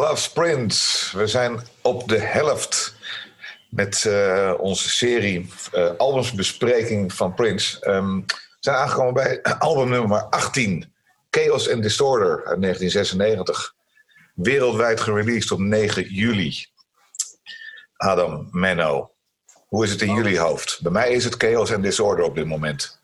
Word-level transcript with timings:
Loves 0.00 0.30
Prince. 0.30 1.18
We 1.18 1.26
zijn 1.26 1.60
op 1.82 2.08
de 2.08 2.18
helft 2.18 2.94
met 3.68 4.04
uh, 4.06 4.54
onze 4.58 4.90
serie 4.90 5.50
uh, 5.74 5.90
albumsbespreking 5.96 7.12
van 7.12 7.34
Prince. 7.34 7.90
Um, 7.90 8.24
we 8.26 8.34
zijn 8.60 8.76
aangekomen 8.76 9.14
bij 9.14 9.42
album 9.58 9.88
nummer 9.88 10.22
18, 10.22 10.92
Chaos 11.30 11.70
and 11.70 11.82
Disorder 11.82 12.28
uit 12.28 12.62
1996. 12.62 13.74
Wereldwijd 14.34 15.00
gereleased 15.00 15.50
op 15.50 15.58
9 15.58 16.14
juli. 16.14 16.66
Adam, 17.96 18.48
Menno, 18.50 19.10
hoe 19.66 19.84
is 19.84 19.90
het 19.90 20.02
in 20.02 20.14
jullie 20.14 20.38
hoofd? 20.38 20.78
Bij 20.82 20.92
mij 20.92 21.10
is 21.10 21.24
het 21.24 21.34
Chaos 21.38 21.72
and 21.72 21.82
Disorder 21.82 22.24
op 22.24 22.34
dit 22.34 22.46
moment. 22.46 23.00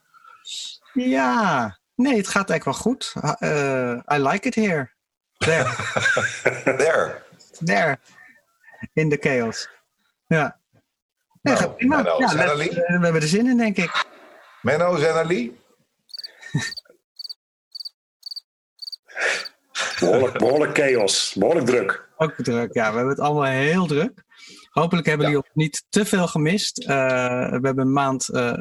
Ja, 0.92 1.78
nee, 1.94 2.16
het 2.16 2.28
gaat 2.28 2.50
eigenlijk 2.50 2.64
wel 2.64 2.92
goed. 2.92 3.12
Uh, 3.40 4.18
I 4.18 4.28
like 4.28 4.46
it 4.46 4.54
here. 4.54 4.94
There. 5.38 5.64
There. 6.78 7.22
There. 7.64 7.98
In 8.92 9.08
de 9.08 9.16
chaos. 9.20 9.68
Ja. 10.26 10.60
Nou, 11.42 11.70
prima. 11.70 11.96
Menno, 11.96 12.18
ja, 12.18 12.28
we, 12.28 12.68
we 12.86 13.04
hebben 13.04 13.22
er 13.22 13.28
zin 13.28 13.46
in, 13.46 13.56
denk 13.56 13.76
ik. 13.76 14.04
Menno, 14.62 14.96
Zenali? 14.96 15.58
Behoorlijk, 20.00 20.38
behoorlijk 20.38 20.78
chaos, 20.78 21.34
behoorlijk 21.38 21.66
druk. 21.66 22.08
Ook 22.16 22.34
druk. 22.36 22.74
Ja, 22.74 22.90
we 22.90 22.96
hebben 22.96 23.08
het 23.14 23.20
allemaal 23.20 23.44
heel 23.44 23.86
druk. 23.86 24.24
Hopelijk 24.70 25.06
hebben 25.06 25.26
jullie 25.26 25.42
ons 25.42 25.54
niet 25.54 25.84
te 25.88 26.04
veel 26.04 26.26
gemist. 26.26 26.78
Eh, 26.78 26.86
we 27.48 27.60
hebben 27.62 27.78
een 27.78 27.92
maand 27.92 28.28
eh, 28.28 28.52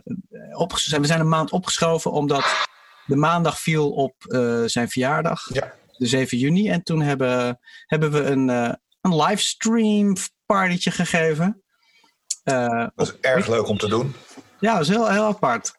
opges- 0.51 0.97
we 0.97 1.05
zijn 1.05 1.19
een 1.19 1.29
maand 1.29 1.51
opgeschoven 1.51 2.11
omdat 2.11 2.67
de 3.05 3.15
maandag 3.15 3.59
viel 3.59 3.91
op 3.91 4.13
eh, 4.25 4.63
zijn 4.65 4.89
verjaardag, 4.89 5.53
Ja. 5.53 5.73
De 5.97 6.05
7 6.05 6.37
juni. 6.37 6.69
En 6.69 6.83
toen 6.83 7.01
hebben, 7.01 7.59
hebben 7.85 8.11
we 8.11 8.23
een, 8.23 8.49
eh 8.49 8.73
een 9.01 9.15
livestream 9.15 10.15
partytje 10.45 10.91
gegeven. 10.91 11.63
Eh, 12.43 12.85
Dat 12.95 13.07
is 13.07 13.13
erg 13.21 13.47
leuk 13.47 13.67
om 13.67 13.77
te 13.77 13.87
doen. 13.87 14.15
ja, 14.59 14.73
dat 14.73 14.81
is 14.81 14.87
heel, 14.87 15.09
heel 15.11 15.23
apart. 15.25 15.73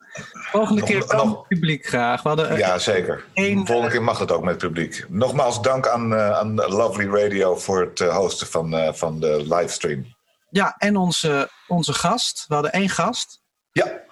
Volgende 0.51 0.81
Nog- 0.81 0.89
keer 0.91 1.17
nog- 1.17 1.25
met 1.37 1.49
publiek 1.49 1.87
graag. 1.87 2.23
We 2.23 2.29
hadden, 2.29 2.49
eh, 2.51 2.59
Ja, 2.59 2.79
zeker. 2.79 3.25
één, 3.33 3.67
volgende 3.67 3.91
keer 3.91 4.03
mag 4.03 4.19
het 4.19 4.31
ook 4.33 4.45
met 4.45 4.59
publiek. 4.59 5.07
Nogmaals 5.09 5.63
dank 5.63 5.89
aan, 5.89 6.15
aan 6.15 6.55
Lovely 6.55 7.07
Radio 7.23 7.57
voor 7.57 7.81
het 7.81 7.99
hosten 7.99 8.47
van, 8.47 8.95
van 8.95 9.21
de 9.21 9.43
livestream. 9.49 10.15
ja, 10.51 10.75
en 10.79 10.97
onze, 10.97 11.51
onze 11.67 11.93
gast. 11.93 12.45
We 12.49 12.55
hadden 12.55 12.73
één 12.73 12.89
gast. 12.89 13.43
Ja, 13.73 14.05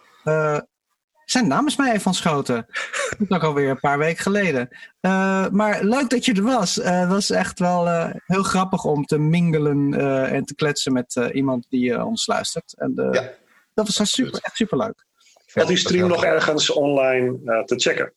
zijn 1.24 1.48
naam 1.48 1.66
is 1.66 1.76
mij 1.76 1.92
even 1.92 2.06
ontschoten. 2.06 2.66
Dat 3.18 3.28
is 3.28 3.36
ook 3.36 3.42
alweer 3.42 3.70
een 3.70 3.80
paar 3.80 3.98
weken 3.98 4.22
geleden. 4.22 4.68
Eh, 5.00 5.48
maar 5.48 5.84
leuk 5.84 6.10
dat 6.10 6.24
je 6.24 6.32
er 6.34 6.42
was. 6.42 6.78
Eh, 6.80 7.00
Het 7.00 7.08
was 7.08 7.30
echt 7.30 7.58
wel 7.58 7.86
eh, 7.88 8.10
heel 8.26 8.42
grappig 8.42 8.84
om 8.84 9.04
te 9.04 9.18
mingelen 9.18 9.94
eh, 9.94 10.32
en 10.32 10.44
te 10.44 10.54
kletsen 10.54 10.92
met 10.92 11.16
eh, 11.16 11.34
iemand 11.34 11.66
die 11.68 12.04
ons 12.04 12.26
luistert. 12.26 12.74
En, 12.76 12.92
Ja. 13.12 13.30
Dat 13.74 13.96
was 13.96 14.10
super, 14.12 14.38
echt 14.42 14.56
super 14.56 14.78
leuk. 14.78 15.04
Valt 15.46 15.68
die 15.68 15.76
stream 15.76 16.08
nog 16.08 16.24
ergens 16.24 16.70
online 16.72 17.62
te 17.66 17.74
checken? 17.78 18.12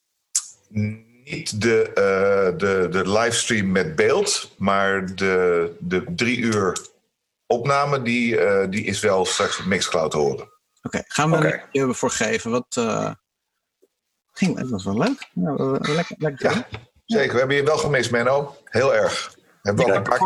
niet 1.29 1.61
de, 1.61 1.83
eh, 1.93 2.57
de, 2.57 2.87
de 2.91 3.09
livestream 3.11 3.71
met 3.71 3.95
beeld, 3.95 4.51
maar 4.57 5.15
de, 5.15 5.71
de 5.79 6.03
drie 6.15 6.37
uur 6.37 6.77
opname, 7.45 8.01
die, 8.01 8.39
eh, 8.39 8.69
die 8.69 8.83
is 8.83 8.99
wel 8.99 9.25
straks 9.25 9.59
op 9.59 9.65
Mixcloud 9.65 10.11
te 10.11 10.17
horen. 10.17 10.49
Oké, 10.81 11.03
gaan 11.07 11.31
we 11.31 11.37
Oké. 11.37 11.63
een 11.71 11.95
voor 11.95 12.09
geven. 12.11 12.51
Wat, 12.51 12.75
eh, 12.77 13.11
ging, 14.31 14.57
het 14.57 14.69
was 14.69 14.83
wel 14.85 14.97
leuk. 14.97 15.29
Ja, 15.33 15.53
wel- 15.55 15.71
lekker, 15.79 16.15
lekker. 16.19 16.51
Ja, 16.51 16.67
zeker. 17.05 17.33
We 17.33 17.39
hebben 17.39 17.55
je 17.57 17.63
wel 17.63 17.77
gemist, 17.77 18.11
Menno. 18.11 18.55
Heel 18.65 18.95
erg. 18.95 19.35
We 19.35 19.73
hebben 19.73 19.85
Ja. 19.87 19.95
een 19.95 20.03
paar 20.03 20.19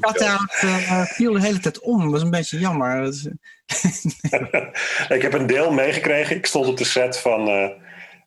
Cut-out 0.00 0.52
eh, 0.60 1.02
viel 1.04 1.32
de 1.32 1.40
hele 1.40 1.58
tijd 1.60 1.80
om. 1.80 2.02
Dat 2.02 2.10
was 2.12 2.22
een 2.22 2.30
beetje 2.30 2.58
jammer. 2.58 3.02
Dat 3.04 3.14
Ik 5.16 5.22
heb 5.22 5.32
een 5.32 5.46
deel 5.46 5.70
meegekregen. 5.72 6.36
Ik 6.36 6.46
stond 6.46 6.66
op 6.66 6.76
de 6.76 6.84
set 6.84 7.18
van 7.18 7.48
eh, 7.48 7.68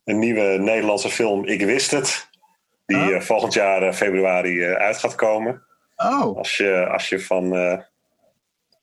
een 0.03 0.20
nieuwe 0.20 0.58
Nederlandse 0.58 1.09
film 1.09 1.46
Ik 1.46 1.66
Wist 1.66 1.91
Het. 1.91 2.30
Die 2.86 3.14
eh, 3.14 3.22
volgend 3.22 3.53
jaar 3.53 3.81
eh, 3.84 3.94
februari 3.94 4.62
eh, 4.64 4.74
uit 4.74 4.97
gaat 4.97 5.16
komen. 5.16 5.64
Oh, 5.96 6.38
Als 6.38 6.58
je, 6.58 6.88
als 6.91 7.09
je 7.09 7.20
van 7.20 7.56
eh, 7.56 7.78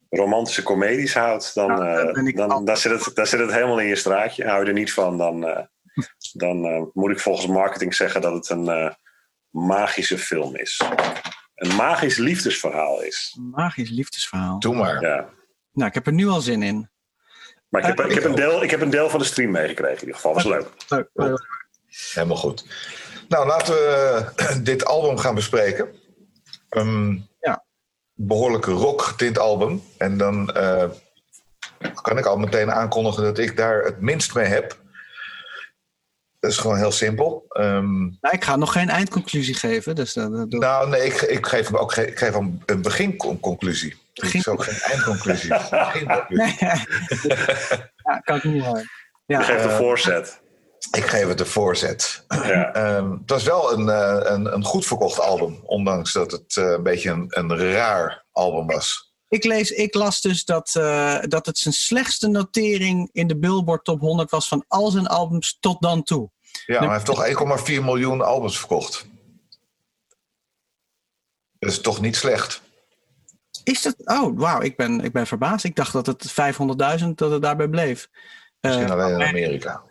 romantische 0.09 0.63
comedies 0.63 1.15
houdt, 1.15 1.55
dan, 1.55 1.67
Ja, 1.67 1.77
daar 1.77 2.15
eh, 2.15 2.65
dan, 2.65 2.77
zit 2.77 3.05
het, 3.05 3.15
dan 3.15 3.27
zit 3.27 3.41
het 3.41 3.53
helemaal 3.53 3.81
in 3.81 3.87
je 3.87 3.97
straatje. 3.97 4.47
Hou 4.47 4.61
je 4.61 4.67
er 4.67 4.73
niet 4.73 4.93
van, 4.93 5.19
dan, 5.19 5.47
eh, 5.47 5.65
dan 6.33 6.65
eh, 6.65 6.83
moet 6.93 7.11
ik 7.11 7.21
volgens 7.21 7.47
marketing 7.47 7.95
zeggen 7.95 8.21
dat 8.21 8.33
het 8.33 8.49
een 8.49 8.69
eh, 8.69 8.93
magische 9.51 10.19
film 10.19 10.57
is. 10.57 10.83
Een 11.55 11.77
magisch 11.77 12.17
liefdesverhaal 12.17 13.03
is. 13.03 13.35
een 13.39 13.51
magisch 13.51 13.91
liefdesverhaal. 13.91 14.59
Doe 14.59 14.75
maar. 14.75 15.01
Ja. 15.01 15.29
Nou, 15.73 15.89
ik 15.89 15.95
heb 15.95 16.07
er 16.07 16.13
nu 16.13 16.27
al 16.27 16.41
zin 16.41 16.63
in. 16.63 16.91
Maar 17.69 17.81
ik 17.81 17.87
heb, 17.87 18.01
ik, 18.07 18.15
heb 18.15 18.25
een 18.25 18.35
deel, 18.35 18.63
ik 18.63 18.71
heb 18.71 18.81
een 18.81 18.91
deel 18.91 19.11
van 19.11 19.19
de 19.19 19.25
stream 19.25 19.51
meegekregen 19.51 19.95
in 19.95 20.01
ieder 20.01 20.15
geval. 20.15 20.35
Was 20.35 20.45
leuk. 20.45 20.69
Leuk. 20.89 21.09
leuk. 21.13 21.47
Helemaal 22.15 22.37
goed. 22.37 22.65
Nou, 23.29 23.47
laten 23.47 23.75
we 23.75 24.25
dit 24.63 24.85
album 24.85 25.19
gaan 25.19 25.35
bespreken. 25.35 25.89
Ja. 26.69 26.81
Behoorlijke 28.21 28.71
rock 28.71 29.03
getint 29.03 29.39
album. 29.39 29.83
En 29.99 30.17
dan 30.19 30.51
eh, 30.51 30.85
kan 32.03 32.19
ik 32.19 32.27
al 32.27 32.37
meteen 32.37 32.73
aankondigen 32.73 33.23
dat 33.23 33.39
ik 33.39 33.57
daar 33.57 33.83
het 33.85 34.01
minst 34.01 34.35
mee 34.35 34.45
heb. 34.47 34.79
Dat 36.41 36.51
is 36.51 36.57
gewoon 36.59 36.77
heel 36.77 36.93
simpel. 36.93 37.45
Ehm, 37.49 37.99
Nou, 38.01 38.35
ik 38.35 38.45
ga 38.45 38.57
nog 38.57 38.73
geen 38.73 38.89
eindconclusie 38.89 39.55
geven. 39.55 39.95
Dus 39.95 40.13
dat, 40.13 40.33
dat 40.33 40.49
nou, 40.51 40.89
nee, 40.89 41.05
ik, 41.05 41.15
ik 41.21 41.47
geef 41.47 41.67
hem 41.67 41.77
ook 41.77 41.97
ik 41.97 42.19
geef 42.19 42.33
hem 42.33 42.63
een 42.67 42.83
beginconclusie. 42.83 43.91
Ik 43.91 44.23
Begin- 44.25 44.41
is 44.41 44.49
ook 44.49 44.63
geen 44.65 44.81
eindconclusie. 44.81 45.51
Ja, 48.09 48.19
kan 48.25 48.37
ik 48.37 48.45
niet 48.45 48.65
horen. 48.65 48.91
Ja, 49.27 49.39
Je 49.39 49.45
geeft 49.45 49.65
een 49.65 49.71
eh, 49.71 49.77
voorzet. 49.77 50.41
Ik 50.91 51.05
geef 51.07 51.29
het 51.29 51.39
de 51.39 51.45
voorzet. 51.45 52.25
Ja. 52.29 52.73
Ehm, 52.73 53.11
het 53.11 53.31
was 53.31 53.43
wel 53.43 53.73
een, 53.73 53.89
eh, 53.89 54.33
een, 54.33 54.55
een 54.55 54.65
goed 54.65 54.87
verkocht 54.87 55.21
album, 55.21 55.61
ondanks 55.65 56.13
dat 56.13 56.31
het 56.31 56.57
eh, 56.57 56.65
een 56.71 56.83
beetje 56.83 57.11
een, 57.11 57.27
een 57.29 57.59
raar 57.59 58.25
album 58.33 58.67
was. 58.67 59.13
ik, 59.29 59.45
lees, 59.45 59.71
ik 59.71 59.95
las 59.95 60.21
dus 60.21 60.45
dat, 60.45 60.75
eh, 60.75 61.19
dat 61.21 61.47
het 61.47 61.59
zijn 61.59 61.75
slechtste 61.75 62.29
notering 62.29 63.09
in 63.13 63.27
de 63.27 63.39
Billboard 63.39 63.85
Top 63.85 64.01
100 64.01 64.31
was 64.31 64.49
van 64.49 64.65
al 64.69 64.91
zijn 64.91 65.07
albums 65.07 65.57
tot 65.61 65.83
dan 65.83 66.03
toe. 66.03 66.31
Ja, 66.67 66.75
maar 66.75 66.83
hij 66.83 66.93
heeft 66.93 67.37
toch 67.37 67.59
1,4 67.69 67.85
miljoen 67.85 68.21
albums 68.21 68.59
verkocht. 68.59 69.07
Dat 71.59 71.71
is 71.71 71.81
toch 71.81 72.01
niet 72.01 72.17
slecht. 72.17 72.63
Is 73.65 73.83
dat? 73.83 73.95
Oh, 74.05 74.39
wauw, 74.39 74.61
ik 74.61 74.77
ben, 74.77 75.01
ik 75.01 75.13
ben 75.13 75.27
verbaasd. 75.27 75.65
Ik 75.65 75.77
dacht 75.77 75.93
dat 75.93 76.07
het 76.07 76.31
500.000 77.01 77.07
dat 77.15 77.31
het 77.31 77.43
daarbij 77.43 77.69
bleef. 77.69 78.09
Misschien 78.61 78.87
Eh, 78.87 78.93
alleen 78.93 79.21
in 79.21 79.27
Amerika. 79.27 79.83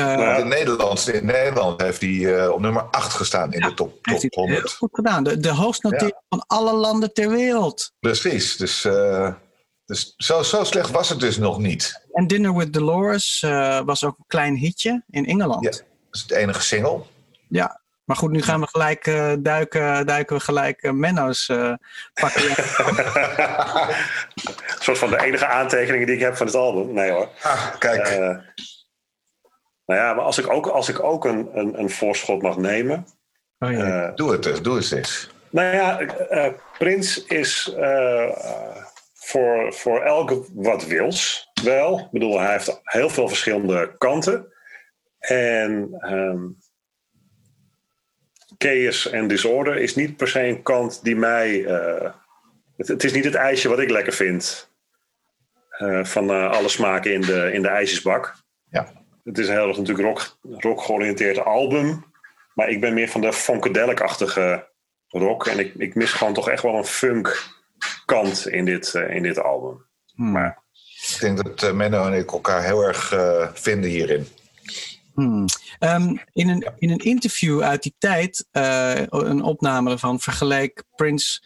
Eh, 0.00 0.38
in 0.38 0.48
Nederland, 0.48 1.08
in 1.08 1.26
Nederland 1.26 1.80
heeft 1.80 2.00
hij 2.00 2.36
eh, 2.36 2.50
op 2.50 2.60
nummer 2.60 2.82
8 2.82 3.14
gestaan 3.14 3.52
in 3.52 3.60
de 3.60 3.74
top, 3.74 3.76
top 3.76 4.04
hij 4.04 4.14
het 4.14 4.34
heel 4.34 4.44
100. 4.44 4.72
goed 4.72 4.90
gedaan. 4.92 5.24
De, 5.24 5.38
de 5.38 5.50
hoogst 5.50 5.82
notering 5.82 6.20
van 6.28 6.44
alle 6.46 6.72
landen 6.72 7.12
ter 7.12 7.30
wereld. 7.30 7.92
Precies. 8.00 8.56
Dus, 8.56 8.84
eh, 8.84 9.32
dus 9.84 10.14
zo, 10.16 10.42
zo 10.42 10.64
slecht 10.64 10.90
was 10.90 11.08
het 11.08 11.20
dus 11.20 11.36
nog 11.36 11.58
niet. 11.58 12.06
En 12.12 12.26
Dinner 12.26 12.54
with 12.54 12.72
Dolores 12.72 13.42
eh, 13.42 13.80
was 13.80 14.04
ook 14.04 14.18
een 14.18 14.24
klein 14.26 14.54
hitje 14.54 15.04
in 15.10 15.26
Engeland. 15.26 15.64
Ja. 15.64 15.70
Dat 15.70 15.84
is 16.10 16.20
het 16.20 16.30
enige 16.30 16.62
single. 16.62 17.02
Ja, 17.48 17.80
maar 18.04 18.16
goed, 18.16 18.30
nu 18.30 18.42
gaan 18.42 18.60
we 18.60 18.66
gelijk 18.66 19.06
eh, 19.06 19.32
duiken, 19.38 20.06
duiken 20.06 20.36
we 20.36 20.42
gelijk 20.42 20.92
Menno's 20.92 21.48
eh, 21.48 21.72
pakken. 22.14 22.42
Een 24.76 24.82
soort 24.82 24.98
van 24.98 25.10
de 25.10 25.22
enige 25.22 25.46
aantekeningen 25.46 26.06
die 26.06 26.16
ik 26.16 26.22
heb 26.22 26.36
van 26.36 26.46
het 26.46 26.54
album. 26.56 26.92
Nee 26.92 27.10
hoor. 27.10 27.28
Ah, 27.42 27.78
kijk. 27.78 28.20
Eh, 29.92 29.98
nou 29.98 30.08
ja, 30.08 30.14
maar 30.14 30.24
als 30.24 30.38
ik 30.38 30.50
ook, 30.50 30.66
als 30.66 30.88
ik 30.88 31.02
ook 31.02 31.24
een, 31.24 31.48
een, 31.54 31.78
een 31.78 31.90
voorschot 31.90 32.42
mag 32.42 32.56
nemen. 32.56 33.06
Oh, 33.58 33.70
ja. 33.72 34.08
eh, 34.08 34.14
doe 34.14 34.32
het 34.32 34.46
eens, 34.46 34.62
doe 34.62 34.76
het 34.76 34.92
eens. 34.92 35.30
nou 35.50 35.76
ja, 35.76 36.00
eh, 36.00 36.52
Prins 36.78 37.24
is 37.24 37.74
eh, 37.76 38.24
eh, 38.24 38.76
voor, 39.14 39.72
voor 39.72 40.00
elk 40.02 40.44
wat 40.54 40.86
wils 40.86 41.50
wel. 41.62 41.98
Ik 41.98 42.10
bedoel, 42.10 42.40
hij 42.40 42.52
heeft 42.52 42.80
heel 42.82 43.08
veel 43.10 43.28
verschillende 43.28 43.94
kanten. 43.98 44.46
En 45.18 45.88
ehm 46.00 46.38
chaos 48.58 49.10
en 49.10 49.28
disorder 49.28 49.76
is 49.76 49.94
niet 49.94 50.16
per 50.16 50.28
se 50.28 50.40
een 50.46 50.62
kant 50.62 51.04
die 51.04 51.16
mij... 51.16 51.64
eh, 51.64 52.10
het, 52.76 52.88
het 52.88 53.04
is 53.04 53.12
niet 53.12 53.24
het 53.24 53.34
ijsje 53.34 53.68
wat 53.68 53.78
ik 53.78 53.90
lekker 53.90 54.12
vind. 54.12 54.70
eh, 55.78 56.04
van 56.04 56.30
eh, 56.30 56.50
alle 56.50 56.68
smaken 56.68 57.12
in 57.12 57.20
de, 57.20 57.50
in 57.52 57.62
de 57.62 57.68
ijsjesbak. 57.68 58.34
Ja. 58.70 58.88
Het 59.24 59.38
is 59.38 59.48
een 59.48 59.54
heel 59.54 59.68
erg 59.68 59.78
natuurlijk 59.78 60.08
rock, 60.08 60.36
rock 60.42 60.82
georiënteerd 60.82 61.38
album. 61.38 62.04
Maar 62.54 62.68
ik 62.68 62.80
ben 62.80 62.94
meer 62.94 63.08
van 63.08 63.20
de 63.20 63.32
funkadelic-achtige 63.32 64.68
rock. 65.08 65.46
En 65.46 65.58
ik, 65.58 65.74
ik 65.74 65.94
mis 65.94 66.12
gewoon 66.12 66.34
toch 66.34 66.48
echt 66.48 66.62
wel 66.62 66.74
een 66.74 66.84
funk 66.84 67.50
kant 68.06 68.48
in 68.48 68.64
dit, 68.64 68.94
eh, 68.94 69.14
in 69.14 69.22
dit 69.22 69.38
album. 69.38 69.84
Hmm. 70.14 70.30
Maar 70.30 70.62
Ik 71.08 71.20
denk 71.20 71.44
dat 71.44 71.62
eh, 71.62 71.72
Menno 71.72 72.06
en 72.06 72.18
ik 72.18 72.32
elkaar 72.32 72.64
heel 72.64 72.82
erg 72.82 73.12
eh, 73.12 73.48
vinden 73.52 73.90
hierin. 73.90 74.26
Hmm. 75.14 75.44
Um, 75.80 76.20
in, 76.32 76.48
een, 76.48 76.72
in 76.78 76.90
een 76.90 76.98
interview 76.98 77.62
uit 77.62 77.82
die 77.82 77.94
tijd, 77.98 78.46
uh, 78.52 79.02
een 79.08 79.42
opname 79.42 79.90
ervan, 79.90 80.20
vergeleek 80.20 80.82
Prince 80.96 81.42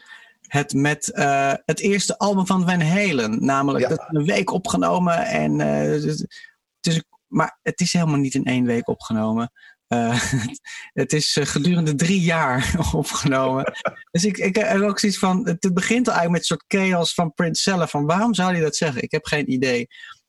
het 0.47 0.75
met 0.75 1.13
uh, 1.15 1.53
het 1.65 1.81
eerste 1.81 2.19
album 2.19 2.47
van 2.47 2.67
Van 2.67 2.81
Halen. 2.81 3.45
Namelijk 3.45 3.85
ja. 3.85 3.89
dat 3.89 4.05
een 4.09 4.25
week 4.25 4.53
opgenomen. 4.53 5.27
En, 5.27 5.59
uh, 5.59 5.67
het 5.67 6.87
is, 6.87 7.03
maar 7.29 7.59
het 7.63 7.81
is 7.81 7.93
helemaal 7.93 8.17
niet 8.17 8.35
in 8.35 8.45
één 8.45 8.65
week 8.65 8.89
opgenomen. 8.89 9.53
Uh, 9.89 10.23
het 10.93 11.13
is 11.13 11.39
gedurende 11.41 11.95
drie 11.95 12.21
jaar 12.21 12.75
opgenomen. 12.93 13.73
dus 14.11 14.25
ik, 14.25 14.39
ik 14.39 14.57
heb 14.57 14.83
ook 14.83 14.99
zoiets 14.99 15.19
van. 15.19 15.49
Het 15.49 15.75
begint 15.75 16.09
al 16.09 16.15
eigenlijk 16.15 16.31
met 16.31 16.41
een 16.41 16.45
soort 16.45 16.65
chaos 16.69 17.15
van 17.15 17.35
Prince 17.35 17.63
zelf. 17.63 17.91
Van 17.91 18.07
waarom 18.07 18.35
zou 18.35 18.53
hij 18.53 18.61
dat 18.61 18.77
zeggen? 18.77 19.03
Ik 19.03 19.11
heb 19.11 19.27
geen 19.27 19.53
idee. 19.53 19.87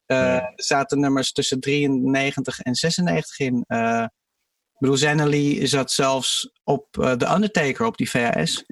Uh, 0.07 0.17
nee. 0.17 0.39
Er 0.39 0.53
zaten 0.55 0.99
nummers 0.99 1.31
tussen 1.31 1.59
93 1.59 2.59
en 2.59 2.75
96 2.75 3.39
in. 3.39 3.65
Uh, 3.67 4.05
ik 4.73 4.83
bedoel, 4.83 4.97
Zenely 4.97 5.67
zat 5.67 5.91
zelfs 5.91 6.51
op 6.63 6.97
uh, 6.99 7.11
The 7.11 7.33
Undertaker 7.33 7.85
op 7.85 7.97
die 7.97 8.09
VHS. 8.09 8.65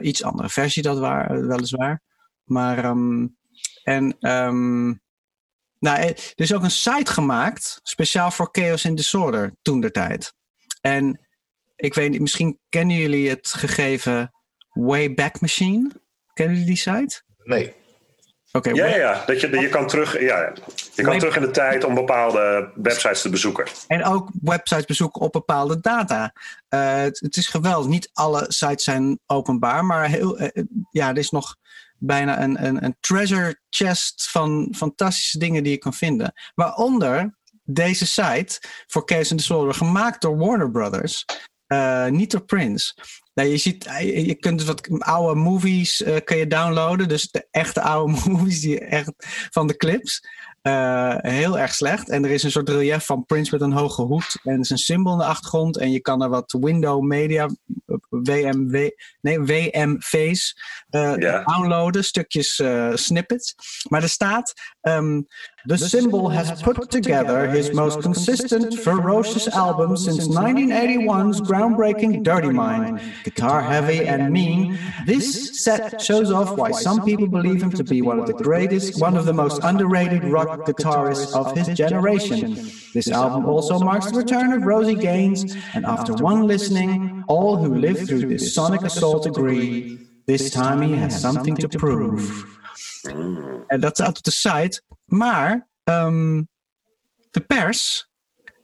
iets 0.00 0.22
andere 0.22 0.48
versie 0.48 0.82
dat 0.82 0.98
waar, 0.98 1.46
weliswaar. 1.46 2.02
Maar, 2.44 2.84
um, 2.84 3.36
en, 3.82 4.16
um, 4.20 5.00
nou, 5.80 5.98
er 6.00 6.32
is 6.34 6.54
ook 6.54 6.62
een 6.62 6.70
site 6.70 7.12
gemaakt, 7.12 7.80
speciaal 7.82 8.30
voor 8.30 8.48
Chaos 8.52 8.86
and 8.86 8.96
Disorder, 8.96 9.52
toen 9.62 9.80
der 9.80 9.92
tijd. 9.92 10.32
En 10.80 11.20
ik 11.76 11.94
weet 11.94 12.10
niet, 12.10 12.20
misschien 12.20 12.58
kennen 12.68 12.96
jullie 12.96 13.28
het 13.28 13.48
gegeven 13.48 14.32
Wayback 14.68 15.40
Machine? 15.40 15.90
Kennen 16.32 16.56
jullie 16.56 16.74
die 16.74 16.82
site? 16.82 17.22
Nee. 17.44 17.74
Okay, 18.52 18.74
ja, 18.74 18.86
ja, 18.86 18.96
ja, 18.96 19.24
dat 19.26 19.40
je, 19.40 19.60
je 19.60 19.68
kan, 19.68 19.86
terug, 19.86 20.20
ja, 20.20 20.52
je 20.94 21.02
kan 21.02 21.18
terug 21.18 21.36
in 21.36 21.42
de 21.42 21.50
tijd 21.50 21.84
om 21.84 21.94
bepaalde 21.94 22.72
websites 22.74 23.22
te 23.22 23.28
bezoeken. 23.28 23.66
En 23.86 24.04
ook 24.04 24.28
websites 24.42 24.84
bezoeken 24.84 25.20
op 25.20 25.32
bepaalde 25.32 25.80
data. 25.80 26.32
Uh, 26.74 26.94
het, 26.94 27.20
het, 27.20 27.36
is 27.36 27.46
geweldig. 27.46 27.90
Niet 27.90 28.10
alle 28.12 28.44
sites 28.48 28.84
zijn 28.84 29.20
openbaar, 29.26 29.84
maar 29.84 30.08
heel, 30.08 30.40
uh, 30.40 30.48
ja, 30.90 31.08
er 31.08 31.18
is 31.18 31.30
nog 31.30 31.56
bijna 32.00 32.42
een, 32.42 32.66
een, 32.66 32.84
een 32.84 32.96
treasure 33.00 33.60
chest 33.70 34.30
van 34.30 34.74
fantastische 34.76 35.38
dingen 35.38 35.62
die 35.62 35.72
je 35.72 35.78
kan 35.78 35.94
vinden. 35.94 36.32
Waaronder 36.54 37.38
deze 37.62 38.06
site 38.06 38.58
voor 38.86 39.04
Case 39.04 39.30
and 39.30 39.38
Disorder, 39.38 39.74
gemaakt 39.74 40.22
door 40.22 40.36
Warner 40.36 40.70
Brothers. 40.70 41.24
Uh, 41.72 42.06
niet 42.06 42.30
door 42.30 42.44
Prince. 42.44 42.94
Nou, 43.34 43.48
je, 43.48 43.56
ziet, 43.56 43.84
je 44.00 44.34
kunt 44.34 44.58
dus 44.58 44.66
wat 44.66 45.00
oude 45.00 45.40
movies 45.40 46.00
uh, 46.00 46.16
kun 46.24 46.36
je 46.36 46.46
downloaden. 46.46 47.08
Dus 47.08 47.30
de 47.30 47.48
echte 47.50 47.80
oude 47.80 48.12
movies 48.30 48.60
die 48.60 48.80
echt 48.80 49.12
van 49.50 49.66
de 49.66 49.76
clips. 49.76 50.28
Uh, 50.62 51.14
heel 51.18 51.58
erg 51.58 51.74
slecht. 51.74 52.08
En 52.08 52.24
er 52.24 52.30
is 52.30 52.42
een 52.42 52.50
soort 52.50 52.68
relief 52.68 53.04
van 53.04 53.24
Prince 53.24 53.50
met 53.52 53.60
een 53.60 53.72
hoge 53.72 54.02
hoed. 54.02 54.38
En 54.42 54.52
er 54.52 54.60
is 54.60 54.70
een 54.70 54.78
symbool 54.78 55.12
in 55.12 55.18
de 55.18 55.24
achtergrond. 55.24 55.78
En 55.78 55.90
je 55.90 56.00
kan 56.00 56.22
er 56.22 56.28
wat 56.28 56.56
window 56.60 57.02
media, 57.02 57.48
WMW, 58.08 58.90
nee, 59.20 59.40
WMV's 59.40 60.60
uh, 60.90 61.16
yeah. 61.16 61.46
downloaden. 61.46 62.04
Stukjes 62.04 62.62
snippets. 62.94 63.54
Maar 63.88 64.02
er 64.02 64.08
staat... 64.08 64.52
Um, 64.82 65.26
The 65.66 65.76
symbol 65.76 66.30
has 66.30 66.62
put 66.62 66.90
together 66.90 67.46
his 67.46 67.74
most 67.74 68.00
consistent, 68.00 68.78
ferocious 68.78 69.46
album 69.48 69.94
since 69.96 70.26
1981's 70.26 71.42
groundbreaking 71.42 72.22
Dirty 72.22 72.48
Mind. 72.48 73.00
Guitar 73.24 73.60
heavy 73.60 74.06
and 74.06 74.32
mean, 74.32 74.78
this 75.04 75.62
set 75.62 76.00
shows 76.00 76.32
off 76.32 76.56
why 76.56 76.70
some 76.70 77.04
people 77.04 77.26
believe 77.26 77.62
him 77.62 77.72
to 77.72 77.84
be 77.84 78.00
one 78.00 78.18
of 78.18 78.26
the 78.26 78.32
greatest, 78.32 79.00
one 79.00 79.18
of 79.18 79.26
the 79.26 79.34
most 79.34 79.62
underrated 79.62 80.24
rock 80.24 80.60
guitarists 80.66 81.34
of 81.34 81.54
his 81.54 81.68
generation. 81.76 82.54
This 82.94 83.10
album 83.10 83.44
also 83.44 83.78
marks 83.78 84.10
the 84.10 84.18
return 84.18 84.54
of 84.54 84.62
Rosie 84.62 84.94
Gaines, 84.94 85.54
and 85.74 85.84
after 85.84 86.14
one 86.14 86.46
listening, 86.46 87.22
all 87.28 87.56
who 87.56 87.74
lived 87.74 88.08
through 88.08 88.26
this 88.28 88.54
sonic 88.54 88.80
assault 88.80 89.26
agree 89.26 89.98
this 90.26 90.50
time 90.50 90.80
he 90.80 90.94
has 90.94 91.20
something 91.20 91.56
to 91.56 91.68
prove. 91.68 92.59
En 93.66 93.80
dat 93.80 93.96
staat 93.96 94.18
op 94.18 94.22
de 94.24 94.30
site. 94.30 94.82
Maar 95.04 95.68
um, 95.84 96.48
de 97.30 97.40
pers, 97.40 98.10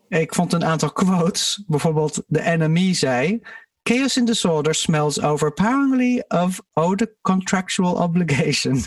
ik 0.09 0.35
vond 0.35 0.53
een 0.53 0.65
aantal 0.65 0.93
quotes. 0.93 1.65
Bijvoorbeeld 1.67 2.23
de 2.27 2.57
NME 2.57 2.95
zei... 2.95 3.43
Chaos 3.87 4.17
and 4.17 4.27
disorder 4.27 4.75
smells 4.75 5.17
overpoweringly 5.23 6.21
of 6.33 6.61
ode 6.77 7.09
contractual 7.23 7.97
obligation. 7.99 8.83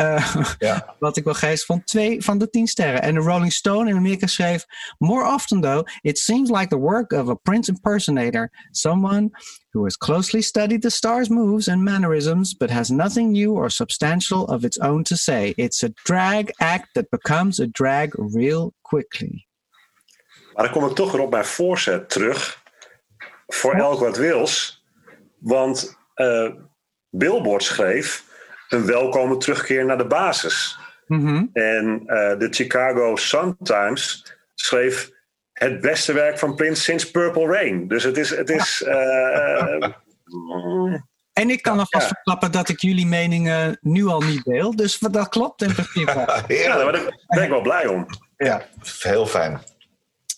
uh, 0.00 0.44
ja. 0.58 0.96
Wat 0.98 1.16
ik 1.16 1.24
wel 1.24 1.34
geest 1.34 1.64
vond. 1.64 1.86
Twee 1.86 2.22
van 2.22 2.38
de 2.38 2.50
tien 2.50 2.66
sterren. 2.66 3.02
En 3.02 3.14
de 3.14 3.20
Rolling 3.20 3.52
Stone 3.52 3.90
in 3.90 3.96
Amerika 3.96 4.26
schreef... 4.26 4.64
More 4.98 5.24
often 5.34 5.60
though, 5.60 5.88
it 6.02 6.18
seems 6.18 6.50
like 6.50 6.68
the 6.68 6.78
work 6.78 7.12
of 7.12 7.28
a 7.28 7.34
Prince 7.34 7.70
impersonator. 7.70 8.50
Someone 8.70 9.30
who 9.70 9.82
has 9.82 9.96
closely 9.96 10.42
studied 10.42 10.82
the 10.82 10.90
star's 10.90 11.28
moves 11.28 11.68
and 11.68 11.82
mannerisms, 11.82 12.56
but 12.56 12.70
has 12.70 12.88
nothing 12.88 13.30
new 13.30 13.52
or 13.52 13.70
substantial 13.70 14.44
of 14.48 14.64
its 14.64 14.78
own 14.78 15.04
to 15.04 15.16
say. 15.16 15.54
It's 15.56 15.84
a 15.84 15.90
drag 16.04 16.50
act 16.58 16.94
that 16.94 17.10
becomes 17.10 17.60
a 17.60 17.66
drag 17.66 18.14
real 18.34 18.72
quickly. 18.82 19.46
Maar 20.54 20.64
dan 20.64 20.72
kom 20.72 20.90
ik 20.90 20.96
toch 20.96 21.12
weer 21.12 21.20
op 21.20 21.30
mijn 21.30 21.44
voorzet 21.44 22.08
terug 22.08 22.59
voor 23.54 23.74
elk 23.74 24.00
wat 24.00 24.16
wils. 24.16 24.84
Want 25.38 25.98
uh, 26.16 26.50
Billboard 27.10 27.62
schreef 27.62 28.24
een 28.68 28.86
welkome 28.86 29.36
terugkeer 29.36 29.84
naar 29.84 29.98
de 29.98 30.06
basis. 30.06 30.78
Mm-hmm. 31.06 31.50
En 31.52 32.02
uh, 32.06 32.38
de 32.38 32.48
Chicago 32.50 33.16
Sun-Times 33.16 34.34
schreef 34.54 35.10
het 35.52 35.80
beste 35.80 36.12
werk 36.12 36.38
van 36.38 36.54
Prince 36.54 36.82
sinds 36.82 37.10
Purple 37.10 37.46
Rain. 37.46 37.88
Dus 37.88 38.02
het 38.02 38.16
is... 38.16 38.30
Het 38.30 38.50
is 38.50 38.84
uh, 38.86 39.82
en 41.32 41.50
ik 41.50 41.62
kan 41.62 41.76
nog 41.76 41.88
vast 41.88 42.08
ja. 42.08 42.14
verklappen 42.14 42.52
dat 42.52 42.68
ik 42.68 42.80
jullie 42.80 43.06
meningen 43.06 43.78
nu 43.80 44.06
al 44.06 44.20
niet 44.20 44.44
deel. 44.44 44.76
Dus 44.76 44.98
dat 44.98 45.28
klopt 45.28 45.62
in 45.62 45.72
principe. 45.72 46.12
ja, 46.48 46.76
daar 46.76 46.92
ben, 46.92 47.00
ik, 47.00 47.24
ben 47.26 47.42
ik 47.42 47.50
wel 47.50 47.62
blij 47.62 47.86
om. 47.86 48.06
Ja, 48.36 48.62
heel 48.98 49.26
fijn. 49.26 49.60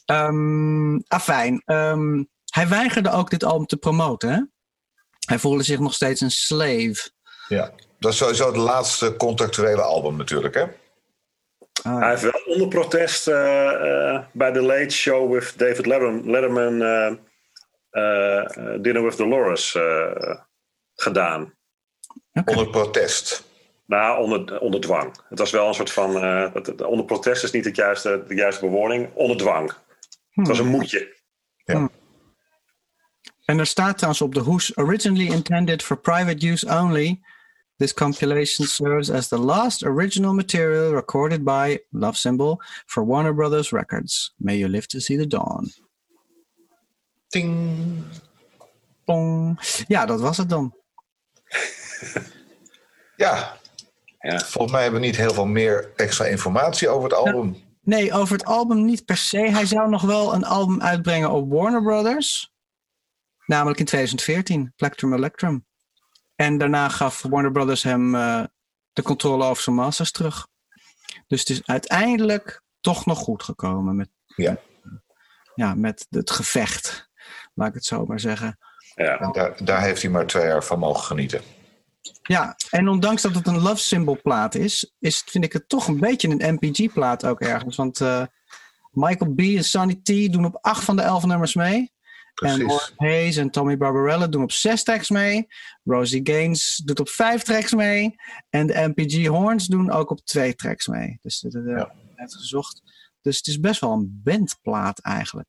Um, 0.06 1.02
afijn. 1.08 1.62
Um, 1.66 2.28
hij 2.52 2.68
weigerde 2.68 3.10
ook 3.10 3.30
dit 3.30 3.44
album 3.44 3.66
te 3.66 3.76
promoten. 3.76 4.30
Hè? 4.30 4.40
Hij 5.26 5.38
voelde 5.38 5.62
zich 5.62 5.78
nog 5.78 5.94
steeds 5.94 6.20
een 6.20 6.30
slave. 6.30 7.10
Ja, 7.48 7.72
dat 7.98 8.12
is 8.12 8.18
sowieso 8.18 8.46
het 8.46 8.56
laatste 8.56 9.16
contractuele 9.16 9.82
album 9.82 10.16
natuurlijk, 10.16 10.54
hè? 10.54 10.64
Ah, 11.82 11.98
hij 11.98 12.08
heeft 12.08 12.22
wel 12.22 12.42
onder 12.46 12.68
protest 12.68 13.28
uh, 13.28 13.34
uh, 13.34 14.24
bij 14.32 14.52
The 14.52 14.62
Late 14.62 14.94
Show 14.94 15.32
with 15.32 15.58
David 15.58 15.86
Letterman, 15.86 16.30
Letterman 16.30 16.80
uh, 17.92 18.46
Dinner 18.80 19.02
with 19.04 19.16
Dolores 19.16 19.78
gedaan. 20.94 21.54
Okay. 22.32 22.54
Onder 22.54 22.70
protest? 22.70 23.44
Nou, 23.86 24.22
onder, 24.22 24.60
onder 24.60 24.80
dwang. 24.80 25.16
Het 25.28 25.38
was 25.38 25.50
wel 25.50 25.68
een 25.68 25.74
soort 25.74 25.90
van. 25.90 26.16
onder 26.84 27.04
protest 27.04 27.44
is 27.44 27.50
niet 27.50 27.64
het 27.64 27.76
juiste, 27.76 28.24
de 28.28 28.34
juiste 28.34 28.64
bewoording. 28.64 29.10
Onder 29.14 29.36
dwang. 29.36 29.72
Hmm. 30.30 30.44
Het 30.44 30.48
was 30.48 30.58
een 30.58 30.70
moedje. 30.70 31.16
Ja. 31.64 31.74
Hmm. 31.74 31.90
En 33.44 33.58
er 33.58 33.66
staat 33.66 33.96
trouwens 33.96 34.22
op 34.22 34.34
de 34.34 34.40
hoes: 34.40 34.76
originally 34.76 35.32
intended 35.32 35.82
for 35.82 35.96
private 35.96 36.46
use 36.46 36.66
only. 36.66 37.20
This 37.76 37.94
compilation 37.94 38.66
serves 38.66 39.10
as 39.10 39.28
the 39.28 39.38
last 39.38 39.82
original 39.84 40.34
material 40.34 40.92
recorded 40.92 41.44
by 41.44 41.78
Love 41.90 42.16
Symbol 42.16 42.62
for 42.86 43.04
Warner 43.06 43.34
Brothers 43.34 43.70
Records. 43.70 44.34
May 44.36 44.58
you 44.58 44.68
live 44.68 44.86
to 44.86 45.00
see 45.00 45.16
the 45.16 45.26
dawn. 45.26 45.72
Ting. 47.28 48.04
Pong. 49.04 49.60
Ja, 49.88 50.06
dat 50.06 50.20
was 50.20 50.36
het 50.36 50.48
dan. 50.48 50.74
ja. 53.16 53.56
ja. 54.18 54.38
Volgens 54.38 54.72
mij 54.72 54.82
hebben 54.82 55.00
we 55.00 55.06
niet 55.06 55.16
heel 55.16 55.34
veel 55.34 55.46
meer 55.46 55.90
extra 55.96 56.24
informatie 56.24 56.88
over 56.88 57.04
het 57.08 57.18
album. 57.18 57.56
Nee, 57.80 58.12
over 58.12 58.36
het 58.36 58.44
album 58.44 58.84
niet 58.84 59.04
per 59.04 59.16
se. 59.16 59.38
Hij 59.38 59.66
zou 59.66 59.88
nog 59.88 60.02
wel 60.02 60.34
een 60.34 60.44
album 60.44 60.82
uitbrengen 60.82 61.30
op 61.30 61.52
Warner 61.52 61.82
Brothers. 61.82 62.51
Namelijk 63.46 63.78
in 63.78 63.84
2014, 63.84 64.72
Plectrum 64.76 65.14
Electrum. 65.14 65.66
En 66.34 66.58
daarna 66.58 66.88
gaf 66.88 67.22
Warner 67.22 67.52
Brothers 67.52 67.82
hem 67.82 68.14
uh, 68.14 68.44
de 68.92 69.02
controle 69.02 69.44
over 69.44 69.62
zijn 69.62 69.76
masters 69.76 70.10
terug. 70.10 70.48
Dus 71.26 71.40
het 71.40 71.48
is 71.48 71.66
uiteindelijk 71.66 72.62
toch 72.80 73.06
nog 73.06 73.18
goed 73.18 73.42
gekomen 73.42 73.96
met, 73.96 74.10
ja. 74.36 74.58
Ja, 75.54 75.74
met 75.74 76.06
het 76.10 76.30
gevecht, 76.30 77.10
laat 77.54 77.68
ik 77.68 77.74
het 77.74 77.84
zo 77.84 78.06
maar 78.06 78.20
zeggen. 78.20 78.58
Ja. 78.94 79.30
Daar, 79.30 79.64
daar 79.64 79.82
heeft 79.82 80.02
hij 80.02 80.10
maar 80.10 80.26
twee 80.26 80.46
jaar 80.46 80.64
van 80.64 80.78
mogen 80.78 81.04
genieten. 81.04 81.40
Ja, 82.22 82.56
en 82.70 82.88
ondanks 82.88 83.22
dat 83.22 83.34
het 83.34 83.46
een 83.46 83.60
love 83.60 83.76
symbol 83.76 84.20
plaat 84.22 84.54
is, 84.54 84.94
is 84.98 85.22
vind 85.26 85.44
ik 85.44 85.52
het 85.52 85.68
toch 85.68 85.86
een 85.86 86.00
beetje 86.00 86.28
een 86.28 86.54
MPG 86.54 86.92
plaat 86.92 87.26
ook 87.26 87.40
ergens. 87.40 87.76
Want 87.76 88.00
uh, 88.00 88.22
Michael 88.90 89.34
B. 89.34 89.40
en 89.40 89.64
Sonny 89.64 90.00
T 90.02 90.32
doen 90.32 90.44
op 90.44 90.58
acht 90.60 90.84
van 90.84 90.96
de 90.96 91.02
elf 91.02 91.24
nummers 91.24 91.54
mee. 91.54 91.92
Precies. 92.34 92.58
En 92.60 92.66
Warren 92.66 92.94
Hayes 92.96 93.36
en 93.36 93.50
Tommy 93.50 93.76
Barbarella 93.76 94.26
doen 94.26 94.42
op 94.42 94.52
zes 94.52 94.82
tracks 94.82 95.10
mee. 95.10 95.46
Rosie 95.84 96.20
Gaines 96.24 96.82
doet 96.84 97.00
op 97.00 97.08
vijf 97.08 97.42
tracks 97.42 97.72
mee. 97.72 98.14
En 98.50 98.66
de 98.66 98.92
MPG 98.94 99.26
Horns 99.26 99.66
doen 99.66 99.90
ook 99.90 100.10
op 100.10 100.20
twee 100.24 100.54
tracks 100.54 100.86
mee. 100.86 101.18
Dus 101.22 101.40
dat 101.40 101.52
net 102.16 102.34
gezocht. 102.34 102.82
Dus 103.20 103.36
het 103.36 103.46
is 103.46 103.60
best 103.60 103.80
wel 103.80 103.92
een 103.92 104.20
bandplaat 104.24 104.98
eigenlijk. 104.98 105.48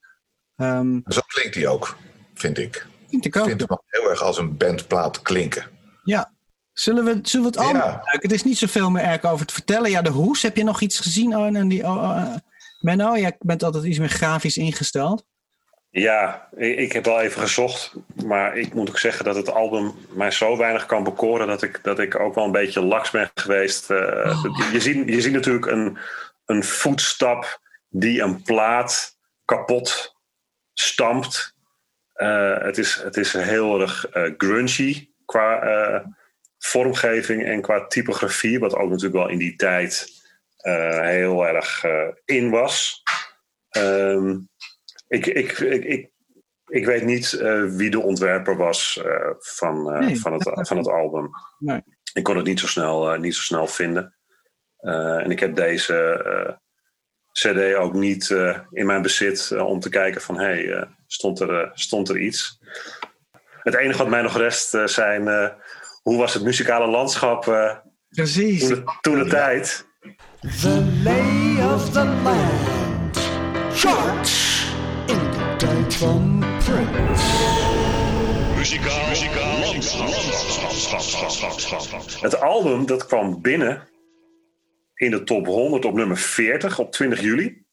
Ehm, 0.55 0.99
Zo 1.05 1.21
klinkt 1.27 1.55
hij 1.55 1.67
ook, 1.67 1.97
vind 2.33 2.57
ik. 2.57 2.87
vind 3.09 3.25
ik 3.25 3.35
ook. 3.37 3.45
vind 3.45 3.59
hem 3.59 3.69
ook 3.69 3.83
heel 3.85 4.09
erg 4.09 4.21
als 4.21 4.37
een 4.37 4.57
bandplaat 4.57 5.21
klinken. 5.21 5.65
Ja. 6.03 6.31
Zullen 6.73 7.05
we, 7.05 7.19
zullen 7.21 7.51
we 7.51 7.57
het 7.57 7.67
album 7.67 7.81
Ja. 7.81 7.99
Het 8.03 8.31
is 8.31 8.43
niet 8.43 8.57
zoveel 8.57 8.89
meer 8.89 9.03
erg 9.03 9.23
over 9.23 9.45
te 9.45 9.53
vertellen. 9.53 9.89
Ja, 9.89 10.01
de 10.01 10.09
hoes, 10.09 10.41
heb 10.41 10.55
je 10.57 10.63
nog 10.63 10.81
iets 10.81 10.99
gezien? 10.99 11.33
En 11.33 11.67
die, 11.67 11.83
oh, 11.83 11.95
oh, 11.95 12.35
Menno, 12.79 13.17
jij 13.17 13.35
bent 13.39 13.63
altijd 13.63 13.83
iets 13.83 13.99
meer 13.99 14.09
grafisch 14.09 14.57
ingesteld. 14.57 15.25
Ja, 15.95 16.47
ik, 16.55 16.91
heb 16.91 17.05
wel 17.05 17.21
even 17.21 17.41
gezocht. 17.41 17.93
Maar 18.25 18.57
ik 18.57 18.73
moet 18.73 18.89
ook 18.89 18.99
zeggen 18.99 19.25
dat 19.25 19.35
het 19.35 19.49
album 19.49 19.93
mij 20.09 20.31
zo 20.31 20.57
weinig 20.57 20.85
kan 20.85 21.03
bekoren. 21.03 21.47
dat 21.47 21.61
ik, 21.61 21.79
dat 21.83 21.99
ik 21.99 22.19
ook 22.19 22.35
wel 22.35 22.45
een 22.45 22.51
beetje 22.51 22.81
laks 22.81 23.11
ben 23.11 23.31
geweest. 23.33 23.91
Eh, 23.91 24.43
je, 24.71 24.79
ziet, 24.79 25.07
je 25.09 25.21
ziet 25.21 25.33
natuurlijk 25.33 25.65
een, 25.65 25.97
een 26.45 26.63
voetstap 26.63 27.59
die 27.89 28.21
een 28.21 28.41
plaat 28.41 29.17
kapot 29.45 30.15
stampt. 30.73 31.55
Eh, 32.13 32.57
het, 32.57 32.77
is, 32.77 32.95
het 32.95 33.17
is 33.17 33.33
heel 33.33 33.81
erg 33.81 34.07
eh, 34.07 34.31
grungy 34.37 35.09
qua 35.25 36.05
vormgeving 36.57 37.45
en 37.45 37.61
qua 37.61 37.87
typografie. 37.87 38.59
Wat 38.59 38.75
ook 38.75 38.89
natuurlijk 38.89 39.15
wel 39.15 39.29
in 39.29 39.37
die 39.37 39.55
tijd 39.55 40.07
heel 40.63 41.47
erg 41.47 41.85
in 42.25 42.49
was. 42.49 43.03
Ehm, 43.69 44.37
ik, 45.13 45.25
ik, 45.25 45.59
ik, 45.59 45.83
ik, 45.83 46.11
ik 46.65 46.85
weet 46.85 47.03
niet 47.03 47.33
eh, 47.33 47.63
wie 47.65 47.89
de 47.89 47.99
ontwerper 47.99 48.57
was 48.57 49.01
eh, 49.05 49.29
van, 49.39 49.91
eh, 49.93 49.99
Nee, 49.99 50.19
van, 50.19 50.33
het, 50.33 50.67
van 50.67 50.77
het 50.77 50.87
album. 50.87 51.29
Nee. 51.59 51.81
Ik 52.13 52.23
kon 52.23 52.35
het 52.37 52.45
niet 52.45 52.59
zo 52.59 52.67
snel, 52.67 53.13
eh, 53.13 53.19
niet 53.19 53.35
zo 53.35 53.41
snel 53.41 53.67
vinden. 53.67 54.15
Eh, 54.77 55.23
en 55.23 55.31
ik 55.31 55.39
heb 55.39 55.55
deze 55.55 55.95
eh, 55.95 56.53
CD 57.31 57.75
ook 57.75 57.93
niet 57.93 58.29
eh, 58.31 58.59
in 58.71 58.85
mijn 58.85 59.01
bezit 59.01 59.51
om 59.57 59.79
te 59.79 59.89
kijken 59.89 60.21
van 60.21 60.37
hé, 60.39 60.45
hey, 60.45 60.71
eh, 60.73 60.87
stond, 61.07 61.39
er, 61.39 61.61
eh, 61.61 61.69
stond 61.73 62.09
er 62.09 62.19
iets? 62.19 62.59
Het 63.63 63.75
enige 63.75 63.97
wat 63.97 64.09
mij 64.09 64.21
nog 64.21 64.37
rest 64.37 64.77
zijn 64.85 65.27
eh, 65.27 65.49
hoe 66.01 66.17
was 66.17 66.33
het 66.33 66.43
muzikale 66.43 66.87
landschap 66.87 67.47
eh, 67.47 67.75
Precies. 68.09 68.59
toen, 68.67 68.69
de, 68.69 68.97
toen 69.01 69.19
de 69.23 69.29
tijd? 69.29 69.87
The 70.61 71.01
lay 71.03 71.73
of 71.73 71.89
the 71.89 72.05
land. 72.05 72.42
Muzikaal, 78.83 79.73
muzikaal, 79.73 80.09
landschap. 80.91 82.21
Het 82.21 82.41
album 82.41 82.85
dat 82.85 83.05
kwam 83.05 83.41
binnen 83.41 83.87
in 84.95 85.11
de 85.11 85.23
top 85.23 85.45
100 85.45 85.85
op 85.85 85.93
nummer 85.93 86.17
40 86.17 86.79
op 86.79 86.91
20 86.91 87.21
juli. 87.21 87.65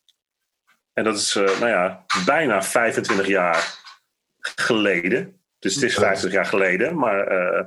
En 0.93 1.05
dat 1.05 1.17
is, 1.17 1.37
eh, 1.37 1.45
nou 1.45 1.69
ja, 1.69 2.05
bijna 2.25 2.63
25 2.63 3.27
jaar 3.27 3.79
geleden. 4.39 5.41
Dus 5.59 5.75
het 5.75 5.85
is 5.85 5.95
50 5.95 6.33
jaar 6.33 6.47
geleden, 6.47 6.97
maar 6.99 7.27
eh, 7.27 7.61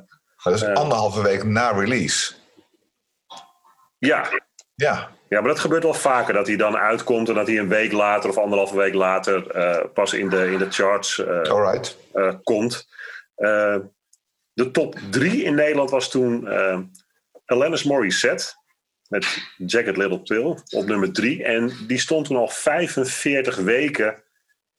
Maar 0.43 0.53
dat 0.53 0.55
is 0.55 0.63
anderhalve 0.63 1.21
week 1.21 1.43
na 1.43 1.71
release. 1.71 2.33
ja. 3.97 4.29
Ja, 4.75 5.09
Ja, 5.29 5.39
maar 5.39 5.49
dat 5.49 5.59
gebeurt 5.59 5.83
wel 5.83 5.93
vaker. 5.93 6.33
Dat 6.33 6.47
hij 6.47 6.55
dan 6.55 6.77
uitkomt 6.77 7.29
en 7.29 7.35
dat 7.35 7.47
hij 7.47 7.57
een 7.59 7.67
week 7.69 7.91
later 7.91 8.29
of 8.29 8.37
anderhalve 8.37 8.75
week 8.77 8.93
later 8.93 9.51
eh, 9.51 9.85
pas 9.93 10.13
in 10.13 10.29
de, 10.29 10.51
in 10.51 10.57
de 10.57 10.71
charts 10.71 11.19
eh, 11.25 11.41
alright. 11.41 11.97
eh, 12.13 12.33
komt. 12.43 12.87
Eh, 13.43 13.77
de 14.53 14.71
top 14.71 14.99
drie 15.11 15.43
in 15.43 15.55
Nederland 15.55 15.89
was 15.89 16.09
toen 16.09 16.47
eh 16.47 16.79
Alanis 17.45 17.83
Morissette 17.83 18.53
met 19.07 19.25
Jacket 19.57 19.97
Little 19.97 20.21
Pill 20.21 20.57
op 20.69 20.85
nummer 20.85 21.13
drie. 21.13 21.43
En 21.43 21.71
die 21.87 21.99
stond 21.99 22.25
toen 22.25 22.37
al 22.37 22.47
45 22.47 23.57
weken 23.57 24.23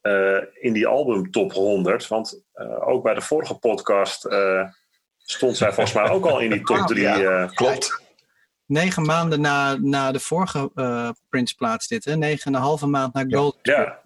eh, 0.00 0.38
in 0.60 0.72
die 0.72 0.86
album 0.86 1.30
top 1.30 1.52
100. 1.52 2.08
Want 2.08 2.42
eh, 2.52 2.88
ook 2.88 3.02
bij 3.02 3.14
de 3.14 3.20
vorige 3.20 3.54
podcast 3.54 4.24
eh, 4.24 4.68
stond 5.18 5.56
zij 5.56 5.72
volgens 5.72 5.94
mij 5.94 6.08
ook 6.08 6.26
al 6.26 6.40
in 6.40 6.50
die 6.50 6.62
top 6.62 6.86
drie. 6.86 7.02
Ja, 7.02 7.42
eh, 7.42 7.50
klopt. 7.50 8.02
Negen 8.66 9.02
maanden 9.02 9.40
na, 9.40 9.76
na 9.80 10.12
de 10.12 10.20
vorige 10.20 10.70
eh 10.74 11.10
Prince-plaats 11.28 11.88
dit, 11.88 12.04
hè? 12.04 12.16
Negen 12.16 12.46
en 12.46 12.54
een 12.54 12.60
halve 12.60 12.86
maand 12.86 13.14
na 13.14 13.24
Gold. 13.28 13.58
Ja. 13.62 14.00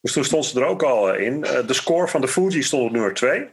Dus 0.00 0.12
toen 0.12 0.24
stond 0.24 0.44
ze 0.44 0.60
er 0.60 0.66
ook 0.66 0.82
al 0.82 1.14
in. 1.14 1.40
De 1.40 1.64
score 1.74 2.08
van 2.08 2.20
de 2.20 2.28
Fuji 2.28 2.62
stond 2.62 2.84
op 2.84 2.92
nummer 2.92 3.14
2. 3.14 3.48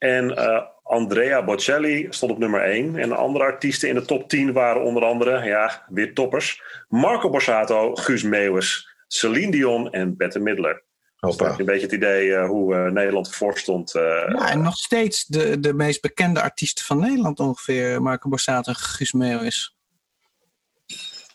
En 0.00 0.36
eh, 0.36 0.62
Andrea 0.82 1.44
Bocelli 1.44 2.06
stond 2.10 2.32
op 2.32 2.38
nummer 2.38 2.60
1. 2.62 2.96
En 2.96 3.12
andere 3.16 3.44
artiesten 3.44 3.88
in 3.88 3.94
de 3.94 4.04
top 4.04 4.28
10 4.28 4.52
waren 4.52 4.82
onder 4.82 5.04
andere, 5.04 5.44
ja, 5.44 5.84
weer 5.88 6.14
toppers. 6.14 6.62
Marco 6.88 7.30
Borsato, 7.30 7.94
Guus 7.94 8.22
Meeuwis, 8.22 8.88
Celine 9.08 9.50
Dion 9.50 9.90
en 9.92 10.16
Bette 10.16 10.38
Midler. 10.38 10.72
Dus 11.20 11.30
Hoppa. 11.30 11.52
je 11.52 11.58
een 11.60 11.66
beetje 11.66 11.82
het 11.86 11.92
idee 11.92 12.34
eh, 12.34 12.46
hoe 12.48 12.74
eh, 12.74 12.90
Nederland 12.92 13.26
ervoor 13.28 13.58
stond. 13.58 13.94
eh, 13.94 14.02
Ja, 14.02 14.50
en 14.50 14.62
nog 14.62 14.76
steeds 14.76 15.26
de, 15.26 15.60
de 15.60 15.74
meest 15.74 16.00
bekende 16.02 16.42
artiesten 16.42 16.84
van 16.84 16.98
Nederland 17.00 17.40
ongeveer. 17.40 18.02
Marco 18.02 18.28
Borsato 18.28 18.70
en 18.70 18.76
Guus 18.78 19.12
Meeuwis. 19.12 19.74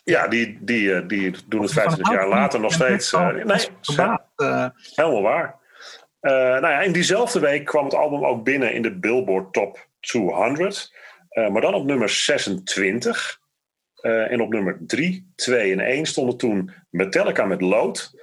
ja, 0.04 0.28
die, 0.28 0.58
die, 0.60 0.94
eh, 0.94 1.08
die 1.08 1.34
doen 1.46 1.62
het 1.62 1.72
25 1.72 2.14
jaar 2.14 2.28
later 2.28 2.60
nog 2.60 2.72
steeds. 2.72 3.12
nee, 3.12 3.68
eh, 4.36 4.66
Helemaal 4.94 5.22
waar. 5.22 5.64
Eh, 6.26 6.32
nou 6.32 6.68
ja, 6.68 6.80
in 6.80 6.92
diezelfde 6.92 7.40
week 7.40 7.64
kwam 7.64 7.84
het 7.84 7.94
album 7.94 8.24
ook 8.24 8.44
binnen 8.44 8.72
in 8.74 8.82
de 8.82 8.98
Billboard 8.98 9.52
Top 9.52 9.88
200. 10.00 10.92
Eh, 11.28 11.48
maar 11.48 11.60
dan 11.60 11.74
op 11.74 11.84
nummer 11.84 12.08
26. 12.08 13.38
Eh, 13.96 14.32
en 14.32 14.40
op 14.40 14.52
nummer 14.52 14.78
3, 14.86 15.32
2 15.34 15.72
en 15.72 15.80
1 15.80 16.06
stonden 16.06 16.36
toen 16.36 16.72
Metallica 16.90 17.44
met 17.44 17.60
Load. 17.60 18.14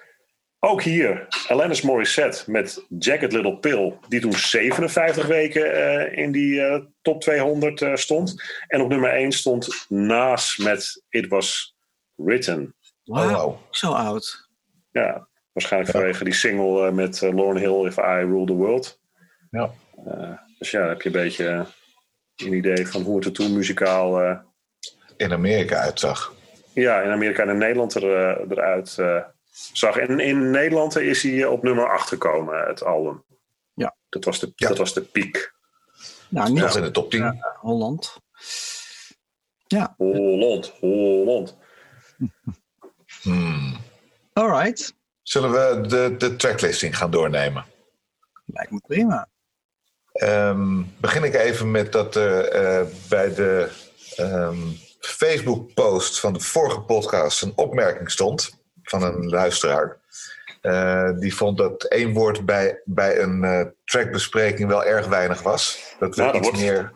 Ook 0.60 0.82
hier 0.82 1.28
Alanis 1.48 1.82
Morissette 1.82 2.52
met 2.52 2.86
Jacket 3.00 3.32
Little 3.32 3.58
Pill. 3.58 3.98
Die 4.08 4.20
toen 4.20 4.34
57 4.34 5.26
weken 5.28 5.74
eh, 5.74 6.18
in 6.24 6.32
die 6.32 6.62
eh, 6.62 6.82
top 7.02 7.22
200 7.22 7.82
eh, 7.82 7.96
stond. 7.96 8.44
En 8.68 8.82
op 8.82 8.90
nummer 8.90 9.10
1 9.14 9.32
stond 9.32 9.86
Nas 9.90 10.58
met 10.58 11.04
It 11.10 11.28
Was 11.28 11.76
Written. 12.16 12.76
wauw, 13.04 13.30
Oh, 13.30 13.44
wow. 13.44 13.56
zo 13.70 13.92
oud. 13.92 14.50
Ja, 14.92 15.28
waarschijnlijk 15.54 15.94
Ja. 15.94 16.00
vanwege 16.00 16.24
die 16.24 16.34
single 16.34 16.88
eh, 16.88 16.94
met 16.94 17.22
uh, 17.22 17.34
Lauren 17.34 17.62
Hill, 17.62 17.86
If 17.88 17.98
I 17.98 18.02
Rule 18.02 18.46
the 18.46 18.54
World. 18.54 19.00
Ja. 19.52 19.72
Eh, 20.06 20.32
dus 20.60 20.72
ja, 20.72 20.80
dan 20.80 20.90
heb 20.90 21.02
je 21.02 21.10
een 21.10 21.16
beetje 21.24 21.48
eh, 21.48 21.66
een 22.48 22.54
idee 22.54 22.88
van 22.88 23.02
hoe 23.02 23.16
het 23.16 23.26
er 23.26 23.32
toen 23.32 23.54
muzikaal 23.54 24.22
eh, 24.22 24.40
In 25.18 25.32
Amerika 25.34 25.76
uitzag. 25.78 26.34
ja, 26.74 27.02
in 27.02 27.12
Amerika 27.12 27.44
en 27.44 27.50
in 27.50 27.58
Nederland 27.58 27.94
er, 27.96 28.04
eh, 28.04 28.46
eruit 28.52 28.98
eh, 28.98 29.24
zag. 29.74 29.98
En 29.98 30.20
in 30.20 30.52
Nederland 30.52 30.98
is 30.98 31.24
hij 31.24 31.42
eh, 31.44 31.52
op 31.52 31.64
nummer 31.64 31.90
8 31.92 32.08
gekomen, 32.08 32.68
het 32.68 32.84
album. 32.84 33.24
Ja. 33.74 33.96
Dat 34.10 34.24
was 34.24 34.40
de, 34.40 34.52
Ja. 34.56 34.68
dat 34.68 34.78
was 34.78 34.94
de 34.94 35.02
piek. 35.02 35.54
Nou, 36.30 36.50
niet 36.52 36.60
Nog 36.62 36.76
in 36.78 36.84
de 36.84 36.92
top 36.92 37.10
10. 37.12 37.24
eh, 37.24 37.32
Holland. 37.60 38.18
Holland, 39.98 40.68
Holland. 40.80 41.58
Hmm. 43.22 43.78
Alright, 44.34 44.96
Zullen 45.24 45.52
we 45.52 45.88
de, 45.88 46.16
de 46.18 46.36
tracklisting 46.36 46.98
gaan 46.98 47.12
doornemen? 47.12 47.66
lijkt 48.46 48.72
me 48.72 48.80
prima. 48.88 49.28
Ehm, 50.14 50.82
begin 50.98 51.24
ik 51.24 51.34
even 51.34 51.72
met 51.72 51.92
dat 51.92 52.16
er 52.16 52.48
eh, 52.48 52.88
bij 53.10 53.34
de 53.34 53.70
ehm, 54.16 54.58
Facebook-post 55.00 56.20
van 56.20 56.34
de 56.34 56.40
vorige 56.40 56.80
podcast 56.82 57.42
een 57.42 57.54
opmerking 57.56 58.12
stond 58.12 58.58
van 58.84 59.04
een 59.04 59.30
luisteraar. 59.30 59.98
Eh, 60.62 61.10
die 61.20 61.36
vond 61.36 61.58
dat 61.58 61.84
één 61.84 62.14
woord 62.14 62.46
bij, 62.46 62.82
bij 62.86 63.20
een 63.20 63.44
eh, 63.44 63.66
trackbespreking 63.86 64.70
wel 64.70 64.84
erg 64.84 65.08
weinig 65.08 65.42
was. 65.42 65.96
Dat 66.00 66.16
we 66.16 66.22
Nou, 66.22 66.38
iets, 66.38 66.48
wordt- 66.48 66.62
meer, 66.64 66.92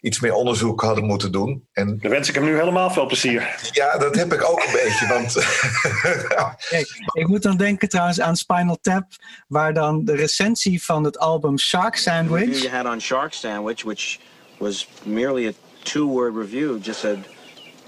iets 0.00 0.20
meer 0.20 0.32
onderzoek 0.32 0.80
hadden 0.80 1.04
moeten 1.04 1.32
doen. 1.32 1.68
En 1.72 1.98
Dan 1.98 2.10
wens 2.10 2.28
ik 2.28 2.34
hem 2.34 2.44
nu 2.44 2.56
helemaal 2.56 2.90
veel 2.90 3.06
plezier. 3.06 3.56
ja, 3.72 3.98
dat 3.98 4.14
heb 4.14 4.32
ik 4.32 4.50
ook 4.50 4.64
een 4.64 4.72
beetje. 4.72 5.06
Want 5.06 5.32
Kijk, 6.68 6.88
ik 7.12 7.26
moet 7.26 7.42
dan 7.42 7.56
denken 7.56 7.88
trouwens 7.88 8.20
aan 8.20 8.36
Spinal 8.36 8.78
Tap, 8.80 9.04
waar 9.48 9.74
dan 9.74 10.04
de 10.04 10.14
recensie 10.16 10.84
van 10.84 11.04
het 11.04 11.18
album 11.18 11.58
Shark 11.58 11.94
review 11.94 12.12
Sandwich. 12.14 12.62
you 12.62 12.68
had 12.76 12.86
on 12.86 13.00
Shark 13.00 13.32
Sandwich, 13.32 13.82
which 13.82 14.18
was 14.58 14.88
merely 15.02 15.46
a 15.46 15.52
two-word 15.82 16.34
review, 16.36 16.78
just 16.82 17.00
said 17.00 17.18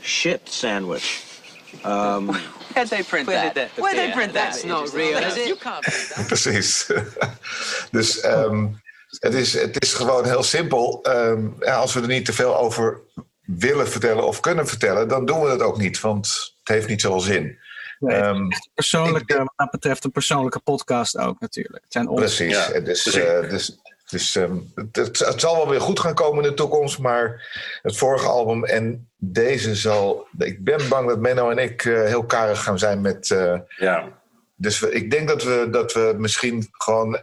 "shit 0.03 0.41
sandwich." 0.45 1.29
Um, 1.87 2.27
Where'd 2.75 2.89
they 2.91 3.03
print 3.03 3.27
Where 3.27 3.43
that? 3.43 3.55
did 3.55 3.63
that- 3.75 3.83
Where'd 3.85 3.97
they 3.99 4.11
print 4.13 4.33
that? 4.33 4.53
that's 4.53 4.65
not 4.65 4.93
real, 4.95 5.19
is 5.19 5.37
it? 5.37 5.47
You 5.47 5.57
can't 5.57 5.81
print 5.83 6.13
that. 6.15 6.27
Precies. 6.27 6.87
dus 7.91 8.21
ehm, 8.21 8.67
het, 9.19 9.35
is, 9.35 9.53
het 9.53 9.83
is 9.83 9.95
gewoon 9.95 10.25
heel 10.25 10.43
simpel. 10.43 10.99
Ehm, 11.03 11.47
ja, 11.61 11.77
als 11.77 11.95
we 11.95 12.01
er 12.01 12.07
niet 12.07 12.25
te 12.25 12.33
veel 12.33 12.57
over 12.59 13.01
willen 13.45 13.89
vertellen 13.89 14.27
of 14.27 14.41
kunnen 14.41 14.67
vertellen, 14.67 15.09
dan 15.09 15.25
doen 15.25 15.41
we 15.41 15.49
het 15.51 15.63
ook 15.63 15.79
niet, 15.79 16.01
want 16.01 16.55
het 16.59 16.69
heeft 16.75 16.89
niet 16.89 17.01
zoveel 17.01 17.21
zin. 17.21 17.59
Nee, 17.99 18.17
het 18.17 18.25
Ehm, 18.25 18.45
is 18.47 18.51
echt 18.57 18.65
een 18.67 18.73
persoonlijke, 18.75 19.37
wat 19.37 19.53
dat 19.57 19.71
betreft 19.71 20.05
een 20.05 20.11
persoonlijke 20.11 20.61
podcast 20.61 21.17
ook 21.19 21.41
natuurlijk. 21.41 21.83
Het 21.83 21.93
zijn 21.93 22.09
ons. 22.09 22.21
precies. 22.21 22.67
Ja, 22.67 22.67
dus, 22.81 23.03
precies. 23.03 23.15
eh, 23.15 23.51
dus 23.51 23.79
Dus 24.11 24.37
ehm, 24.37 24.57
het, 24.75 24.97
het, 25.19 25.41
zal 25.41 25.57
wel 25.57 25.69
weer 25.69 25.81
goed 25.81 26.01
gaan 26.01 26.15
komen 26.15 26.45
in 26.45 26.49
de 26.51 26.57
toekomst. 26.57 26.99
Maar 26.99 27.49
het 27.83 27.97
vorige 27.97 28.27
album 28.27 28.65
en 28.65 29.09
deze 29.17 29.75
zal. 29.75 30.27
Ik 30.39 30.65
ben 30.65 30.89
bang 30.89 31.09
dat 31.09 31.19
Menno 31.19 31.51
en 31.51 31.59
ik 31.59 31.85
eh, 31.85 32.05
heel 32.05 32.25
karig 32.25 32.63
gaan 32.63 32.79
zijn 32.79 33.01
met. 33.01 33.31
eh, 33.31 33.59
Ja. 33.77 34.21
dus 34.55 34.79
we, 34.79 34.91
ik 34.93 35.11
denk 35.11 35.29
dat 35.29 35.43
we, 35.43 35.69
dat 35.71 35.93
we 35.93 36.15
misschien 36.19 36.69
gewoon. 36.73 37.23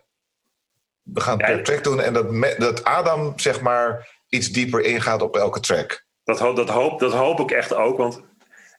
We 1.13 1.21
gaan 1.21 1.37
Ja. 1.37 1.45
per 1.45 1.63
track 1.63 1.83
doen 1.83 2.01
en 2.01 2.13
dat, 2.13 2.31
me- 2.31 2.55
dat 2.57 2.83
Adam 2.83 3.33
zeg 3.39 3.61
maar 3.61 4.15
iets 4.29 4.49
dieper 4.51 4.81
ingaat 4.83 5.21
op 5.21 5.35
elke 5.35 5.59
track. 5.59 6.05
Dat, 6.23 6.39
ho- 6.39 6.53
dat, 6.53 6.69
hoop, 6.69 6.99
dat 6.99 7.13
hoop 7.13 7.39
ik 7.39 7.51
echt 7.51 7.73
ook. 7.73 7.97
Want 7.97 8.21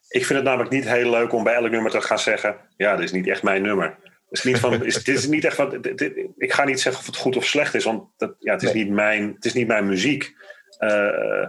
ik 0.07 0.25
vind 0.25 0.39
het 0.39 0.43
namelijk 0.47 0.71
niet 0.71 0.87
heel 0.87 1.09
leuk 1.09 1.33
om 1.33 1.43
bij 1.43 1.53
elk 1.53 1.69
nummer 1.71 1.91
te 1.91 2.01
gaan 2.01 2.19
zeggen: 2.19 2.57
Ja, 2.77 2.95
dit 2.95 3.05
is 3.05 3.11
niet 3.11 3.27
echt 3.27 3.43
mijn 3.43 3.61
nummer. 3.61 3.97
Het 4.03 4.37
is 4.37 4.43
niet 4.43 4.59
van, 4.59 4.83
is, 4.85 5.03
dit 5.03 5.17
is 5.17 5.27
niet 5.27 5.45
echt 5.45 5.55
van, 5.55 5.69
dit- 5.81 5.97
dit- 5.97 6.27
ik 6.37 6.53
ga 6.53 6.63
niet 6.63 6.79
zeggen 6.81 7.01
of 7.01 7.07
het 7.07 7.17
goed 7.17 7.35
of 7.37 7.45
slecht 7.45 7.73
is, 7.73 7.83
want 7.83 8.03
dat, 8.17 8.35
ja, 8.39 8.53
het, 8.53 8.63
is 8.63 8.73
Nee. 8.73 8.83
niet 8.83 8.93
mijn, 8.93 9.31
het 9.35 9.45
is 9.45 9.53
niet 9.53 9.67
mijn 9.67 9.87
muziek. 9.87 10.33
Eh, 10.77 11.47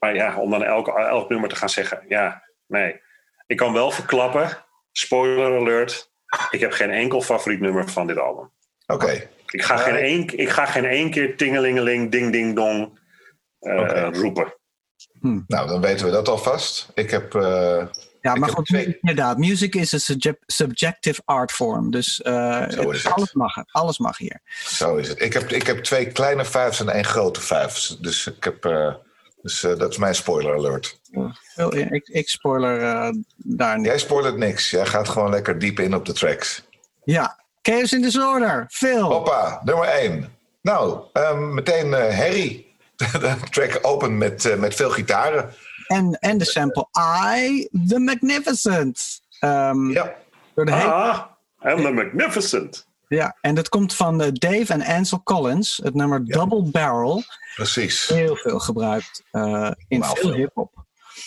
maar 0.00 0.14
ja, 0.14 0.36
om 0.36 0.50
dan 0.50 0.64
elk, 0.64 0.88
elk 0.88 1.28
nummer 1.28 1.48
te 1.48 1.56
gaan 1.56 1.68
zeggen: 1.70 2.04
Ja, 2.08 2.42
nee. 2.66 3.00
Ik 3.46 3.56
kan 3.56 3.72
wel 3.72 3.90
verklappen, 3.90 4.64
spoiler 4.92 5.58
alert, 5.60 6.10
ik 6.50 6.60
heb 6.60 6.72
geen 6.72 6.90
enkel 6.90 7.22
favoriet 7.22 7.60
nummer 7.60 7.88
van 7.88 8.06
dit 8.06 8.18
album. 8.18 8.52
Oké, 8.92 9.28
Ik 9.46 9.62
ga, 9.62 9.76
geen, 9.76 9.94
één, 9.96 10.38
ik 10.38 10.48
ga 10.48 10.66
geen 10.66 10.84
één 10.84 11.10
keer 11.10 11.36
tingelingeling, 11.36 12.10
ding 12.10 12.32
ding 12.32 12.56
dong 12.56 12.98
eh, 13.60 14.08
roepen. 14.12 14.54
nou 15.46 15.68
dan 15.68 15.80
weten 15.80 16.06
we 16.06 16.12
dat 16.12 16.28
alvast. 16.28 16.88
Ik 16.94 17.10
heb. 17.10 17.34
eh, 17.34 17.86
Ja, 18.20 18.32
Ik 18.32 18.38
maar 18.40 18.48
heb 18.48 18.56
goed, 18.58 18.66
twee- 18.66 18.98
inderdaad. 19.00 19.38
Music 19.38 19.74
is 19.74 19.92
een 19.92 20.00
subject- 20.00 20.42
subjective 20.46 21.22
art 21.24 21.52
form. 21.52 21.90
Dus 21.90 22.22
eh, 22.22 22.60
het. 22.60 23.04
alles 23.06 23.32
mag. 23.32 23.54
Alles 23.70 23.98
mag 23.98 24.18
hier. 24.18 24.40
Zo 24.64 24.96
is 24.96 25.08
het. 25.08 25.20
Ik 25.22 25.32
heb, 25.32 25.50
ik 25.50 25.66
heb 25.66 25.78
twee 25.82 26.06
kleine 26.12 26.44
vijfs 26.44 26.80
en 26.80 26.88
één 26.88 27.04
grote 27.04 27.40
vijfs. 27.40 27.98
Dus, 28.00 28.26
ik 28.26 28.44
heb, 28.44 28.64
eh, 28.64 28.94
dus 29.42 29.60
dat 29.60 29.90
is 29.90 29.96
mijn 29.98 30.14
spoiler 30.14 30.54
alert. 30.54 31.00
Veel- 31.54 31.74
Ik, 31.76 32.08
ik 32.08 32.28
spoiler 32.28 32.80
eh, 32.82 33.10
daar 33.36 33.76
niet. 33.76 33.86
Jij 33.86 33.98
spoilert 33.98 34.36
niks. 34.36 34.70
Jij 34.70 34.86
gaat 34.86 35.08
gewoon 35.08 35.30
lekker 35.30 35.58
diep 35.58 35.78
in 35.80 35.94
op 35.94 36.04
de 36.06 36.12
tracks. 36.12 36.62
Ja, 37.04 37.44
Chaos 37.68 37.92
in 37.92 38.00
Disorder. 38.02 38.66
Phil. 38.70 39.02
Hoppa, 39.10 39.60
nummer 39.64 39.88
één. 39.88 40.36
Nou, 40.62 41.00
ehm, 41.12 41.54
meteen 41.54 41.94
eh 41.94 42.18
Harry. 42.18 42.66
De 42.96 43.36
track 43.50 43.78
open 43.82 44.18
met, 44.18 44.44
eh, 44.44 44.56
met 44.56 44.74
veel 44.74 44.90
gitaren. 44.90 45.54
En, 45.86 46.12
en 46.20 46.38
de 46.38 46.44
sample 46.44 46.86
I, 47.36 47.68
The 47.88 47.98
Magnificent. 47.98 49.20
Ehm, 49.40 49.90
Ja, 49.90 50.14
door 50.54 50.64
de 50.64 50.72
Ah, 50.72 51.20
I'm 51.62 51.82
the 51.82 51.90
Magnificent. 51.92 52.86
ja, 53.08 53.36
en 53.40 53.54
dat 53.54 53.68
komt 53.68 53.94
van 53.94 54.20
eh, 54.22 54.28
Dave 54.32 54.72
en 54.72 54.82
Ansel 54.82 55.22
Collins. 55.22 55.80
Het 55.82 55.94
nummer 55.94 56.24
Double 56.26 56.62
Barrel. 56.62 57.22
precies. 57.54 58.06
Heel 58.08 58.36
veel 58.36 58.58
gebruikt 58.58 59.22
eh, 59.30 59.70
in 59.88 60.04
veel 60.04 60.32
hip-hop. 60.32 60.72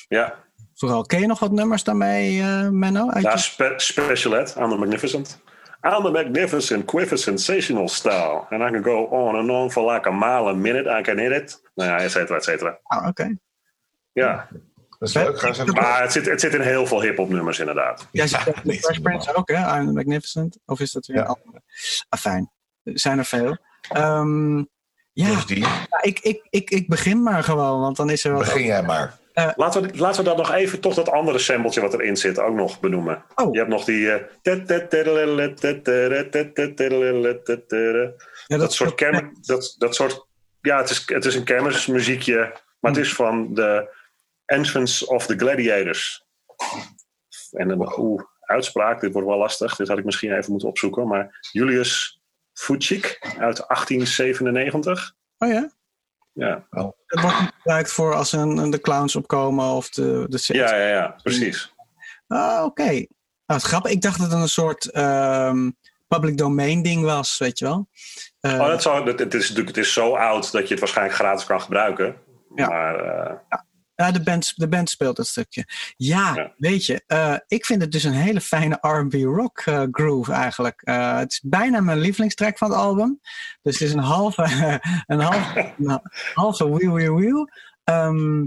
Ja, 0.07 0.35
Vooral, 0.75 1.01
ken 1.03 1.19
je 1.19 1.27
nog 1.27 1.39
wat 1.39 1.51
nummers 1.51 1.83
daarmee, 1.83 2.41
eh, 2.41 2.69
Menno? 2.69 3.09
Uit 3.09 3.39
spe 3.39 3.73
special 3.77 4.35
ed, 4.37 4.55
I'm 4.57 4.69
the 4.69 4.75
Magnificent. 4.77 5.39
I'm 5.83 6.03
the 6.03 6.11
Magnificent, 6.11 6.85
quiff 6.85 7.17
sensational 7.19 7.87
style. 7.87 8.45
And 8.49 8.61
I 8.63 8.69
can 8.71 8.81
go 8.81 9.07
on 9.11 9.35
and 9.35 9.49
on 9.49 9.71
for 9.71 9.93
like 9.93 10.07
a 10.09 10.11
mile 10.11 10.47
a 10.47 10.53
minute. 10.53 10.99
I 10.99 11.01
can 11.01 11.17
hit 11.17 11.31
it. 11.31 11.61
Nou 11.75 11.89
ja, 11.89 11.97
et 11.97 12.09
cetera, 12.11 12.35
et 12.37 12.43
cetera. 12.43 12.79
Ah, 12.83 13.07
Oké. 13.07 13.37
Ja, 14.11 14.47
Dat 14.99 15.09
is 15.09 15.13
leuk. 15.15 15.41
Even- 15.41 15.73
maar 15.73 16.01
het 16.01 16.11
zit, 16.11 16.25
het 16.25 16.39
zit 16.39 16.53
in 16.53 16.61
heel 16.61 16.85
veel 16.85 17.01
hip-hop 17.01 17.29
nummers 17.29 17.59
inderdaad. 17.59 18.07
Jij 18.11 18.27
zegt 18.27 18.45
Ja, 18.45 18.53
niet 18.63 18.79
Fresh 18.79 18.99
Prince 18.99 19.35
ook, 19.35 19.49
hè? 19.49 19.77
I'm 19.79 19.85
the 19.87 19.93
Magnificent. 19.93 20.57
Of 20.65 20.79
is 20.79 20.91
dat 20.91 21.05
weer 21.05 21.17
Ja. 21.17 21.23
een 21.23 21.27
andere? 21.27 21.61
Ah, 22.09 22.19
fijn. 22.19 22.51
Er 22.83 22.99
zijn 22.99 23.17
er 23.17 23.25
veel. 23.25 23.57
Ehm, 23.89 24.57
ja, 25.11 25.33
Dus 25.35 25.45
die. 25.45 25.59
ja, 25.59 25.87
ik, 26.01 26.19
ik, 26.19 26.47
ik, 26.49 26.69
ik 26.69 26.87
begin 26.89 27.23
maar 27.23 27.43
gewoon, 27.43 27.81
want 27.81 27.95
dan 27.97 28.09
is 28.09 28.23
er 28.23 28.31
wat... 28.33 28.43
Begin 28.43 28.65
jij 28.65 28.83
maar. 28.83 29.17
Laten 29.33 29.81
we, 29.81 29.97
laten 29.97 30.23
we 30.23 30.29
dan 30.29 30.37
nog 30.37 30.51
even 30.51 30.79
toch 30.79 30.93
dat 30.93 31.09
andere 31.09 31.39
sampletje 31.39 31.81
wat 31.81 31.93
erin 31.93 32.17
zit 32.17 32.39
ook 32.39 32.55
nog 32.55 32.79
benoemen. 32.79 33.23
Oh. 33.35 33.51
Je 33.53 33.57
hebt 33.57 33.69
nog 33.69 33.83
die... 33.83 34.11
dat 38.57 38.73
soort 38.73 38.95
kermis, 38.95 39.45
dat, 39.45 39.75
dat 39.77 39.95
soort, 39.95 40.25
ja, 40.61 40.77
het 40.77 40.89
is, 40.89 41.03
het 41.05 41.25
is 41.25 41.35
een 41.35 41.43
kermismuziekje, 41.43 42.53
maar 42.79 42.91
het 42.91 42.99
is 43.01 43.13
van 43.13 43.53
de 43.53 43.99
Entrance 44.45 45.07
of 45.07 45.25
the 45.25 45.37
Gladiators. 45.37 46.25
En 47.51 47.67
dan, 47.67 47.99
oeh, 47.99 48.23
uitspraak, 48.39 49.01
dit 49.01 49.13
wordt 49.13 49.27
wel 49.27 49.37
lastig, 49.37 49.75
dit 49.75 49.87
had 49.87 49.97
ik 49.97 50.05
misschien 50.05 50.37
even 50.37 50.51
moeten 50.51 50.69
opzoeken, 50.69 51.07
maar 51.07 51.39
Julius 51.51 52.21
Fuchik 52.53 53.19
uit 53.21 53.57
1897. 53.67 55.15
Oh 55.37 55.49
ja? 55.49 55.71
Ja, 56.33 56.65
Het 56.69 57.21
wordt 57.21 57.39
niet 57.39 57.51
gebruikt 57.57 57.91
voor 57.91 58.13
als 58.15 58.31
een, 58.31 58.69
de 58.69 58.81
clowns 58.81 59.15
opkomen 59.15 59.65
of 59.65 59.89
de... 59.89 60.25
de 60.29 60.39
ja, 60.41 60.75
ja, 60.75 60.87
ja 60.87 61.15
precies. 61.23 61.73
Ah, 62.27 62.63
oké. 62.65 62.83
Nou, 62.83 63.05
het 63.45 63.63
grappig. 63.63 63.91
Ik 63.91 64.01
dacht 64.01 64.19
dat 64.19 64.31
het 64.31 64.41
een 64.41 64.49
soort 64.49 64.91
ehm, 64.91 65.69
public 66.07 66.37
domain 66.37 66.81
ding 66.81 67.03
was, 67.03 67.37
weet 67.37 67.59
je 67.59 67.65
wel. 67.65 67.87
Eh, 68.39 68.59
Oh, 68.59 68.67
dat 68.67 68.81
zou, 68.81 69.11
het, 69.11 69.33
is 69.33 69.41
natuurlijk, 69.49 69.75
het 69.75 69.85
is 69.85 69.93
zo 69.93 70.15
oud 70.15 70.51
dat 70.51 70.63
je 70.63 70.69
het 70.69 70.79
waarschijnlijk 70.79 71.17
gratis 71.17 71.45
kan 71.45 71.61
gebruiken. 71.61 72.15
Ja. 72.55 72.67
Maar 72.67 72.95
eh, 72.95 73.35
Ja, 73.49 73.65
de 73.95 74.21
band, 74.23 74.53
de 74.55 74.67
band 74.67 74.89
speelt 74.89 75.15
dat 75.15 75.27
stukje. 75.27 75.65
Ja, 75.97 76.35
Ja. 76.35 76.53
weet 76.57 76.85
je, 76.85 77.03
eh, 77.07 77.35
ik 77.47 77.65
vind 77.65 77.81
het 77.81 77.91
dus 77.91 78.03
een 78.03 78.13
hele 78.13 78.41
fijne 78.41 78.77
R&B 78.81 79.13
rock 79.13 79.59
eh, 79.59 79.83
groove 79.91 80.31
eigenlijk. 80.31 80.81
Eh, 80.81 81.17
het 81.17 81.31
is 81.31 81.41
bijna 81.43 81.79
mijn 81.79 81.99
lievelingstrack 81.99 82.57
van 82.57 82.69
het 82.69 82.79
album. 82.79 83.19
Dus 83.61 83.79
het 83.79 83.87
is 83.87 83.93
een 83.93 83.99
halve, 83.99 84.43
een 85.07 85.19
halve, 85.19 85.73
een 85.79 86.01
halve 86.33 86.69
wheel, 86.69 86.93
wheel, 86.93 87.15
wheel. 87.15 87.49
Ehm, 87.83 88.45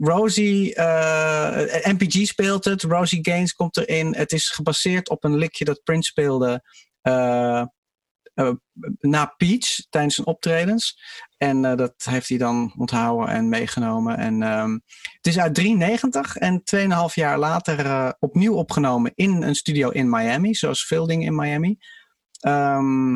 Rosie, 0.00 0.74
eh, 0.74 1.92
MPG 1.92 2.26
speelt 2.26 2.64
het. 2.64 2.82
Rosie 2.82 3.18
Gaines 3.22 3.52
komt 3.52 3.76
erin. 3.76 4.14
Het 4.14 4.32
is 4.32 4.48
gebaseerd 4.48 5.08
op 5.08 5.24
een 5.24 5.36
likje 5.36 5.64
dat 5.64 5.82
Prince 5.84 6.10
speelde 6.10 6.62
eh, 7.02 7.60
eh, 7.60 7.66
na 9.00 9.26
Peach 9.36 9.86
tijdens 9.90 10.14
zijn 10.14 10.26
optredens. 10.26 10.98
En 11.36 11.64
eh, 11.64 11.76
dat 11.76 11.94
heeft 12.04 12.28
hij 12.28 12.38
dan 12.38 12.74
onthouden 12.76 13.28
en 13.28 13.48
meegenomen. 13.48 14.16
En 14.16 14.42
ehm, 14.42 14.72
het 15.12 15.26
is 15.26 15.38
uit 15.38 15.54
93 15.54 16.36
en 16.36 16.62
2,5 16.76 17.14
jaar 17.14 17.38
later 17.38 17.86
eh, 17.86 18.10
opnieuw 18.18 18.54
opgenomen 18.54 19.12
in 19.14 19.42
een 19.42 19.54
studio 19.54 19.88
in 19.88 20.10
Miami, 20.10 20.54
zoals 20.54 20.86
veel 20.86 21.06
dingen 21.06 21.26
in 21.26 21.34
Miami. 21.34 21.78
Ehm, 22.40 23.10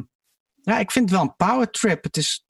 ja, 0.63 0.79
ik 0.79 0.91
vind 0.91 1.11
het 1.11 1.19
wel 1.19 1.29
een 1.29 1.37
power 1.37 1.71
trip. 1.71 2.03
Het 2.03 2.17
is, 2.17 2.47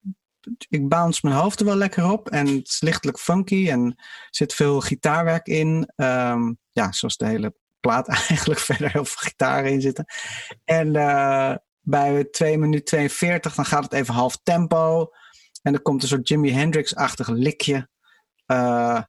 ik 0.69 0.89
bounce 0.89 1.21
mijn 1.23 1.37
hoofd 1.37 1.61
er 1.61 1.67
wel 1.67 1.77
lekker 1.77 2.11
op 2.11 2.29
en 2.29 2.47
het 2.47 2.69
is 2.69 2.81
lichtelijk 2.81 3.19
funky 3.19 3.71
en 3.71 3.95
er 3.97 4.27
zit 4.31 4.55
veel 4.55 4.81
gitaarwerk 4.81 5.47
in. 5.47 5.93
Ehm, 5.97 6.53
ja, 6.71 6.93
zoals 6.93 7.17
de 7.17 7.27
hele 7.27 7.55
plaat 7.81 8.09
eigenlijk 8.29 8.61
verder 8.61 8.93
heel 8.93 9.05
veel 9.05 9.29
gitaren 9.29 9.71
in 9.71 9.81
zitten. 9.81 10.05
En 10.65 10.97
eh, 10.97 11.55
bij 11.83 12.25
2 12.25 12.59
minuten 12.59 12.85
42 12.85 13.55
dan 13.55 13.65
gaat 13.65 13.85
het 13.85 13.93
even 13.93 14.15
half 14.15 14.39
tempo. 14.43 15.11
En 15.63 15.75
er 15.75 15.83
komt 15.83 16.03
een 16.03 16.09
soort 16.09 16.29
Jimi 16.29 16.53
Hendrix-achtig 16.53 17.29
likje. 17.29 17.89
Eh, 18.47 19.03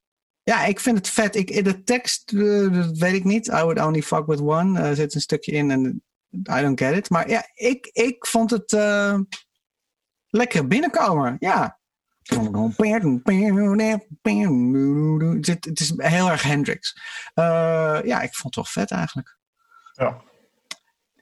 ja, 0.43 0.65
ik 0.65 0.79
vind 0.79 0.97
het 0.97 1.09
vet. 1.09 1.35
Ik, 1.35 1.63
de 1.63 1.83
tekst, 1.83 2.33
eh, 2.33 2.73
dat 2.73 2.97
weet 2.97 3.13
ik 3.13 3.23
niet. 3.23 3.47
I 3.47 3.61
would 3.61 3.79
only 3.79 4.01
fuck 4.01 4.25
with 4.25 4.39
one. 4.39 4.79
Er 4.79 4.95
zit 4.95 5.15
een 5.15 5.21
stukje 5.21 5.51
in 5.51 5.71
en 5.71 6.03
I 6.33 6.61
don't 6.61 6.79
get 6.79 6.95
it. 6.95 7.09
Maar 7.09 7.29
ja, 7.29 7.49
ik, 7.53 7.89
ik 7.91 8.25
vond 8.25 8.51
het 8.51 8.73
eh, 8.73 9.19
lekker 10.27 10.67
binnenkomen. 10.67 11.35
Ja. 11.39 11.81
Het, 12.23 12.39
is 15.79 15.93
heel 15.97 16.29
erg 16.29 16.41
Hendrix. 16.41 16.97
Eh, 17.33 17.99
ja, 18.03 18.21
ik 18.21 18.35
vond 18.35 18.55
het 18.55 18.55
wel 18.55 18.83
vet 18.83 18.91
eigenlijk. 18.91 19.37
Ja. 19.91 20.21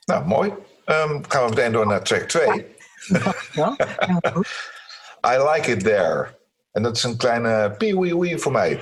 Nou, 0.06 0.26
mooi. 0.26 0.54
Ehm, 0.92 1.22
gaan 1.28 1.44
we 1.44 1.50
meteen 1.50 1.72
door 1.72 1.88
naar 1.88 2.04
track 2.04 2.22
2. 2.22 2.76
Ja. 3.52 3.76
I 5.34 5.38
like 5.38 5.72
it 5.72 5.84
there. 5.84 6.40
En 6.72 6.84
dat 6.84 6.98
is 6.98 7.04
een 7.04 7.18
kleine 7.18 7.76
pee-wee-wee 7.78 8.38
voor 8.38 8.52
mij. 8.52 8.80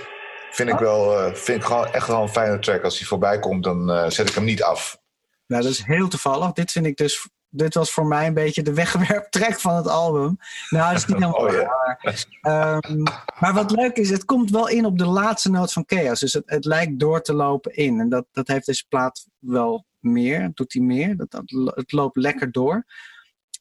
Vind 0.52 0.70
ik 0.70 0.80
wel, 0.80 1.20
eh, 1.20 1.34
vind 1.34 1.58
ik 1.58 1.64
gewoon 1.64 1.92
echt 1.92 2.08
wel 2.08 2.22
een 2.22 2.30
fijne 2.30 2.60
track. 2.60 2.84
Als 2.84 2.98
hij 2.98 3.08
voorbij 3.08 3.40
komt, 3.40 3.64
dan 3.64 3.92
eh, 3.92 4.10
zet 4.10 4.30
ik 4.30 4.36
hem 4.36 4.44
niet 4.44 4.64
af. 4.64 5.02
Nou, 5.48 5.64
dat 5.64 5.72
is 5.72 5.84
heel 5.84 6.08
toevallig. 6.08 6.52
Dit 6.52 6.72
vind 6.72 6.86
ik 6.86 6.98
dus. 6.98 7.30
Dit 7.52 7.74
was 7.74 7.92
voor 7.92 8.06
mij 8.06 8.28
een 8.28 8.34
beetje 8.34 8.64
de 8.64 8.74
wegwerptrek 8.84 9.60
van 9.60 9.76
het 9.76 9.88
album. 9.88 10.38
Nou, 10.70 10.94
dat 10.94 11.02
is 11.02 11.06
niet 11.06 11.18
helemaal 11.18 11.42
Oh. 11.48 12.14
Ehm, 12.42 13.04
maar 13.40 13.54
wat 13.54 13.72
leuk 13.72 13.96
is, 13.96 14.10
het 14.10 14.26
komt 14.26 14.52
wel 14.52 14.68
in 14.68 14.86
op 14.86 14.98
de 14.98 15.06
laatste 15.06 15.52
noot 15.52 15.74
van 15.74 15.84
Chaos. 15.86 16.20
Dus 16.20 16.34
het, 16.34 16.44
het 16.46 16.66
lijkt 16.66 17.00
door 17.00 17.22
te 17.22 17.34
lopen 17.34 17.76
in. 17.76 18.00
En 18.00 18.10
dat, 18.10 18.26
dat 18.32 18.48
heeft 18.48 18.66
deze 18.66 18.86
plaat 18.88 19.26
wel 19.40 19.86
meer. 20.00 20.52
Doet 20.54 20.74
hij 20.74 20.82
meer. 20.82 21.18
Dat, 21.18 21.32
dat, 21.32 21.44
het 21.76 21.92
loopt 21.92 22.18
lekker 22.18 22.52
door. 22.52 22.86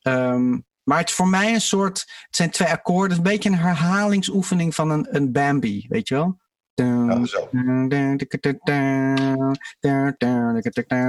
Ehm, 0.03 0.59
maar 0.83 0.99
het 0.99 1.09
is 1.09 1.15
voor 1.15 1.29
mij 1.29 1.55
een 1.55 1.61
soort. 1.61 1.99
Het 1.99 2.37
zijn 2.37 2.51
twee 2.51 2.69
akkoorden. 2.69 3.17
Een 3.17 3.23
beetje 3.23 3.49
een 3.49 3.59
herhalingsoefening 3.59 4.75
van 4.75 4.91
een, 4.91 5.07
een 5.17 5.33
Bambi. 5.33 5.87
Weet 5.89 6.09
je 6.09 6.15
wel? 6.15 6.39
Ja, 6.75 7.25
zo. 7.25 7.49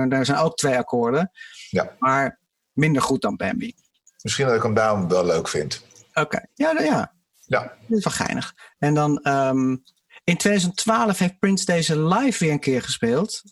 Daar 0.08 0.26
zijn 0.26 0.38
ook 0.38 0.58
twee 0.58 0.78
akkoorden. 0.78 1.32
Ja. 1.70 1.96
Maar 2.00 2.40
minder 2.72 3.02
goed 3.02 3.22
dan 3.22 3.36
Bambi. 3.36 3.76
Misschien 4.22 4.46
dat 4.46 4.56
ik 4.56 4.64
hem 4.64 4.74
daarom 4.74 5.08
wel 5.08 5.26
leuk 5.26 5.48
vind. 5.48 5.86
Oké, 6.14 6.46
ja, 6.54 6.72
nou 6.72 6.86
ja, 6.86 7.14
Ja, 7.46 7.62
dat 7.88 7.98
is 7.98 8.04
wel 8.04 8.14
geinig. 8.14 8.56
En 8.78 8.94
dan 8.94 9.20
ehm, 9.20 9.76
in 10.24 10.38
2012 10.38 11.18
heeft 11.18 11.40
Prince 11.40 11.66
deze 11.66 12.00
live 12.00 12.44
weer 12.44 12.54
een 12.54 12.60
keer 12.60 12.82
gespeeld. 12.82 13.44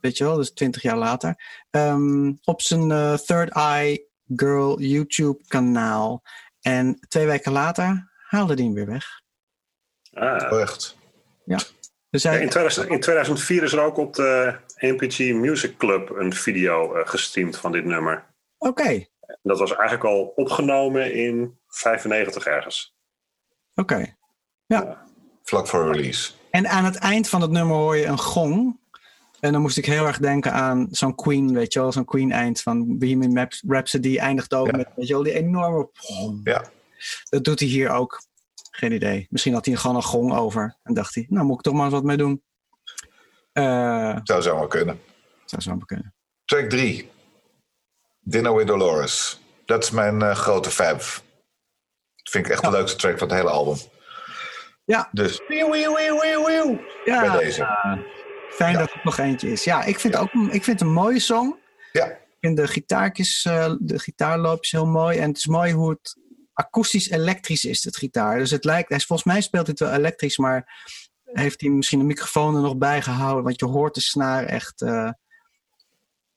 Weet 0.00 0.16
je 0.16 0.24
wel, 0.24 0.36
dus 0.36 0.52
20 0.52 0.82
jaar 0.82 0.96
later. 0.96 1.62
Ehm, 1.70 2.32
op 2.44 2.62
zijn 2.62 2.90
eh, 2.90 3.14
Third 3.14 3.52
Eye 3.52 4.08
Girl 4.36 4.80
YouTube 4.80 5.46
kanaal. 5.46 6.22
En 6.60 6.98
twee 7.08 7.26
weken 7.26 7.52
later 7.52 8.12
haalde 8.28 8.54
hij 8.54 8.64
hem 8.64 8.74
weer 8.74 8.86
weg. 8.86 9.20
Ah. 10.12 10.52
oh, 10.52 10.60
echt. 10.60 10.96
Dus 12.10 12.22
Ja, 12.22 12.30
hij, 12.30 12.40
in, 12.40 12.48
2000 12.48 12.88
in 12.88 13.00
2004 13.00 13.62
is 13.62 13.72
er 13.72 13.80
ook 13.80 13.96
op 13.96 14.14
de 14.14 14.56
NPG 14.76 15.18
Music 15.18 15.76
Club 15.76 16.10
een 16.10 16.32
video 16.32 16.94
eh, 16.94 17.08
gestreamd 17.08 17.56
van 17.56 17.72
dit 17.72 17.84
nummer. 17.84 18.34
Oké, 18.58 19.06
Dat 19.42 19.58
was 19.58 19.74
eigenlijk 19.74 20.04
al 20.04 20.24
opgenomen 20.24 21.14
in 21.14 21.58
95 21.66 22.46
ergens. 22.46 22.96
oké. 23.74 24.16
Vlak 25.52 25.68
voor 25.68 25.92
release. 25.92 26.30
En 26.50 26.68
aan 26.68 26.84
het 26.84 26.96
eind 26.96 27.28
van 27.28 27.40
het 27.40 27.50
nummer 27.50 27.76
hoor 27.76 27.96
je 27.96 28.04
een 28.06 28.18
gong. 28.18 28.78
En 29.40 29.52
dan 29.52 29.60
moest 29.60 29.76
ik 29.78 29.86
heel 29.86 30.06
erg 30.06 30.18
denken 30.18 30.52
aan 30.52 30.86
zo'n 30.90 31.14
Queen, 31.14 31.52
weet 31.54 31.72
je 31.72 31.80
wel, 31.80 31.92
zo'n 31.92 32.04
Queen-eind 32.04 32.60
van 32.60 32.98
Bohemian 32.98 33.48
Rhapsody 33.66 34.18
eindigt 34.18 34.54
ook 34.54 34.66
Ja. 34.66 34.76
met, 34.76 34.88
weet 34.96 35.06
je 35.06 35.12
wel, 35.12 35.22
die 35.22 35.32
enorme. 35.32 35.90
Ja. 36.44 36.64
Dat 37.28 37.44
doet 37.44 37.60
hij 37.60 37.68
hier 37.68 37.90
ook. 37.90 38.22
Geen 38.70 38.92
idee. 38.92 39.26
Misschien 39.30 39.52
had 39.54 39.66
hij 39.66 39.74
gewoon 39.76 39.96
een 39.96 40.02
gong 40.02 40.32
over. 40.34 40.76
En 40.82 40.94
dacht 40.94 41.14
hij, 41.14 41.26
nou 41.28 41.46
moet 41.46 41.56
ik 41.56 41.62
toch 41.62 41.74
maar 41.74 41.84
eens 41.84 41.92
wat 41.94 42.04
mee 42.04 42.16
doen. 42.16 42.42
Eh 43.52 44.16
Zou 44.22 44.42
zomaar 44.42 44.68
kunnen. 44.68 45.00
zou 45.44 45.62
zo 45.62 45.76
maar 45.76 45.86
kunnen. 45.86 46.14
Track 46.44 46.68
3. 46.68 47.10
Dinner 48.20 48.54
with 48.54 48.66
Dolores. 48.66 49.40
Dat 49.64 49.82
is 49.82 49.90
mijn 49.90 50.22
eh, 50.22 50.34
grote 50.34 50.70
fab. 50.70 51.00
Vind 52.30 52.46
ik 52.46 52.52
echt 52.52 52.62
de 52.62 52.70
leukste 52.70 52.96
track 52.96 53.18
van 53.18 53.28
het 53.28 53.36
hele 53.36 53.50
album. 53.50 53.76
Ja. 54.84 55.08
Dus 55.12 55.40
wieuw, 55.48 55.70
wieuw, 55.70 55.94
wieuw, 55.96 56.20
wieuw, 56.20 56.46
wieuw. 56.46 56.80
Ja, 57.04 57.20
bij 57.32 57.38
deze. 57.44 57.66
fijn 58.50 58.72
Ja. 58.72 58.78
dat 58.78 58.90
er 58.90 59.00
nog 59.02 59.18
eentje 59.18 59.50
is. 59.52 59.64
Ja, 59.64 59.84
ik 59.84 60.00
vind, 60.00 60.16
ook, 60.16 60.32
ik 60.32 60.64
vind 60.64 60.66
het 60.66 60.80
een 60.80 60.92
mooie 60.92 61.20
song. 61.20 61.54
Ja, 61.92 62.06
Ik 62.06 62.36
vind 62.40 62.56
de 62.56 62.66
gitaartjes, 62.68 63.44
eh, 63.44 63.74
de 63.78 63.98
gitaarloopjes 63.98 64.70
heel 64.70 64.86
mooi. 64.86 65.18
En 65.18 65.28
het 65.28 65.36
is 65.36 65.46
mooi 65.46 65.72
hoe 65.72 65.90
het 65.90 66.16
akoestisch 66.52 67.10
elektrisch 67.10 67.64
is, 67.64 67.84
het 67.84 67.96
gitaar. 67.96 68.38
Dus 68.38 68.50
het 68.50 68.64
lijkt, 68.64 68.88
hij 68.88 68.98
is- 68.98 69.06
volgens 69.06 69.28
mij 69.32 69.40
speelt 69.40 69.66
het 69.66 69.78
wel 69.78 69.92
elektrisch, 69.92 70.38
maar 70.38 70.84
heeft 71.24 71.60
hij 71.60 71.70
misschien 71.70 72.00
een 72.00 72.06
microfoon 72.06 72.54
er 72.56 72.62
nog 72.62 72.76
bij 72.76 73.02
gehouden. 73.02 73.44
Want 73.44 73.60
je 73.60 73.66
hoort 73.66 73.94
de 73.94 74.00
snaar 74.00 74.44
echt. 74.44 74.80
eh, 74.82 75.10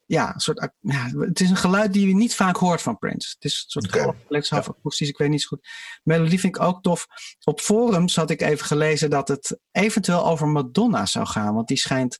ja, 0.06 0.34
een 0.34 0.40
soort, 0.40 0.70
ja, 0.80 1.10
het 1.18 1.40
is 1.40 1.50
een 1.50 1.56
geluid 1.56 1.94
die 1.94 2.08
je 2.08 2.16
niet 2.16 2.36
vaak 2.36 2.58
hoort 2.58 2.82
van 2.82 2.98
Prince. 2.98 3.30
Het 3.34 3.44
is 3.44 3.54
een 3.64 3.82
soort 3.82 3.86
Oké. 3.88 4.16
half 4.50 4.68
akoestisch. 4.70 5.10
Ik 5.10 5.18
weet 5.18 5.30
niet 5.30 5.42
zo 5.42 5.48
goed. 5.48 5.68
Melodie 6.04 6.40
vind 6.40 6.56
ik 6.56 6.62
ook 6.62 6.82
tof. 6.82 7.06
Op 7.44 7.60
forums 7.60 8.16
had 8.16 8.30
ik 8.30 8.42
even 8.42 8.66
gelezen 8.66 9.10
dat 9.10 9.28
het 9.28 9.60
eventueel 9.72 10.26
over 10.26 10.48
Madonna 10.48 11.06
zou 11.06 11.26
gaan. 11.28 11.54
Want 11.54 11.68
die 11.68 11.78
schijnt 11.78 12.20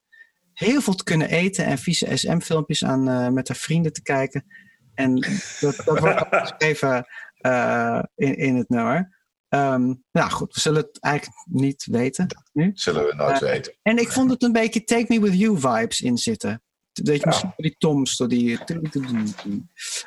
heel 0.54 0.82
veel 0.82 0.94
te 0.96 1.04
kunnen 1.04 1.30
eten 1.30 1.66
en 1.66 1.78
vieze 1.78 2.18
SM-filmpjes 2.18 2.84
aan 2.84 3.10
eh, 3.10 3.28
met 3.30 3.48
haar 3.48 3.58
vrienden 3.58 3.94
te 3.94 4.02
kijken. 4.02 4.46
En 4.94 5.16
dat, 5.60 5.76
dat 5.86 6.00
wordt 6.00 6.20
ook 6.26 6.36
geschreven 6.42 7.06
eh, 7.38 8.04
in, 8.16 8.36
in 8.38 8.56
het 8.56 8.70
nummer. 8.70 9.14
Ehm, 9.50 9.94
nou 10.12 10.30
goed, 10.32 10.54
we 10.54 10.60
zullen 10.60 10.82
het 10.82 11.00
eigenlijk 11.02 11.36
niet 11.46 11.86
weten 11.92 12.28
nu. 12.54 12.72
zullen 12.74 13.06
we 13.06 13.16
nooit 13.16 13.42
Eh, 13.42 13.50
weten. 13.50 13.76
En 13.82 13.98
ik 13.98 14.12
vond 14.12 14.32
het 14.32 14.44
een 14.44 14.52
beetje 14.52 14.84
Take 14.84 15.06
Me 15.08 15.20
With 15.20 15.40
You 15.40 15.60
vibes 15.60 16.02
in 16.02 16.18
zitten. 16.18 16.64
Weet 17.04 17.20
je, 17.20 17.26
misschien 17.26 17.54
die 17.58 17.76
toms, 17.78 18.18
door 18.18 18.28
die... 18.28 18.60
eh, 18.60 18.66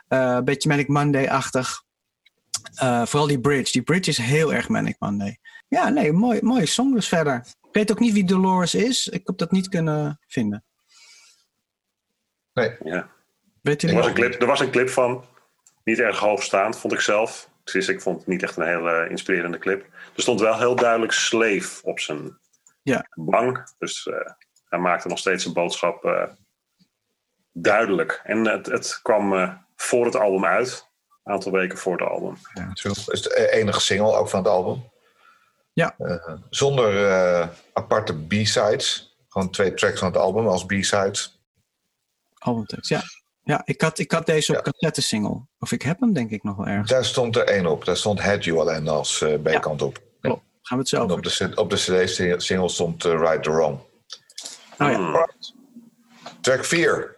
Een 0.08 0.44
beetje 0.44 0.68
Manic 0.68 0.88
Monday-achtig. 0.88 1.82
Eh, 2.74 3.06
vooral 3.06 3.28
die 3.28 3.40
bridge. 3.40 3.72
Die 3.72 3.82
bridge 3.82 4.10
is 4.10 4.18
heel 4.18 4.54
erg 4.54 4.68
Manic 4.68 4.96
Monday. 4.98 5.38
Ja, 5.68 5.88
nee, 5.88 6.12
mooi, 6.12 6.42
mooie 6.42 6.66
song 6.66 6.94
dus 6.94 7.08
verder. 7.08 7.36
Ik 7.62 7.74
weet 7.74 7.90
ook 7.90 7.98
niet 8.00 8.12
wie 8.12 8.24
Dolores 8.24 8.74
is. 8.74 9.08
Ik 9.08 9.26
heb 9.26 9.38
dat 9.38 9.50
niet 9.50 9.68
kunnen 9.68 10.20
vinden. 10.26 10.64
Nee, 12.54 12.76
Ja. 12.84 13.10
Weet 13.62 13.82
Er 13.82 13.94
was, 13.94 14.06
een 14.06 14.14
clip, 14.14 14.40
er 14.40 14.46
was 14.46 14.60
een 14.60 14.70
clip 14.70 14.88
van, 14.88 15.24
niet 15.84 15.98
erg 15.98 16.18
hoogstaand, 16.18 16.78
vond 16.78 16.92
ik 16.92 17.00
zelf. 17.00 17.50
Dus 17.64 17.88
ik 17.88 18.00
vond 18.00 18.18
het 18.18 18.26
niet 18.26 18.42
echt 18.42 18.56
een 18.56 18.66
hele 18.66 19.06
inspirerende 19.10 19.58
clip. 19.58 19.82
Er 20.16 20.22
stond 20.22 20.40
wel 20.40 20.58
heel 20.58 20.76
duidelijk 20.76 21.12
slave 21.12 21.82
op 21.82 22.00
zijn 22.00 22.38
Ja. 22.82 23.06
bank. 23.14 23.74
Dus 23.78 24.06
eh, 24.06 24.14
hij 24.68 24.78
maakte 24.78 25.08
nog 25.08 25.18
steeds 25.18 25.42
zijn 25.42 25.54
boodschap 25.54 26.04
eh, 26.04 26.22
duidelijk. 27.62 28.20
En 28.24 28.46
het, 28.46 28.66
het 28.66 29.00
kwam 29.02 29.34
eh, 29.34 29.52
voor 29.76 30.04
het 30.04 30.16
album 30.16 30.44
uit. 30.44 30.86
Een 31.24 31.32
aantal 31.32 31.52
weken 31.52 31.78
voor 31.78 31.92
het 31.98 32.08
album. 32.08 32.36
zo. 32.74 32.88
Dat 32.88 33.12
is 33.12 33.22
de 33.22 33.50
enige 33.52 33.80
single 33.80 34.16
ook 34.16 34.28
van 34.28 34.38
het 34.38 34.48
album. 34.48 34.90
Ja. 35.72 35.94
Eh, 35.98 36.32
zonder 36.50 37.06
eh, 37.10 37.48
aparte 37.72 38.14
B-sides. 38.26 39.16
Gewoon 39.28 39.50
twee 39.50 39.74
tracks 39.74 39.98
van 39.98 40.08
het 40.08 40.16
album 40.16 40.46
als 40.46 40.64
B-sides. 40.66 41.40
Albumtekst, 42.38 42.88
ja. 42.90 43.02
Ja, 43.42 43.62
ik 43.64 43.80
had, 43.80 43.98
ik 43.98 44.10
had 44.10 44.26
deze 44.26 44.50
op 44.50 44.56
Ja. 44.56 44.70
cassette 44.70 45.02
single. 45.02 45.46
Of 45.58 45.72
ik 45.72 45.82
heb 45.82 46.00
hem 46.00 46.12
denk 46.12 46.30
ik 46.30 46.42
nog 46.42 46.56
wel 46.56 46.66
ergens. 46.66 46.90
Daar 46.90 47.04
stond 47.04 47.36
er 47.36 47.44
één 47.44 47.66
op. 47.66 47.84
Daar 47.84 47.96
stond 47.96 48.20
Had 48.20 48.44
You 48.44 48.58
alleen 48.58 48.88
als 48.88 49.22
eh 49.22 49.34
B-kant 49.42 49.82
op. 49.82 50.02
Klopt. 50.20 50.42
Gaan 50.62 50.76
we 50.78 50.82
het 50.82 50.88
zo 50.88 51.02
En 51.02 51.10
op 51.10 51.22
de, 51.22 51.52
op 51.54 51.70
de 51.70 51.76
CD-single 51.76 52.68
stond 52.68 53.04
eh, 53.04 53.12
Right 53.12 53.42
the 53.42 53.50
Wrong. 53.50 53.78
Oh 54.78 54.90
ja. 54.90 54.94
Hmm. 54.94 55.26
Track 56.40 56.64
4. 56.64 57.16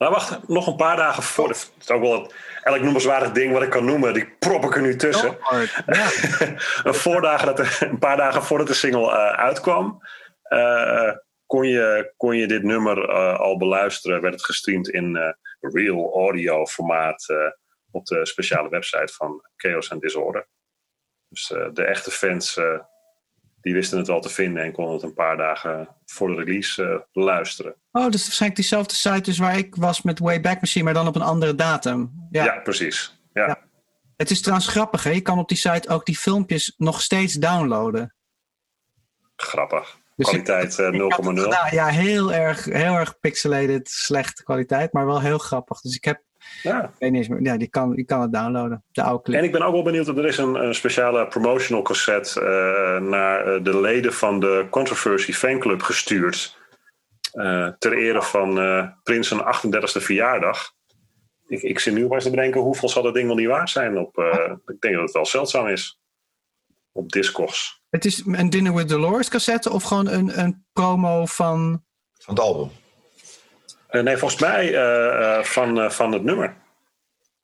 Nou, 0.00 0.12
wacht, 0.12 0.48
nog 0.48 0.66
een 0.66 0.76
paar 0.76 0.96
dagen 0.96 1.22
voor. 1.22 1.48
Het 1.48 1.72
is 1.80 1.90
ook 1.90 2.00
wel 2.00 2.22
het, 2.22 2.34
elk 2.62 2.80
noemenswaardig 2.80 3.32
ding 3.32 3.52
wat 3.52 3.62
ik 3.62 3.70
kan 3.70 3.84
noemen, 3.84 4.14
die 4.14 4.28
prop 4.38 4.64
ik 4.64 4.74
er 4.74 4.82
nu 4.82 4.96
tussen. 4.96 5.36
Hard. 5.40 5.82
Ja. 5.86 6.08
een, 6.84 6.94
voordagen 6.94 7.46
dat 7.46 7.58
er, 7.58 7.78
een 7.80 7.98
paar 7.98 8.16
dagen 8.16 8.42
voordat 8.42 8.66
de 8.66 8.74
single 8.74 9.10
eh, 9.10 9.32
uitkwam, 9.32 10.00
eh, 10.42 11.12
kon, 11.46 11.68
je, 11.68 12.12
kon 12.16 12.36
je 12.36 12.46
dit 12.46 12.62
nummer 12.62 13.08
eh, 13.08 13.38
al 13.38 13.56
beluisteren. 13.56 14.20
Werd 14.20 14.34
het 14.34 14.44
gestreamd 14.44 14.88
in 14.88 15.36
real 15.60 16.12
audio 16.14 16.66
formaat 16.66 17.26
op 17.90 18.06
de 18.06 18.26
speciale 18.26 18.68
website 18.68 19.12
van 19.12 19.44
Chaos 19.56 19.90
and 19.90 20.00
Disorder. 20.00 20.48
Dus 21.28 21.46
de 21.72 21.84
echte 21.84 22.10
fans 22.10 22.60
die 23.60 23.74
wisten 23.74 23.98
het 23.98 24.08
al 24.08 24.20
te 24.20 24.28
vinden 24.28 24.62
en 24.62 24.72
konden 24.72 24.94
het 24.94 25.02
een 25.02 25.14
paar 25.14 25.36
dagen 25.36 25.88
voor 26.04 26.28
de 26.28 26.34
release 26.44 26.84
eh, 26.84 26.98
beluisteren. 27.12 27.74
Oh, 27.92 28.08
dus 28.08 28.22
waarschijnlijk 28.22 28.60
diezelfde 28.60 28.94
site 28.94 29.20
dus 29.20 29.38
waar 29.38 29.58
ik 29.58 29.74
was 29.74 30.02
met 30.02 30.18
Wayback 30.18 30.60
Machine, 30.60 30.84
maar 30.84 30.94
dan 30.94 31.06
op 31.06 31.14
een 31.14 31.22
andere 31.22 31.54
datum. 31.54 32.26
Ja, 32.30 32.44
Ja. 32.44 32.60
precies. 32.60 33.20
Ja. 33.32 33.46
Ja. 33.46 33.58
Het 34.16 34.30
is 34.30 34.40
trouwens 34.40 34.68
grappig, 34.68 35.02
hè? 35.04 35.10
Je 35.10 35.20
kan 35.20 35.38
op 35.38 35.48
die 35.48 35.56
site 35.58 35.88
ook 35.88 36.06
die 36.06 36.16
filmpjes 36.18 36.74
nog 36.76 37.02
steeds 37.02 37.34
downloaden. 37.34 38.14
Grappig. 39.36 39.98
Dus 40.16 40.28
Kwaliteit 40.28 40.78
eh, 40.78 40.86
0,0. 40.90 40.92
Ik 40.94 41.12
had 41.12 41.24
het 41.24 41.40
gedaan. 41.40 41.68
Ja, 41.70 41.86
heel 41.86 42.32
erg, 42.32 42.64
heel 42.64 42.94
erg 42.94 43.20
pixelated, 43.20 43.88
slechte 43.90 44.42
kwaliteit, 44.42 44.92
maar 44.92 45.06
wel 45.06 45.20
heel 45.20 45.38
grappig. 45.38 45.80
Dus 45.80 45.94
ik 45.96 46.04
heb, 46.04 46.22
Ja. 46.62 46.84
ik 46.84 46.90
weet 46.98 47.10
niet 47.10 47.18
eens 47.20 47.28
meer, 47.28 47.42
ja, 47.42 47.56
die 47.56 47.68
kan, 47.68 47.94
die 47.94 48.04
kan 48.04 48.20
het 48.20 48.32
downloaden. 48.32 48.84
De 48.92 49.02
oude 49.02 49.22
clip. 49.22 49.38
En 49.38 49.44
ik 49.44 49.52
ben 49.52 49.62
ook 49.62 49.72
wel 49.72 49.82
benieuwd, 49.82 50.08
er 50.08 50.26
is 50.26 50.38
een, 50.38 50.54
een 50.54 50.74
speciale 50.74 51.26
promotional 51.28 51.82
cassette 51.82 52.40
eh, 52.40 53.08
naar 53.08 53.46
eh, 53.54 53.64
de 53.64 53.80
leden 53.80 54.12
van 54.12 54.40
de 54.40 54.66
Controversy 54.70 55.32
fanclub 55.32 55.82
gestuurd. 55.82 56.58
eh, 57.32 57.68
ter 57.78 57.92
ere 57.98 58.22
van 58.22 58.60
eh 58.60 58.86
Prins 59.02 59.28
zijn 59.28 59.40
38e 59.40 60.02
verjaardag. 60.02 60.72
Ik, 61.48 61.62
ik 61.62 61.78
zit 61.78 61.94
nu 61.94 62.02
maar 62.02 62.14
eens 62.14 62.24
te 62.24 62.30
bedenken, 62.30 62.60
hoeveel 62.60 62.88
zal 62.88 63.02
dat 63.02 63.14
ding 63.14 63.26
wel 63.26 63.36
niet 63.36 63.46
waard 63.48 63.70
zijn? 63.70 63.98
Op, 63.98 64.18
eh, 64.18 64.52
ik 64.66 64.80
denk 64.80 64.94
dat 64.94 65.02
het 65.02 65.12
wel 65.12 65.26
zeldzaam 65.26 65.66
is. 65.66 66.00
Op 66.92 67.12
Discogs. 67.12 67.80
Het 67.90 68.04
is 68.04 68.22
een 68.26 68.50
Dinner 68.50 68.74
with 68.74 68.88
Dolores 68.88 69.28
cassette 69.28 69.70
of 69.70 69.82
gewoon 69.82 70.08
een, 70.08 70.38
een 70.40 70.64
promo 70.72 71.26
van... 71.26 71.84
Van 72.18 72.34
het 72.34 72.42
album. 72.44 72.70
Eh, 73.90 74.02
nee, 74.02 74.16
volgens 74.16 74.40
mij 74.40 74.74
eh, 74.74 75.36
eh, 75.38 75.44
van, 75.44 75.92
van 75.92 76.12
het 76.12 76.22
nummer. 76.24 76.54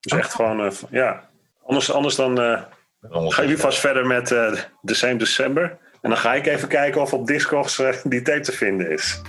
Dus 0.01 0.19
echt 0.19 0.35
gewoon, 0.35 0.65
eh, 0.65 0.71
van- 0.71 0.89
ja. 0.91 1.29
Anders, 1.67 1.93
anders 1.93 2.15
dan 2.17 2.41
eh, 2.41 2.63
ga 3.11 3.43
je 3.43 3.49
nu 3.49 3.57
vast 3.59 3.79
verder 3.81 4.07
met 4.07 4.33
eh 4.33 4.53
The 4.85 4.95
Same 4.95 5.17
December. 5.17 5.79
En 6.03 6.11
dan 6.11 6.19
ga 6.19 6.35
ik 6.35 6.47
even 6.47 6.69
kijken 6.69 7.01
of 7.01 7.13
op 7.13 7.27
Discogs 7.27 7.83
die 8.05 8.23
tape 8.23 8.41
te 8.41 8.53
vinden 8.53 8.91
is. 8.91 9.21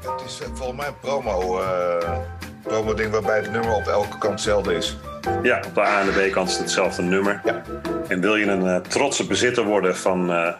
Het 0.00 0.22
is 0.26 0.40
volgens 0.54 0.78
mij 0.78 0.86
een 0.86 0.98
promo, 1.00 1.60
eh, 1.60 2.18
promo 2.62 2.94
ding 2.94 3.10
waarbij 3.12 3.36
het 3.36 3.50
nummer 3.50 3.72
op 3.74 3.86
elke 3.86 4.18
kant 4.18 4.32
hetzelfde 4.32 4.74
is. 4.74 4.96
Ja, 5.42 5.62
op 5.66 5.74
de 5.74 5.80
A 5.80 6.00
en 6.00 6.06
de 6.06 6.28
B-kant 6.28 6.46
is 6.48 6.52
het 6.54 6.62
hetzelfde 6.62 7.02
nummer. 7.02 7.40
Ja. 7.44 7.62
En 8.08 8.20
wil 8.20 8.36
je 8.36 8.46
een 8.46 8.66
eh, 8.66 8.76
trotse 8.76 9.26
bezitter 9.26 9.64
worden 9.64 9.96
van 9.96 10.30
eh, 10.32 10.54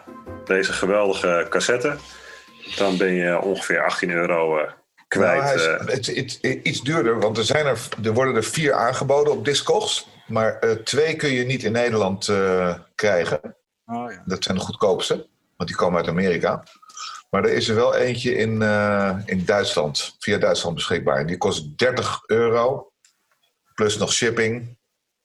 deze 0.44 0.72
geweldige 0.72 1.46
cassette, 1.50 1.94
dan 2.76 2.96
ben 2.96 3.12
je 3.12 3.40
ongeveer 3.40 3.84
18 3.84 4.10
euro 4.10 4.58
eh, 4.58 4.72
kwijt. 5.08 5.42
Nou, 5.42 5.60
eh. 5.60 5.86
het, 5.86 6.06
het- 6.06 6.38
het- 6.40 6.60
iets 6.62 6.80
duurder, 6.80 7.20
want 7.20 7.38
er, 7.38 7.44
zijn 7.44 7.66
er, 7.66 7.88
er 8.04 8.12
worden 8.12 8.34
er 8.36 8.44
vier 8.44 8.72
aangeboden 8.72 9.32
op 9.32 9.44
Discogs. 9.44 10.08
Maar 10.26 10.58
eh, 10.58 10.70
twee 10.70 11.16
kun 11.16 11.30
je 11.30 11.44
niet 11.44 11.62
in 11.62 11.72
Nederland 11.72 12.28
eh, 12.28 12.74
krijgen. 12.94 13.40
Oh, 13.86 14.10
ja. 14.12 14.22
Dat 14.26 14.44
zijn 14.44 14.56
de 14.56 14.62
goedkoopste, 14.62 15.14
want 15.56 15.68
die 15.68 15.78
komen 15.78 15.98
uit 15.98 16.08
Amerika. 16.08 16.62
Maar 17.30 17.44
er 17.44 17.52
is 17.52 17.68
er 17.68 17.74
wel 17.74 17.94
eentje 17.94 18.34
in, 18.36 18.62
eh, 18.62 19.18
in 19.26 19.44
Duitsland, 19.44 20.16
via 20.18 20.38
Duitsland 20.38 20.74
beschikbaar. 20.74 21.16
En 21.16 21.26
die 21.26 21.36
kost 21.38 21.78
30 21.78 22.22
euro. 22.26 22.92
Plus 23.74 23.96
nog 23.96 24.12
shipping. 24.12 24.76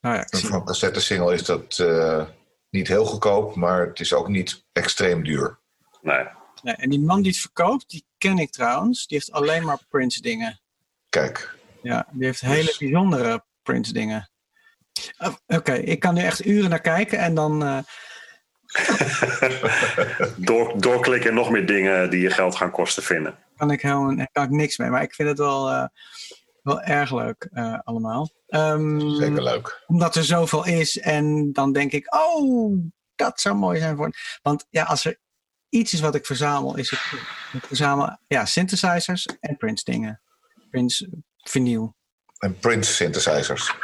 Nou 0.02 0.15
ja, 0.15 0.25
En 0.30 0.39
voor 0.39 0.56
een 0.56 0.65
cassette 0.65 0.99
single 1.02 1.34
is 1.34 1.43
dat 1.43 1.80
eh, 1.80 2.23
niet 2.69 2.88
heel 2.88 3.06
goedkoop, 3.06 3.56
maar 3.56 3.88
het 3.88 3.99
is 3.99 4.13
ook 4.13 4.28
niet 4.28 4.63
extreem 4.71 5.23
duur. 5.23 5.58
Nee. 6.02 6.25
Nee, 6.63 6.76
en 6.76 6.89
die 6.89 7.00
man 7.00 7.22
die 7.22 7.32
het 7.32 7.39
verkoopt, 7.41 7.89
die 7.89 8.06
ken 8.17 8.38
ik 8.38 8.52
trouwens. 8.52 9.08
Die 9.08 9.17
heeft 9.17 9.32
alleen 9.32 9.65
maar 9.65 9.80
Prince 9.89 10.22
dingen. 10.22 10.60
Kijk, 11.10 11.56
Ja, 11.82 12.08
die 12.12 12.26
heeft 12.26 12.41
hele 12.41 12.76
bijzondere 12.80 13.43
Prince 13.63 13.93
dingen. 13.93 14.30
Oh, 15.17 15.34
Oké, 15.48 15.74
ik 15.74 16.00
kan 16.00 16.13
nu 16.13 16.22
echt 16.22 16.45
uren 16.45 16.69
naar 16.69 16.82
kijken 16.82 17.19
en 17.19 17.34
dan... 17.36 17.63
eh, 17.63 17.78
Door, 20.38 20.74
doorklikken 20.82 21.30
en 21.30 21.36
nog 21.36 21.50
meer 21.50 21.65
dingen 21.65 22.10
die 22.10 22.22
je 22.22 22.30
geld 22.30 22.56
gaan 22.56 22.72
kosten 22.72 23.04
vinden. 23.04 23.38
kan 23.58 23.72
ik 23.72 23.82
helemaal 23.82 24.28
kan 24.32 24.43
ik 24.43 24.50
niks 24.50 24.78
mee. 24.78 24.89
Maar 24.89 25.02
ik 25.02 25.13
vind 25.13 25.30
het 25.30 25.38
wel, 25.38 25.69
eh, 25.69 25.86
wel 26.63 26.82
erg 26.82 27.13
leuk 27.13 27.48
eh, 27.52 27.80
allemaal. 27.84 28.30
Ehm, 28.48 29.10
zeker 29.10 29.43
leuk. 29.43 29.84
Omdat 29.88 30.15
er 30.15 30.24
zoveel 30.24 30.65
is. 30.65 30.98
En 31.00 31.54
dan 31.54 31.72
denk 31.74 31.91
ik, 31.91 32.15
oh, 32.15 32.78
dat 33.15 33.41
zou 33.41 33.56
mooi 33.56 33.80
zijn 33.80 33.95
voor. 33.98 34.12
Want 34.41 34.65
ja, 34.69 34.84
als 34.84 35.06
er 35.06 35.19
iets 35.70 35.94
is 35.94 36.00
wat 36.00 36.16
ik 36.16 36.26
verzamel, 36.26 36.78
is. 36.78 36.92
Ik 37.54 37.66
verzamel 37.68 38.18
ja, 38.28 38.46
synthesizers 38.46 39.26
en 39.40 39.58
Prince 39.58 39.84
dingen. 39.84 40.22
Prince 40.70 41.10
vinyl. 41.38 41.96
En 42.38 42.58
Prince 42.58 42.94
synthesizers. 42.94 43.76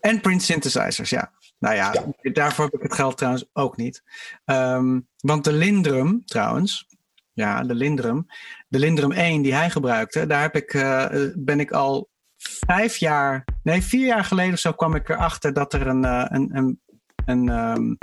En 0.00 0.20
Prince 0.20 0.46
synthesizers, 0.46 1.10
ja. 1.10 1.32
Nou 1.58 1.74
ja, 1.74 1.94
daarvoor 2.22 2.64
heb 2.64 2.74
ik 2.74 2.82
het 2.82 2.94
geld 2.94 3.16
trouwens 3.16 3.44
ook 3.52 3.76
niet. 3.76 4.02
Ehm, 4.44 5.00
want 5.16 5.44
de 5.44 5.52
Lindrum, 5.52 6.24
trouwens. 6.24 6.86
Ja, 7.32 7.62
de 7.62 7.74
Lindrum. 7.74 8.26
De 8.68 8.78
Lindrum 8.78 9.12
1 9.12 9.42
die 9.42 9.54
hij 9.54 9.70
gebruikte, 9.70 10.26
daar 10.26 10.40
heb 10.40 10.56
ik, 10.56 10.74
eh, 10.74 11.06
ben 11.34 11.60
ik 11.60 11.70
al 11.70 12.10
vijf 12.36 12.96
jaar, 12.96 13.44
nee, 13.62 13.82
vier 13.82 14.06
jaar 14.06 14.24
geleden 14.24 14.52
of 14.52 14.58
zo 14.58 14.72
kwam 14.72 14.94
ik 14.94 15.08
erachter 15.08 15.52
dat 15.52 15.72
er 15.72 15.86
een, 15.86 16.04
eh, 16.04 16.24
een, 16.28 16.56
een, 16.56 16.80
een 17.24 17.48
ehm, 17.48 17.94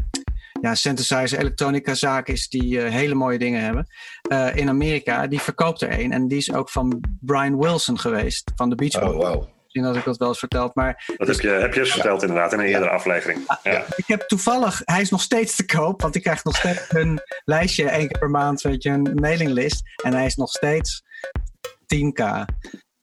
ja, 0.62 0.76
synthesizer 0.76 1.40
elektronica 1.40 1.94
zaak 1.94 2.28
is 2.28 2.50
die 2.50 2.82
eh, 2.82 2.92
hele 2.92 3.16
mooie 3.16 3.38
dingen 3.38 3.62
hebben. 3.64 3.88
Eh, 4.22 4.56
in 4.56 4.70
Amerika, 4.70 5.28
die 5.28 5.40
verkoopt 5.42 5.82
er 5.82 6.00
een. 6.00 6.12
En 6.12 6.28
die 6.28 6.38
is 6.38 6.54
ook 6.54 6.70
van 6.70 7.02
Brian 7.20 7.58
Wilson 7.58 8.00
geweest, 8.00 8.52
van 8.56 8.70
de 8.70 8.76
Beach 8.76 9.00
Boys. 9.00 9.14
Oh, 9.14 9.22
wauw. 9.22 9.50
Misschien 9.64 9.84
had 9.84 9.96
ik 9.96 10.04
dat 10.04 10.18
wel 10.18 10.28
eens 10.28 10.40
verteld, 10.40 10.76
maar 10.76 11.14
Dat 11.18 11.28
heb 11.28 11.40
je, 11.40 11.50
heb 11.50 11.74
je 11.74 11.80
eens 11.80 11.92
verteld 11.92 12.22
inderdaad 12.22 12.54
in 12.54 12.60
een 12.60 12.66
eerdere 12.66 12.90
aflevering. 12.92 13.58
Ja. 13.64 13.84
ik 13.96 14.08
heb 14.08 14.22
toevallig, 14.22 14.82
hij 14.86 15.02
is 15.02 15.10
nog 15.10 15.22
steeds 15.22 15.56
te 15.56 15.66
koop, 15.66 16.02
want 16.02 16.16
ik 16.16 16.22
krijg 16.22 16.44
nog 16.44 16.56
steeds 16.56 16.86
een 16.90 17.20
lijstje 17.46 17.90
één 17.90 18.08
keer 18.08 18.20
per 18.20 18.30
maand, 18.30 18.62
weet 18.62 18.84
je, 18.84 18.90
een 18.90 19.12
mailinglist. 19.22 19.82
En 20.04 20.14
hij 20.14 20.26
is 20.26 20.36
nog 20.36 20.50
steeds 20.50 21.04
10k. 21.96 22.46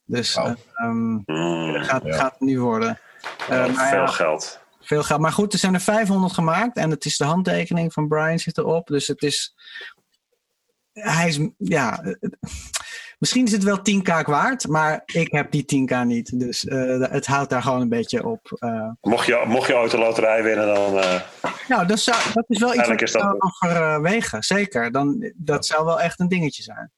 Dus 0.04 0.34
Wauw. 0.34 0.46
eh, 0.46 0.54
ehm, 0.74 1.12
Mm, 1.24 1.74
gaat, 1.82 2.02
Ja. 2.04 2.14
gaat 2.16 2.30
het 2.32 2.40
nu 2.40 2.60
worden. 2.60 2.98
Veel 3.38 4.06
geld. 4.06 4.60
Veel 4.88 5.02
geld. 5.02 5.20
Maar 5.20 5.32
goed, 5.32 5.52
er 5.52 5.58
zijn 5.58 5.74
er 5.74 5.80
500 5.80 6.32
gemaakt 6.32 6.76
en 6.76 6.90
het 6.90 7.04
is 7.04 7.16
de 7.16 7.24
handtekening 7.24 7.92
van 7.92 8.08
Brian 8.08 8.38
zit 8.38 8.58
erop. 8.58 8.86
Dus 8.86 9.06
het 9.06 9.22
is. 9.22 9.54
Hij 10.92 11.28
is. 11.28 11.38
Ja. 11.58 12.02
Misschien 13.18 13.44
is 13.46 13.52
het 13.52 13.62
wel 13.62 13.78
10k 13.78 14.24
waard, 14.24 14.68
maar 14.68 15.02
ik 15.04 15.32
heb 15.32 15.50
die 15.50 15.62
10k 15.90 16.06
niet. 16.06 16.38
Dus 16.40 16.64
eh, 16.64 17.00
het 17.10 17.26
houdt 17.26 17.50
daar 17.50 17.62
gewoon 17.62 17.80
een 17.80 17.88
beetje 17.88 18.26
op. 18.26 18.56
eh. 18.58 18.90
Mocht 19.00 19.26
je, 19.26 19.44
mocht 19.46 19.66
je 19.68 19.74
ooit 19.76 19.90
de 19.90 19.98
loterij 19.98 20.42
winnen, 20.42 20.66
dan. 20.66 20.98
eh, 20.98 21.20
Nou, 21.68 21.86
dat, 21.86 21.98
zou, 22.00 22.16
dat 22.34 22.44
is 22.48 22.58
wel 22.58 22.74
iets 22.74 22.88
wat 22.88 23.00
ik 23.00 23.08
zou 23.08 23.36
overwegen. 23.38 24.42
Zeker. 24.42 24.92
Dan, 24.92 25.32
dat 25.36 25.66
zou 25.66 25.84
wel 25.84 26.00
echt 26.00 26.20
een 26.20 26.28
dingetje 26.28 26.62
zijn. 26.62 26.92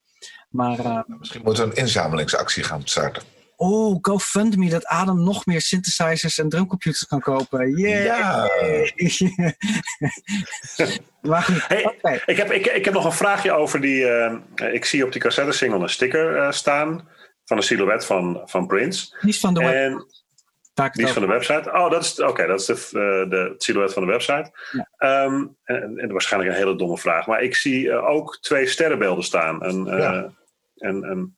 Maar, 0.49 0.79
eh, 0.79 1.01
Misschien 1.07 1.43
moeten 1.45 1.65
we 1.65 1.71
een 1.71 1.83
inzamelingsactie 1.83 2.63
gaan 2.63 2.83
starten. 2.85 3.23
Oh, 3.61 3.99
GoFundMe, 4.03 4.69
dat 4.69 4.87
Adam 4.87 5.23
nog 5.23 5.47
meer 5.47 5.61
synthesizers 5.61 6.39
en 6.39 6.49
drumcomputers 6.49 7.07
kan 7.07 7.21
kopen. 7.21 7.77
Yay! 7.77 8.03
Ja. 8.03 8.49
maar 11.21 11.65
Hey, 11.69 12.23
ik, 12.27 12.37
heb, 12.37 12.51
ik, 12.51 12.67
ik 12.67 12.85
heb 12.85 12.95
nog 12.95 13.05
een 13.05 13.13
vraagje 13.13 13.53
over 13.53 13.81
die. 13.81 14.07
eh, 14.07 14.73
ik 14.75 14.85
zie 14.85 15.05
op 15.05 15.13
die 15.13 15.21
cassette 15.21 15.53
single 15.53 15.79
een 15.79 15.89
sticker 15.89 16.37
eh, 16.37 16.51
staan. 16.51 17.09
Van 17.45 17.57
een 17.57 17.63
silhouet 17.63 18.05
van, 18.05 18.43
van 18.45 18.67
Prince. 18.67 19.17
Die 19.21 19.29
is 19.31 19.41
van 19.41 19.55
de. 19.55 19.61
En 19.63 20.07
die 20.75 20.89
is 20.93 21.03
het 21.03 21.13
van 21.13 21.23
de 21.23 21.29
website. 21.29 21.71
Oh, 21.73 21.91
dat 21.91 22.03
is, 22.03 22.21
oké, 22.21 22.47
dat 22.47 22.61
is 22.61 22.67
de, 22.67 22.75
eh, 22.75 23.31
de, 23.31 23.55
silhouet 23.57 23.93
van 23.93 24.05
de 24.07 24.11
website. 24.13 24.51
Ja. 24.73 24.89
Ehm, 24.97 25.47
en, 25.65 25.99
en 25.99 26.13
waarschijnlijk 26.13 26.53
een 26.53 26.59
hele 26.65 26.77
domme 26.77 26.99
vraag. 26.99 27.27
Maar 27.27 27.43
ik 27.43 27.55
zie 27.55 27.93
ook 27.93 28.39
twee 28.41 28.67
sterrenbeelden 28.67 29.25
staan. 29.25 29.65
Een, 29.65 29.85
Ja. 29.85 30.33
een, 30.77 31.03
een, 31.11 31.37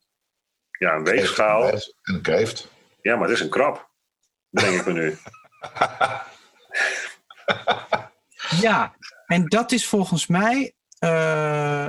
ja, 0.82 0.94
een 0.94 1.04
weegschaal. 1.04 1.68
En 1.68 1.80
een 2.02 2.20
kreeft. 2.22 2.68
Ja, 3.02 3.16
maar 3.16 3.28
het 3.28 3.36
is 3.36 3.42
een 3.42 3.50
krab. 3.50 3.90
Denk 4.50 4.80
ik 4.80 4.86
me 4.86 4.92
nu. 4.92 5.16
Ja, 8.60 8.94
en 9.26 9.46
dat 9.46 9.72
is 9.72 9.86
volgens 9.86 10.26
mij. 10.26 10.74
eh, 10.98 11.86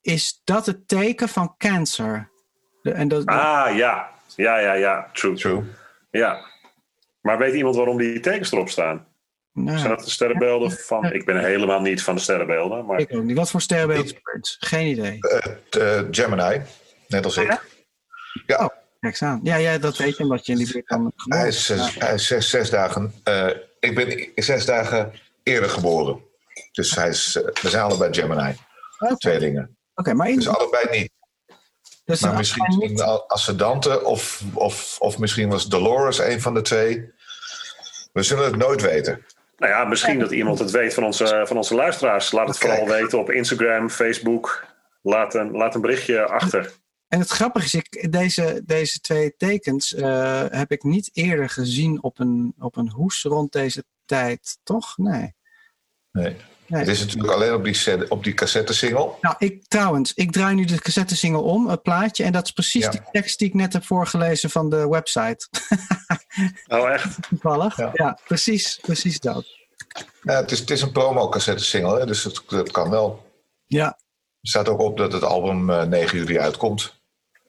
is 0.00 0.40
dat 0.44 0.66
het 0.66 0.88
teken 0.88 1.28
van 1.28 1.54
cancer? 1.58 2.30
De, 2.82 2.90
en 2.92 3.08
dat, 3.08 3.26
Ah, 3.26 3.76
ja. 3.76 4.10
Ja, 4.36 4.58
ja, 4.58 4.72
ja. 4.72 5.10
True. 5.12 5.34
True. 5.34 5.62
Ja. 6.10 6.40
Maar 7.20 7.38
weet 7.38 7.54
iemand 7.54 7.76
waarom 7.76 7.98
die 7.98 8.20
tekens 8.20 8.52
erop 8.52 8.68
staan? 8.68 9.06
nou, 9.52 9.78
Zijn 9.78 9.90
dat 9.90 10.04
de 10.04 10.10
sterrenbeelden 10.10 10.70
van... 10.70 11.12
Ik 11.12 11.24
ben 11.24 11.38
helemaal 11.44 11.80
niet 11.80 12.02
van 12.02 12.14
de 12.14 12.20
sterrenbeelden, 12.20 12.86
maar... 12.86 12.98
ik 12.98 13.14
ook 13.14 13.22
niet. 13.22 13.36
Wat 13.36 13.50
voor 13.50 13.60
sterrenbeeld 13.60 14.04
is 14.04 14.12
Prince? 14.12 14.56
Geen 14.60 14.86
idee. 14.86 15.18
Het, 15.20 15.76
eh, 15.76 16.00
Gemini, 16.10 16.62
net 17.08 17.24
als 17.24 17.36
ik. 17.36 17.75
Kijk 18.46 18.68
eens 19.00 19.22
aan. 19.22 19.40
Ja, 19.42 19.56
ja, 19.56 19.78
dat 19.78 19.96
weet 19.96 20.16
je 20.16 20.22
omdat 20.22 20.46
je 20.46 20.52
in 20.52 20.58
die 20.58 20.72
buurt 20.72 20.88
dan 20.88 21.12
geboren 21.16 21.38
Hij 21.40 21.48
is, 21.48 21.66
zes, 21.66 21.94
hij 21.98 22.14
is 22.14 22.26
zes, 22.26 22.50
zes 22.50 22.70
dagen. 22.70 23.14
eh, 23.24 23.46
ik 23.80 23.94
ben 23.94 24.28
zes 24.34 24.64
dagen 24.64 25.12
eerder 25.42 25.70
geboren. 25.70 26.20
Dus 26.72 26.94
hij 26.94 27.08
is, 27.08 27.36
eh, 27.36 27.44
we 27.62 27.68
zijn 27.68 27.82
allebei 27.82 28.14
Gemini. 28.14 28.56
Oké, 28.98 29.16
Tweelingen. 29.16 29.76
Oké, 29.94 30.14
maar 30.14 30.28
in, 30.28 30.36
Dus 30.36 30.48
allebei 30.48 30.98
niet. 30.98 31.10
dus 32.04 32.20
Maar 32.20 32.30
als 32.30 32.38
misschien 32.38 32.78
niet- 32.90 33.00
een 33.00 33.06
ascendante 33.26 34.04
of, 34.04 34.42
of, 34.54 34.96
of 34.98 35.18
misschien 35.18 35.48
was 35.48 35.68
Dolores 35.68 36.18
een 36.18 36.40
van 36.40 36.54
de 36.54 36.62
twee. 36.62 37.10
We 38.12 38.22
zullen 38.22 38.44
het 38.44 38.56
nooit 38.56 38.80
weten. 38.82 39.24
Nou 39.58 39.72
ja, 39.72 39.84
misschien 39.84 40.18
dat 40.18 40.30
iemand 40.30 40.58
het 40.58 40.70
weet 40.70 40.94
van 40.94 41.04
onze, 41.04 41.42
van 41.46 41.56
onze 41.56 41.74
luisteraars. 41.74 42.32
Laat 42.32 42.48
het 42.48 42.58
vooral 42.58 42.84
Kijk. 42.84 43.00
weten 43.00 43.18
op 43.18 43.30
Instagram, 43.30 43.90
Facebook. 43.90 44.64
Laat 45.02 45.34
een, 45.34 45.50
laat 45.50 45.74
een 45.74 45.80
berichtje 45.80 46.24
achter. 46.26 46.72
En 47.16 47.22
het 47.22 47.30
grappige 47.30 47.66
is, 47.66 47.74
ik, 47.74 48.12
deze, 48.12 48.62
deze 48.64 49.00
twee 49.00 49.36
tekens 49.36 49.94
eh, 49.94 50.44
heb 50.48 50.70
ik 50.70 50.82
niet 50.82 51.10
eerder 51.12 51.48
gezien 51.48 52.02
op 52.02 52.18
een, 52.18 52.54
op 52.58 52.76
een 52.76 52.90
hoes 52.90 53.22
rond 53.22 53.52
deze 53.52 53.84
tijd, 54.04 54.58
toch? 54.62 54.96
Nee. 54.96 55.34
Nee. 56.12 56.36
Nee. 56.66 56.80
Het 56.80 56.88
is 56.88 57.00
natuurlijk 57.00 57.32
alleen 57.32 57.54
op 57.54 57.64
die, 57.64 58.10
op 58.10 58.24
die 58.24 58.34
cassette 58.34 58.74
single. 58.74 59.10
Nou, 59.20 59.34
ik, 59.38 59.68
trouwens, 59.68 60.14
ik 60.14 60.32
draai 60.32 60.54
nu 60.54 60.64
de 60.64 60.80
cassette 60.80 61.16
single 61.16 61.40
om, 61.40 61.68
het 61.68 61.82
plaatje. 61.82 62.24
En 62.24 62.32
dat 62.32 62.44
is 62.44 62.50
precies 62.50 62.84
Ja. 62.84 62.90
die 62.90 63.02
tekst 63.12 63.38
die 63.38 63.48
ik 63.48 63.54
net 63.54 63.72
heb 63.72 63.84
voorgelezen 63.84 64.50
van 64.50 64.70
de 64.70 64.88
website. 64.88 65.48
Oh, 66.66 66.90
echt? 66.90 67.16
Toevallig. 67.28 67.76
Ja. 67.76 67.90
Ja, 67.92 68.18
precies, 68.24 68.78
precies 68.82 69.20
dat. 69.20 69.46
Ja, 70.22 70.34
het, 70.34 70.50
is, 70.50 70.58
het 70.58 70.70
is 70.70 70.82
een 70.82 70.92
promo 70.92 71.28
cassette 71.28 71.64
single, 71.64 71.98
hè, 71.98 72.06
dus 72.06 72.24
het, 72.24 72.42
dat 72.46 72.70
kan 72.70 72.90
wel. 72.90 73.32
Ja, 73.66 73.86
Er 74.40 74.48
staat 74.48 74.68
ook 74.68 74.80
op 74.80 74.96
dat 74.96 75.12
het 75.12 75.22
album 75.22 75.70
eh, 75.70 75.82
9 75.82 76.18
juli 76.18 76.38
uitkomt. 76.38 76.95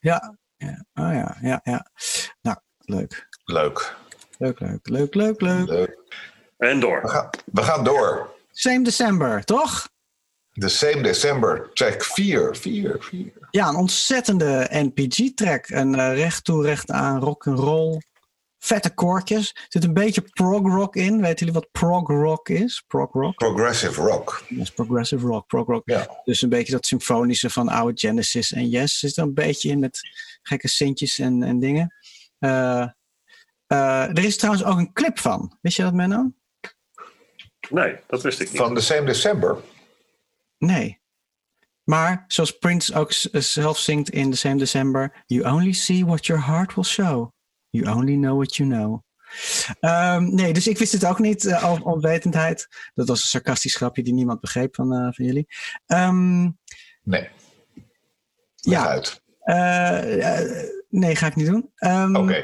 Ja. 0.08 0.38
ja. 0.58 0.86
Oh 0.94 1.14
ja, 1.14 1.38
ja, 1.42 1.62
ja. 1.64 1.86
Nou, 2.42 2.58
leuk. 2.80 3.28
Leuk. 3.46 3.96
Leuk, 4.38 4.60
leuk, 4.60 4.88
leuk, 4.90 5.16
leuk, 5.16 5.42
leuk. 5.42 5.68
Leuk. 5.68 5.98
En 6.58 6.76
We, 6.76 6.80
door. 6.80 7.10
gaan, 7.10 7.30
we 7.46 7.62
gaan 7.62 7.84
door. 7.84 8.36
Same 8.52 8.84
December, 8.84 9.44
toch? 9.44 9.88
The 10.54 10.70
Same 10.70 11.02
December, 11.02 11.70
track 11.74 12.04
4. 12.04 12.56
4, 12.56 12.96
4. 13.00 13.32
Ja, 13.52 13.68
een 13.68 13.76
ontzettende 13.76 14.68
NPG-track. 14.72 15.70
Een 15.70 15.96
eh, 15.96 16.14
recht 16.16 16.44
toe, 16.44 16.64
recht 16.64 16.92
aan 16.92 17.20
rock'n'roll. 17.20 18.02
Vette 18.60 18.94
koortjes. 18.94 19.52
Er 19.56 19.66
zit 19.68 19.84
een 19.84 19.94
beetje 19.94 20.22
prog 20.22 20.62
rock 20.62 20.96
in. 20.96 21.22
Weten 21.22 21.38
jullie 21.38 21.54
wat 21.54 21.72
prog 21.72 22.08
rock 22.08 22.50
is? 22.50 22.84
Prog 22.88 23.14
rock? 23.14 23.36
Progressive 23.36 24.02
rock. 24.02 24.44
Dat 24.50 24.60
is 24.60 24.72
progressive 24.72 25.28
rock. 25.28 25.48
Prog 25.48 25.68
rock. 25.68 25.82
Ja. 25.86 26.22
Dus 26.24 26.42
een 26.42 26.50
beetje 26.50 26.72
dat 26.72 26.86
symfonische 26.86 27.50
van 27.50 27.70
oude 27.70 28.00
Genesis 28.00 28.52
en 28.52 28.70
Yes. 28.70 29.00
Zit 29.00 29.18
er 29.18 29.24
een 29.24 29.34
beetje 29.34 29.70
in 29.70 29.80
met 29.80 30.00
gekke 30.42 30.68
sintjes 30.68 31.20
en, 31.20 31.44
en 31.44 31.60
dingen. 31.60 31.94
Eh, 32.40 32.88
eh, 33.68 34.08
er 34.08 34.24
is 34.24 34.38
trouwens 34.38 34.66
ook 34.66 34.78
een 34.78 34.94
clip 34.94 35.20
van. 35.20 35.58
Wist 35.62 35.78
je 35.78 35.84
dat, 35.84 35.94
Menno? 35.94 36.32
Nee, 37.70 38.00
dat 38.08 38.22
wist 38.22 38.40
ik 38.40 38.50
niet. 38.52 38.58
Van 38.58 38.76
The 38.76 38.82
Same 38.82 39.06
December. 39.06 39.58
Nee. 40.58 41.00
Maar 41.84 42.24
zoals 42.28 42.58
Prince 42.58 42.96
ook 42.96 43.12
zelf 43.32 43.78
zingt 43.78 44.10
in 44.10 44.32
The 44.32 44.38
Same 44.38 44.56
December. 44.56 45.24
You 45.26 45.54
only 45.54 45.72
see 45.72 46.06
what 46.06 46.26
your 46.26 46.46
heart 46.46 46.76
will 46.76 46.84
show. 46.84 47.36
You 47.84 47.96
only 47.98 48.16
know 48.16 48.36
what 48.36 48.56
you 48.56 48.70
know. 48.70 49.02
Ehm, 49.80 50.36
nee, 50.36 50.54
dus 50.54 50.68
ik 50.68 50.78
wist 50.78 50.92
het 50.92 51.06
ook 51.06 51.20
niet, 51.20 51.44
uh, 51.44 51.70
over 51.72 51.84
onwetendheid. 51.84 52.68
Dat 52.94 53.08
was 53.08 53.22
een 53.22 53.28
sarcastisch 53.28 53.76
grapje 53.76 54.04
die 54.04 54.14
niemand 54.14 54.40
begreep 54.40 54.76
van, 54.76 54.94
eh, 54.94 55.08
van 55.12 55.26
jullie. 55.26 55.48
Ehm, 55.86 56.42
Nee. 57.04 57.22
ja, 58.56 58.72
Ja. 58.72 58.88
uit. 58.88 59.22
eh, 59.42 60.40
eh, 60.40 60.70
nee, 60.90 61.16
ga 61.16 61.28
ik 61.28 61.36
niet 61.36 61.48
doen. 61.48 61.72
Ehm, 61.76 62.16
Oké. 62.16 62.42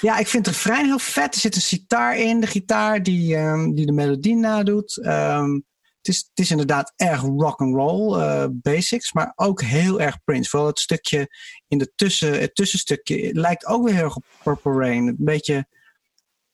Ja, 0.00 0.18
ik 0.18 0.26
vind 0.26 0.46
het 0.46 0.54
refrein 0.54 0.84
heel 0.84 0.98
vet. 0.98 1.34
Er 1.34 1.40
zit 1.40 1.54
een 1.56 1.60
gitaar 1.62 2.18
in, 2.18 2.40
de 2.40 2.46
gitaar 2.46 3.02
die, 3.02 3.36
die 3.74 3.86
de 3.86 3.92
melodie 3.92 4.36
nadoet. 4.36 4.96
Ehm, 5.02 5.60
het, 6.02 6.14
is, 6.14 6.28
het 6.28 6.38
is 6.38 6.50
inderdaad 6.50 6.92
erg 6.96 7.20
rock 7.20 7.60
and 7.60 7.74
roll 7.74 8.20
eh, 8.20 8.46
basics, 8.50 9.12
maar 9.12 9.32
ook 9.34 9.62
heel 9.62 10.00
erg 10.00 10.24
Prince. 10.24 10.50
Vooral 10.50 10.68
het 10.68 10.78
stukje 10.78 11.28
in 11.68 11.78
de 11.78 11.92
tussen, 11.94 12.40
het 12.40 12.54
tussenstukje 12.54 13.26
het 13.26 13.36
lijkt 13.36 13.66
ook 13.66 13.84
weer 13.84 13.94
heel 13.94 14.04
erg 14.04 14.16
op 14.16 14.24
Purple 14.42 14.72
Rain. 14.72 15.06
Een 15.06 15.16
beetje 15.18 15.66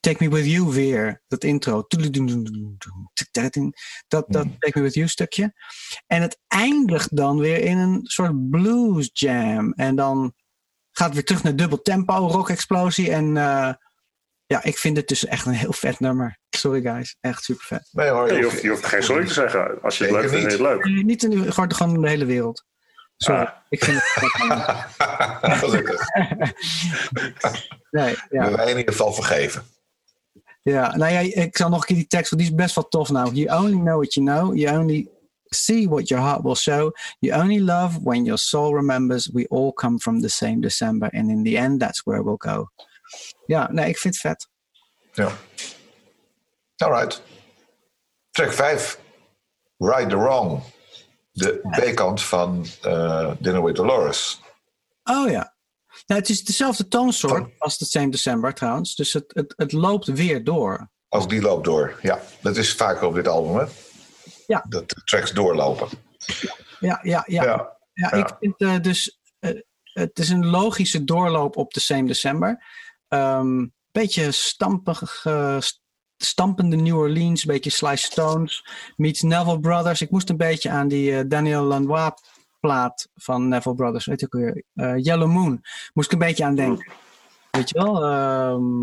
Take 0.01 0.25
Me 0.25 0.31
With 0.31 0.47
You 0.47 0.73
weer, 0.73 1.23
dat 1.29 1.45
intro. 1.45 1.87
Dat, 4.09 4.25
dat 4.29 4.47
Take 4.59 4.79
Me 4.79 4.83
With 4.83 4.95
You 4.95 5.09
stukje. 5.09 5.53
En 6.07 6.23
het 6.23 6.41
eindigt 6.47 7.17
dan 7.17 7.39
weer 7.39 7.65
in 7.65 7.79
een 7.79 8.01
soort 8.03 8.51
blues 8.51 9.11
jam. 9.13 9.73
En 9.73 9.97
dan 9.97 10.35
gaat 10.91 11.07
het 11.07 11.15
weer 11.15 11.25
terug 11.25 11.43
naar 11.43 11.57
dubbel 11.57 11.83
tempo, 11.83 12.15
rock 12.15 12.51
explosie. 12.51 13.13
En 13.13 13.37
eh, 13.37 13.73
ja, 14.49 14.63
ik 14.65 14.79
vind 14.79 14.97
het 14.97 15.09
dus 15.09 15.25
echt 15.27 15.47
een 15.47 15.53
heel 15.53 15.73
vet 15.73 16.01
nummer. 16.01 16.39
Sorry 16.51 16.81
guys, 16.83 17.17
echt 17.21 17.43
super 17.45 17.65
vet. 17.65 17.89
Nee 17.93 18.09
hoor, 18.09 18.33
Je 18.35 18.43
hoeft, 18.45 18.63
je 18.63 18.69
hoeft 18.69 18.87
geen 18.87 19.03
sorry 19.03 19.27
te 19.27 19.33
zeggen. 19.33 19.83
Als 19.83 19.99
je 19.99 20.05
het 20.05 20.13
Zeker 20.15 20.21
leuk 20.21 20.29
vindt, 20.31 20.47
vind 20.49 20.59
je 20.61 20.65
het 20.69 20.85
leuk. 20.85 20.97
Eh, 20.99 21.05
Niet 21.05 21.23
in, 21.23 21.53
gewoon, 21.53 21.73
gewoon 21.75 21.95
in 21.95 22.01
de 22.01 22.09
hele 22.09 22.25
wereld. 22.25 22.65
Sorry, 23.17 23.41
Ah. 23.41 23.51
ik 23.69 23.85
vind 23.85 23.97
het 24.03 24.07
vet. 24.15 25.57
Gelukkig. 25.59 26.01
Nee, 27.91 28.09
ja. 28.11 28.17
We 28.29 28.39
hebben 28.39 28.69
in 28.69 28.79
ieder 28.79 28.93
geval 28.93 29.13
vergeven. 29.13 29.63
Ja, 30.63 30.97
nou 30.97 31.13
ja, 31.13 31.19
ik 31.43 31.57
zal 31.57 31.69
nog 31.69 31.81
een 31.81 31.87
keer 31.87 31.97
die 31.97 32.07
tekst, 32.07 32.31
want 32.31 32.43
die 32.43 32.51
is 32.51 32.57
best 32.57 32.75
wel 32.75 32.89
tof 32.89 33.11
nou. 33.11 33.33
You 33.35 33.59
only 33.65 33.79
know 33.79 33.97
what 33.97 34.15
you 34.15 34.27
know. 34.27 34.57
You 34.57 34.79
only 34.79 35.09
see 35.45 35.89
what 35.89 36.09
your 36.09 36.25
heart 36.25 36.43
will 36.43 36.55
show. 36.55 36.93
You 37.19 37.43
only 37.43 37.61
love 37.61 37.99
when 38.03 38.25
your 38.25 38.39
soul 38.39 38.75
remembers. 38.75 39.31
We 39.33 39.47
all 39.49 39.73
come 39.73 39.99
from 39.99 40.21
the 40.21 40.29
same 40.29 40.61
December. 40.61 41.09
And 41.13 41.31
in 41.31 41.43
the 41.43 41.57
end, 41.59 41.81
that's 41.81 42.03
where 42.05 42.23
we'll 42.23 42.37
go. 42.37 42.71
Ja, 43.47 43.73
nee, 43.73 43.89
ik 43.89 43.99
vind 43.99 44.15
het 44.15 44.23
vet. 44.23 44.49
Ja. 45.13 45.33
Alright. 46.77 47.23
Track 48.31 48.53
5. 48.53 48.99
Right 49.79 50.09
the 50.11 50.17
Wrong. 50.17 50.63
De 51.33 51.61
B-kant 51.71 52.23
van 52.23 52.67
eh 52.83 53.31
Dinner 53.39 53.63
with 53.65 53.77
Dolores. 53.77 54.41
Oh 55.05 55.31
ja. 55.31 55.57
Nou, 56.07 56.21
het 56.21 56.29
is 56.29 56.45
dezelfde 56.45 56.89
toonsoort 56.89 57.33
Van- 57.33 57.53
als 57.59 57.79
de 57.79 57.85
Same 57.85 58.11
December 58.11 58.55
trouwens. 58.55 58.95
Dus 58.95 59.13
het, 59.13 59.25
het, 59.35 59.53
het 59.57 59.73
loopt 59.73 60.07
weer 60.07 60.45
door. 60.45 60.91
Ook 61.09 61.29
die 61.31 61.41
loopt 61.41 61.65
door. 61.65 61.99
Ja, 62.03 62.21
dat 62.43 62.57
is 62.57 62.75
vaker 62.75 63.07
op 63.07 63.15
dit 63.15 63.29
album, 63.29 63.57
hè? 63.57 63.65
Ja. 64.47 64.65
Dat 64.69 64.89
de 64.89 65.03
tracks 65.05 65.33
doorlopen. 65.33 65.89
Ja, 66.81 66.99
ja, 67.03 67.25
ja. 67.27 67.43
ja. 67.45 67.77
Ja. 67.93 68.13
ik 68.13 68.37
vind 68.41 68.55
eh, 68.61 68.81
dus... 68.81 69.19
eh, 69.39 69.61
het 69.93 70.19
is 70.19 70.29
een 70.29 70.47
logische 70.47 71.05
doorloop 71.05 71.57
op 71.57 71.73
de 71.73 71.81
Same 71.81 72.07
December. 72.07 72.65
Ehm 73.09 73.67
beetje 73.93 74.33
stampig, 74.33 75.25
st- 75.59 75.81
stampende 76.17 76.77
New 76.77 76.97
Orleans. 76.97 77.45
Beetje 77.45 77.71
Sly 77.71 77.97
Stones. 77.97 78.67
Meets 78.97 79.23
Neville 79.23 79.61
Brothers. 79.61 80.01
Ik 80.01 80.11
moest 80.11 80.29
een 80.31 80.37
beetje 80.37 80.71
aan 80.71 80.89
die 80.89 81.17
eh, 81.19 81.25
Daniel 81.29 81.63
Lanois 81.63 82.13
plaat 82.61 83.09
van 83.15 83.49
Neville 83.49 83.75
Brothers. 83.75 84.07
Weet 84.07 84.23
ik 84.23 84.35
ook 84.35 84.41
weer. 84.43 84.65
eh, 84.75 84.95
Yellow 85.05 85.31
Moon. 85.31 85.61
Moest 85.95 86.07
ik 86.07 86.13
een 86.13 86.27
beetje 86.27 86.45
aan 86.45 86.55
denken. 86.55 86.93
Weet 87.51 87.69
je 87.69 87.79
wel? 87.79 88.05
Ehm, 88.05 88.83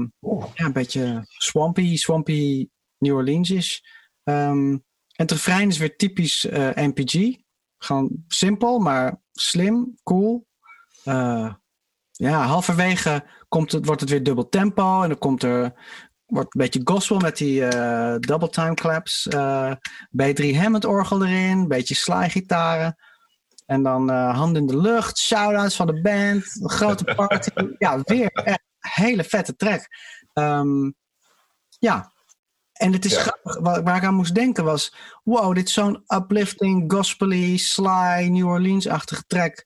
ja, 0.53 0.65
een 0.65 0.73
beetje 0.73 1.25
swampy, 1.27 1.95
swampy 1.95 2.67
New 2.97 3.15
Orleans 3.15 3.49
is. 3.49 3.83
Ehm, 4.23 4.69
en 4.71 4.83
het 5.15 5.31
refrein 5.31 5.67
is 5.69 5.77
weer 5.77 5.95
typisch 5.97 6.45
eh, 6.45 6.69
NPG. 6.75 7.38
Gewoon 7.77 8.23
simpel, 8.27 8.79
maar 8.79 9.21
slim, 9.31 9.95
cool. 10.03 10.47
Ja, 12.17 12.45
halverwege 12.45 13.25
komt 13.47 13.71
het, 13.71 13.86
wordt 13.86 14.01
het 14.01 14.10
weer 14.10 14.23
dubbel 14.23 14.49
tempo. 14.49 15.01
En 15.01 15.10
dan 15.10 15.17
komt 15.17 15.43
er 15.43 15.73
wordt 16.25 16.56
een 16.56 16.62
beetje 16.62 16.82
gospel 16.84 17.17
met 17.19 17.38
die 17.38 17.65
eh, 17.65 18.15
double 18.19 18.49
time 18.49 18.73
claps. 18.73 19.28
eh 19.28 19.71
B3 20.23 20.56
Hammond 20.56 20.86
orgel 20.86 21.25
erin. 21.25 21.58
Een 21.58 21.67
beetje 21.67 21.95
slaaggitaren. 21.95 22.95
En 23.65 23.84
dan 23.84 24.10
eh 24.10 24.36
hand 24.38 24.58
in 24.58 24.65
de 24.65 24.78
lucht. 24.78 25.19
Shout-outs 25.19 25.75
van 25.75 25.88
de 25.88 26.01
band. 26.01 26.62
Een 26.62 26.69
grote 26.69 27.04
party. 27.15 27.49
ja, 27.78 27.99
weer 28.04 28.32
echt 28.32 28.63
een 28.80 28.89
hele 29.04 29.23
vette 29.23 29.56
track. 29.56 29.88
Ehm, 30.34 30.91
ja. 31.80 32.13
En 32.73 32.93
het 32.93 33.06
is 33.06 33.13
Ja. 33.13 33.19
grappig. 33.21 33.58
Waar, 33.60 33.84
waar 33.84 33.95
ik 33.97 34.04
aan 34.04 34.13
moest 34.13 34.36
denken 34.36 34.63
was... 34.63 34.95
Wow, 35.23 35.56
dit 35.56 35.67
is 35.67 35.73
zo'n 35.73 36.04
uplifting, 36.08 36.91
gospely, 36.91 37.58
sly, 37.58 38.28
New 38.32 38.47
Orleans-achtige 38.47 39.23
track. 39.28 39.65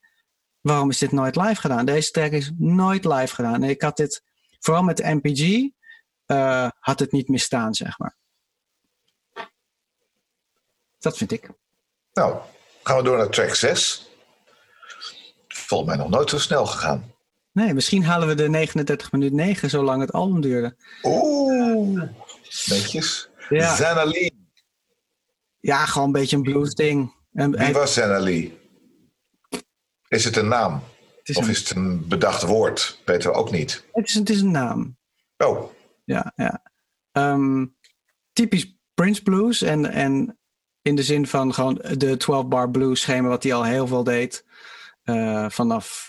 Waarom 0.62 0.90
is 0.90 0.98
dit 0.98 1.12
nooit 1.12 1.36
live 1.36 1.62
gedaan? 1.62 1.86
Deze 1.86 2.12
track 2.12 2.32
is 2.32 2.52
nooit 2.58 3.06
live 3.06 3.36
gedaan. 3.36 3.64
En 3.64 3.70
ik 3.70 3.82
had 3.82 3.98
dit, 3.98 4.24
vooral 4.60 4.84
met 4.84 4.98
de 4.98 5.16
MPG, 5.22 5.70
eh, 6.26 6.70
had 6.80 7.00
het 7.00 7.12
niet 7.12 7.28
misstaan, 7.28 7.74
zeg 7.74 7.98
maar. 7.98 8.18
Dat 11.00 11.18
vind 11.18 11.32
ik. 11.32 11.50
Nou, 12.14 12.38
gaan 12.84 12.98
we 12.98 13.04
door 13.04 13.18
naar 13.18 13.30
track 13.30 13.56
6. 13.56 14.10
Volgens 15.48 15.90
mij 15.90 15.98
nog 15.98 16.10
nooit 16.10 16.30
zo 16.30 16.38
snel 16.40 16.66
gegaan. 16.66 17.14
Nee, 17.52 17.74
misschien 17.74 18.04
halen 18.06 18.28
we 18.28 18.36
de 18.36 18.50
39 18.50 19.12
minuut 19.12 19.34
9, 19.34 19.70
zolang 19.70 20.02
het 20.02 20.12
album 20.12 20.42
duurde. 20.42 20.76
Oeh, 21.04 22.02
netjes. 22.66 23.30
Ja, 23.50 23.76
Zanna 23.76 24.06
Lee. 24.06 24.48
ja 25.60 25.86
gewoon 25.86 26.08
een 26.08 26.14
beetje 26.14 26.36
een 26.36 26.44
blues 26.44 26.74
ding. 26.74 27.16
En, 27.34 27.52
Wie 27.58 27.74
was 27.74 27.94
Zanna 27.94 28.20
Lee? 28.20 28.59
Is 30.10 30.24
het 30.24 30.36
een 30.36 30.48
naam? 30.48 30.74
het, 31.18 31.30
is 31.30 31.38
Of 31.38 31.44
een, 31.44 31.50
is 31.50 31.60
het 31.60 31.78
een 31.78 32.08
bedacht 32.08 32.42
woord? 32.44 33.02
Weten 33.06 33.30
we 33.32 33.36
ook 33.36 33.52
niet. 33.52 33.86
het, 33.94 34.08
is, 34.08 34.14
het 34.14 34.30
is 34.30 34.42
een 34.42 34.52
naam. 34.52 34.98
Oh, 35.38 35.72
Ja, 36.04 36.34
ja. 36.36 36.62
Ehm, 37.12 37.66
typisch 38.34 38.78
Prince 38.94 39.22
Blues. 39.24 39.62
En, 39.62 39.86
en 39.92 40.40
in 40.82 40.96
de 40.96 41.04
zin 41.04 41.28
van 41.28 41.54
gewoon 41.54 41.76
de 41.98 42.18
12-bar 42.24 42.72
blues 42.72 43.02
schema, 43.02 43.28
wat 43.28 43.44
hij 43.44 43.54
al 43.54 43.64
heel 43.64 43.88
veel 43.88 44.04
deed. 44.04 44.46
eh, 45.04 45.50
vanaf 45.50 46.08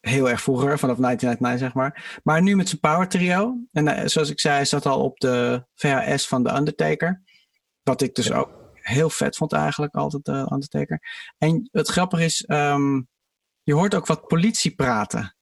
heel 0.00 0.28
erg 0.30 0.40
vroeger, 0.40 0.78
vanaf 0.78 0.96
1999 0.96 1.58
zeg 1.58 1.74
maar. 1.74 2.20
Maar 2.22 2.42
nu 2.42 2.56
met 2.56 2.68
zijn 2.68 2.80
power 2.80 3.08
trio. 3.08 3.56
En 3.72 3.88
eh, 3.88 4.06
zoals 4.06 4.30
ik 4.30 4.40
zei, 4.40 4.54
hij 4.54 4.64
zat 4.64 4.86
al 4.86 5.02
op 5.04 5.18
de 5.20 5.66
VHS 5.74 6.28
van 6.28 6.44
The 6.44 6.54
Undertaker. 6.54 7.22
Wat 7.82 8.00
ik 8.02 8.14
dus 8.14 8.32
ook 8.32 8.50
heel 8.74 9.10
vet 9.10 9.36
vond 9.36 9.52
eigenlijk, 9.52 9.94
altijd 9.94 10.24
de 10.24 10.48
Undertaker. 10.52 11.00
En 11.38 11.68
het 11.72 11.88
grappige 11.88 12.24
is, 12.24 12.44
ehm, 12.44 13.00
je 13.66 13.74
hoort 13.74 13.94
ook 13.94 14.06
wat 14.06 14.26
politie 14.26 14.74
praten 14.74 15.36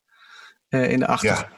eh, 0.69 0.91
in 0.91 0.99
de 0.99 1.07
achtergrond 1.07 1.49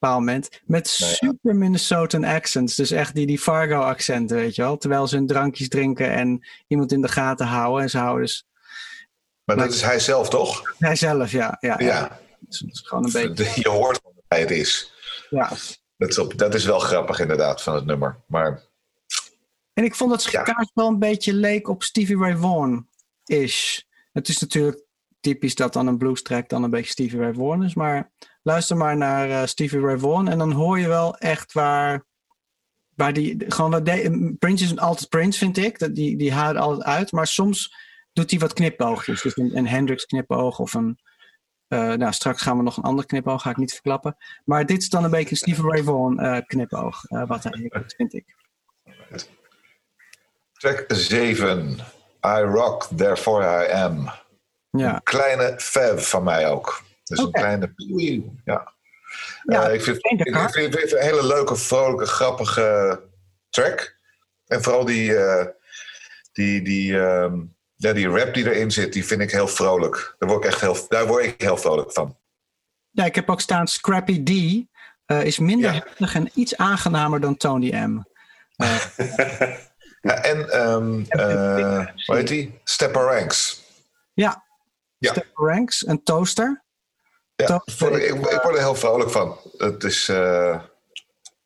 ja. 0.00 0.14
moment. 0.14 0.48
Met 0.64 0.96
Nou 1.00 1.12
super 1.12 1.56
Minnesotan 1.56 2.24
accents. 2.24 2.74
Dus 2.74 2.90
echt 2.90 3.14
die, 3.14 3.26
die 3.26 3.38
Fargo 3.38 3.80
accenten, 3.80 4.36
weet 4.36 4.54
je 4.54 4.62
wel. 4.62 4.76
Terwijl 4.76 5.06
ze 5.06 5.16
hun 5.16 5.26
drankjes 5.26 5.68
drinken 5.68 6.10
en 6.10 6.46
iemand 6.66 6.92
in 6.92 7.00
de 7.00 7.08
gaten 7.08 7.46
houden. 7.46 7.82
En 7.82 7.90
ze 7.90 7.98
houden 7.98 8.22
dus 8.22 8.46
Maar 9.44 9.56
dat 9.56 9.72
is 9.72 9.82
hij 9.82 9.98
zelf 9.98 10.28
toch? 10.28 10.74
hij 10.78 10.96
zelf, 10.96 11.30
ja. 11.30 11.56
ja, 11.60 11.74
ja. 11.78 11.86
Ja. 11.86 12.20
Dus 12.40 12.60
is 12.62 12.80
gewoon 12.80 13.04
een 13.04 13.12
beetje, 13.12 13.60
Je 13.62 13.68
hoort 13.68 14.00
wat 14.02 14.12
hij 14.28 14.40
het 14.40 14.50
is. 14.50 14.92
ja. 15.30 15.48
Dat 15.96 16.08
is, 16.10 16.18
op, 16.18 16.38
dat 16.38 16.54
is 16.54 16.64
wel 16.64 16.78
grappig 16.78 17.20
inderdaad 17.20 17.62
van 17.62 17.74
het 17.74 17.84
nummer. 17.84 18.20
Maar 18.26 18.62
En 19.72 19.84
ik 19.84 19.94
vond 19.94 20.10
dat 20.10 20.22
zijn 20.22 20.44
Ja. 20.46 20.66
wel 20.74 20.88
een 20.88 20.98
beetje 20.98 21.32
leek 21.34 21.68
op 21.68 21.82
Stevie 21.82 22.18
Ray 22.18 22.36
Vaughan-ish. 22.36 23.78
Het 24.12 24.28
is 24.28 24.38
natuurlijk 24.38 24.82
typisch 25.22 25.54
dat 25.54 25.72
dan 25.72 25.86
een 25.86 25.98
blues 25.98 26.22
track 26.22 26.48
dan 26.48 26.62
een 26.62 26.70
beetje 26.70 26.90
Stevie 26.90 27.18
Ray 27.20 27.32
Vaughan 27.34 27.64
is. 27.64 27.74
Maar 27.74 28.10
luister 28.42 28.76
maar 28.76 28.96
naar 28.96 29.30
eh, 29.30 29.46
Stevie 29.46 29.80
Ray 29.80 29.98
Vaughan 29.98 30.28
en 30.28 30.38
dan 30.38 30.52
hoor 30.52 30.78
je 30.78 30.88
wel 30.88 31.16
echt 31.16 31.52
waar... 31.52 32.04
waar 32.94 33.12
die, 33.12 33.44
gewoon 33.48 33.70
wat 33.70 33.86
de, 33.86 34.34
Prince 34.38 34.64
is 34.64 34.78
altijd 34.78 35.08
Prince, 35.08 35.38
vind 35.38 35.56
ik. 35.56 35.78
Dat 35.78 35.94
die, 35.94 36.16
die 36.16 36.32
haalt 36.32 36.56
altijd 36.56 36.82
uit. 36.82 37.12
Maar 37.12 37.26
soms 37.26 37.74
doet 38.12 38.30
hij 38.30 38.38
wat 38.40 38.52
knipoogjes. 38.52 39.22
Dus 39.22 39.36
een, 39.36 39.56
een 39.56 39.66
Hendrix 39.66 40.04
knipoog 40.06 40.58
of 40.58 40.74
een... 40.74 40.98
eh, 41.68 41.92
nou, 41.92 42.12
straks 42.12 42.42
gaan 42.42 42.56
we 42.56 42.62
nog 42.62 42.76
een 42.76 42.82
ander 42.82 43.06
knipoog, 43.06 43.42
ga 43.42 43.50
ik 43.50 43.56
niet 43.56 43.72
verklappen. 43.72 44.16
Maar 44.44 44.66
dit 44.66 44.82
is 44.82 44.88
dan 44.88 45.04
een 45.04 45.10
beetje 45.10 45.30
een 45.30 45.36
Stevie 45.36 45.64
Ray 45.68 45.82
Vaughan 45.82 46.18
eh, 46.20 46.38
knipoog. 46.46 47.04
eh, 47.04 47.26
wat 47.28 47.42
hij 47.42 47.68
heeft, 47.72 47.94
vind 47.94 48.12
ik. 48.14 48.24
track 50.52 50.84
7. 50.88 51.76
I 52.26 52.40
rock, 52.40 52.88
therefore 52.96 53.66
I 53.66 53.72
am. 53.72 54.10
Ja. 54.78 55.00
Kleine 55.04 55.54
fav 55.58 56.08
van 56.08 56.22
mij 56.24 56.48
ook. 56.50 56.82
Dus 57.04 57.18
een 57.18 57.30
kleine 57.30 57.74
ja. 58.44 58.72
Ja, 59.42 59.68
Eh, 59.68 59.74
ik, 59.74 59.82
vind, 59.82 59.96
ik, 59.96 60.48
vind 60.50 60.74
het 60.74 60.92
een 60.92 61.00
hele 61.02 61.26
leuke, 61.26 61.56
vrolijke, 61.56 62.06
grappige 62.06 63.00
track. 63.50 63.96
En 64.46 64.62
vooral 64.62 64.84
die, 64.84 65.16
eh, 65.16 65.46
die, 66.32 66.62
die, 66.62 67.00
ehm, 67.00 67.34
ja, 67.74 67.92
die 67.92 68.08
rap 68.08 68.34
die 68.34 68.44
erin 68.50 68.70
zit, 68.70 68.92
die 68.92 69.04
vind 69.04 69.20
ik 69.20 69.30
heel 69.30 69.48
vrolijk. 69.48 70.14
Daar 70.18 70.28
word 70.28 70.44
ik 70.44 70.50
echt 70.50 70.60
heel, 70.60 70.76
daar 70.88 71.06
word 71.06 71.24
ik 71.24 71.40
heel 71.40 71.56
vrolijk 71.56 71.92
van. 71.92 72.16
Ja, 72.90 73.04
ik 73.04 73.14
heb 73.14 73.30
ook 73.30 73.40
staan 73.40 73.66
Scrappy 73.66 74.22
D. 74.22 74.30
eh, 75.06 75.24
is 75.24 75.38
minder 75.38 75.72
Ja. 75.74 75.80
heftig 75.84 76.14
en 76.14 76.30
iets 76.34 76.56
aangenamer 76.56 77.20
dan 77.20 77.36
Tony 77.36 77.70
M. 77.74 78.02
Ja, 80.00 80.14
en, 80.22 80.50
ehm 80.50 81.02
eh 81.08 81.86
hoe 82.06 82.16
heet 82.16 82.28
die? 82.28 82.60
Stepper 82.64 83.02
Ranks. 83.02 83.62
Ja. 84.14 84.44
Ja. 85.02 85.10
Step 85.10 85.30
Ranks, 85.34 85.86
een 85.86 86.02
toaster. 86.02 86.64
Ja, 87.34 87.62
ik, 87.64 87.78
word- 87.78 88.02
ik, 88.02 88.44
er 88.44 88.58
heel 88.58 88.74
vrolijk 88.74 89.10
van. 89.10 89.38
Het 89.56 89.84
is, 89.84 90.08
eh, 90.08 90.50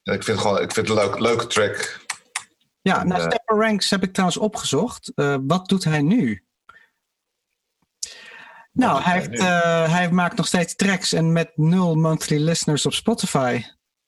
En 0.02 0.14
ik 0.14 0.22
vind, 0.22 0.26
het 0.26 0.38
gewoon, 0.38 0.61
ik 0.62 0.72
vind 0.72 0.88
het 0.88 0.98
een 0.98 1.04
leuk, 1.04 1.18
leuke 1.18 1.46
track. 1.46 2.00
Ja, 2.80 3.04
nou, 3.04 3.20
eh, 3.20 3.26
Stepper 3.26 3.57
Ranks 3.57 3.90
heb 3.90 4.02
ik 4.02 4.12
trouwens 4.12 4.38
opgezocht. 4.40 5.12
Eh, 5.14 5.36
wat 5.46 5.68
doet 5.68 5.84
hij 5.84 6.02
nu? 6.02 6.44
Nou, 8.72 9.02
hij, 9.02 9.18
heeft, 9.20 9.42
hij 9.90 10.11
maakt 10.11 10.36
nog 10.36 10.46
steeds 10.46 10.74
tracks 10.74 11.12
en 11.12 11.32
met 11.32 11.57
nul 11.57 11.94
monthly 11.94 12.38
listeners 12.38 12.86
op 12.86 12.92
Spotify. 12.92 13.62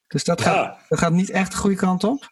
Dus 0.07 0.25
dat 0.25 0.41
gaat, 0.41 0.79
dat 0.89 0.99
gaat 0.99 1.13
niet 1.13 1.31
echt 1.31 1.51
de 1.51 1.57
goede 1.57 1.77
kant 1.77 2.05
op. 2.05 2.29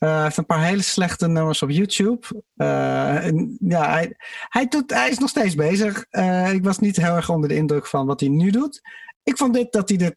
Eh, 0.00 0.12
hij 0.14 0.22
heeft 0.22 0.36
een 0.36 0.46
paar 0.46 0.64
hele 0.64 0.82
slechte 0.82 1.28
nummers 1.28 1.62
op 1.62 1.70
YouTube. 1.70 2.26
Eh, 2.56 3.30
ja, 3.58 3.90
hij, 3.90 4.16
hij, 4.48 4.68
doet, 4.68 4.90
hij 4.90 5.10
is 5.10 5.18
nog 5.18 5.28
steeds 5.28 5.54
bezig. 5.54 6.06
Eh, 6.10 6.52
ik 6.52 6.64
was 6.64 6.78
niet 6.78 6.96
heel 6.96 7.14
erg 7.16 7.30
onder 7.30 7.48
de 7.48 7.54
indruk 7.54 7.86
van 7.86 8.06
wat 8.06 8.20
hij 8.20 8.28
nu 8.28 8.50
doet. 8.50 8.80
Ik 9.22 9.36
vond 9.36 9.54
dit 9.54 9.72
dat 9.72 9.88
hij 9.88 9.98
dit 9.98 10.16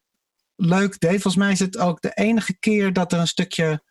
leuk 0.56 1.00
deed. 1.00 1.10
Volgens 1.10 1.36
mij 1.36 1.52
is 1.52 1.58
het 1.58 1.78
ook 1.78 2.00
de 2.00 2.10
enige 2.14 2.58
keer 2.58 2.92
dat 2.92 3.12
er 3.12 3.18
een 3.18 3.26
stukje 3.26 3.82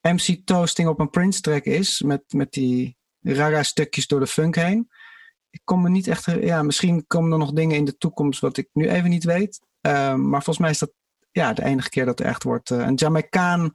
MC 0.00 0.40
Toasting 0.44 0.88
op 0.88 1.00
een 1.00 1.10
Prince 1.10 1.40
track 1.40 1.64
is. 1.64 2.02
Met, 2.02 2.22
met 2.28 2.52
die 2.52 2.96
rara 3.20 3.62
stukjes 3.62 4.06
door 4.06 4.20
de 4.20 4.26
funk 4.26 4.54
heen. 4.54 4.90
Ik 5.50 5.60
kom 5.64 5.82
me 5.82 5.88
niet 5.88 6.06
echt. 6.06 6.24
Ja, 6.24 6.62
misschien 6.62 7.06
komen 7.06 7.32
er 7.32 7.38
nog 7.38 7.52
dingen 7.52 7.76
in 7.76 7.84
de 7.84 7.96
toekomst 7.96 8.40
wat 8.40 8.56
ik 8.56 8.68
nu 8.72 8.88
even 8.88 9.10
niet 9.10 9.24
weet. 9.24 9.60
Maar 10.16 10.42
volgens 10.42 10.58
mij 10.58 10.70
is 10.70 10.78
dat 10.78 10.92
ja, 11.30 11.52
de 11.52 11.64
enige 11.64 11.88
keer 11.88 12.04
dat 12.04 12.20
er 12.20 12.26
echt 12.26 12.42
wordt. 12.42 12.70
een 12.70 12.94
Jamaicaan 12.94 13.72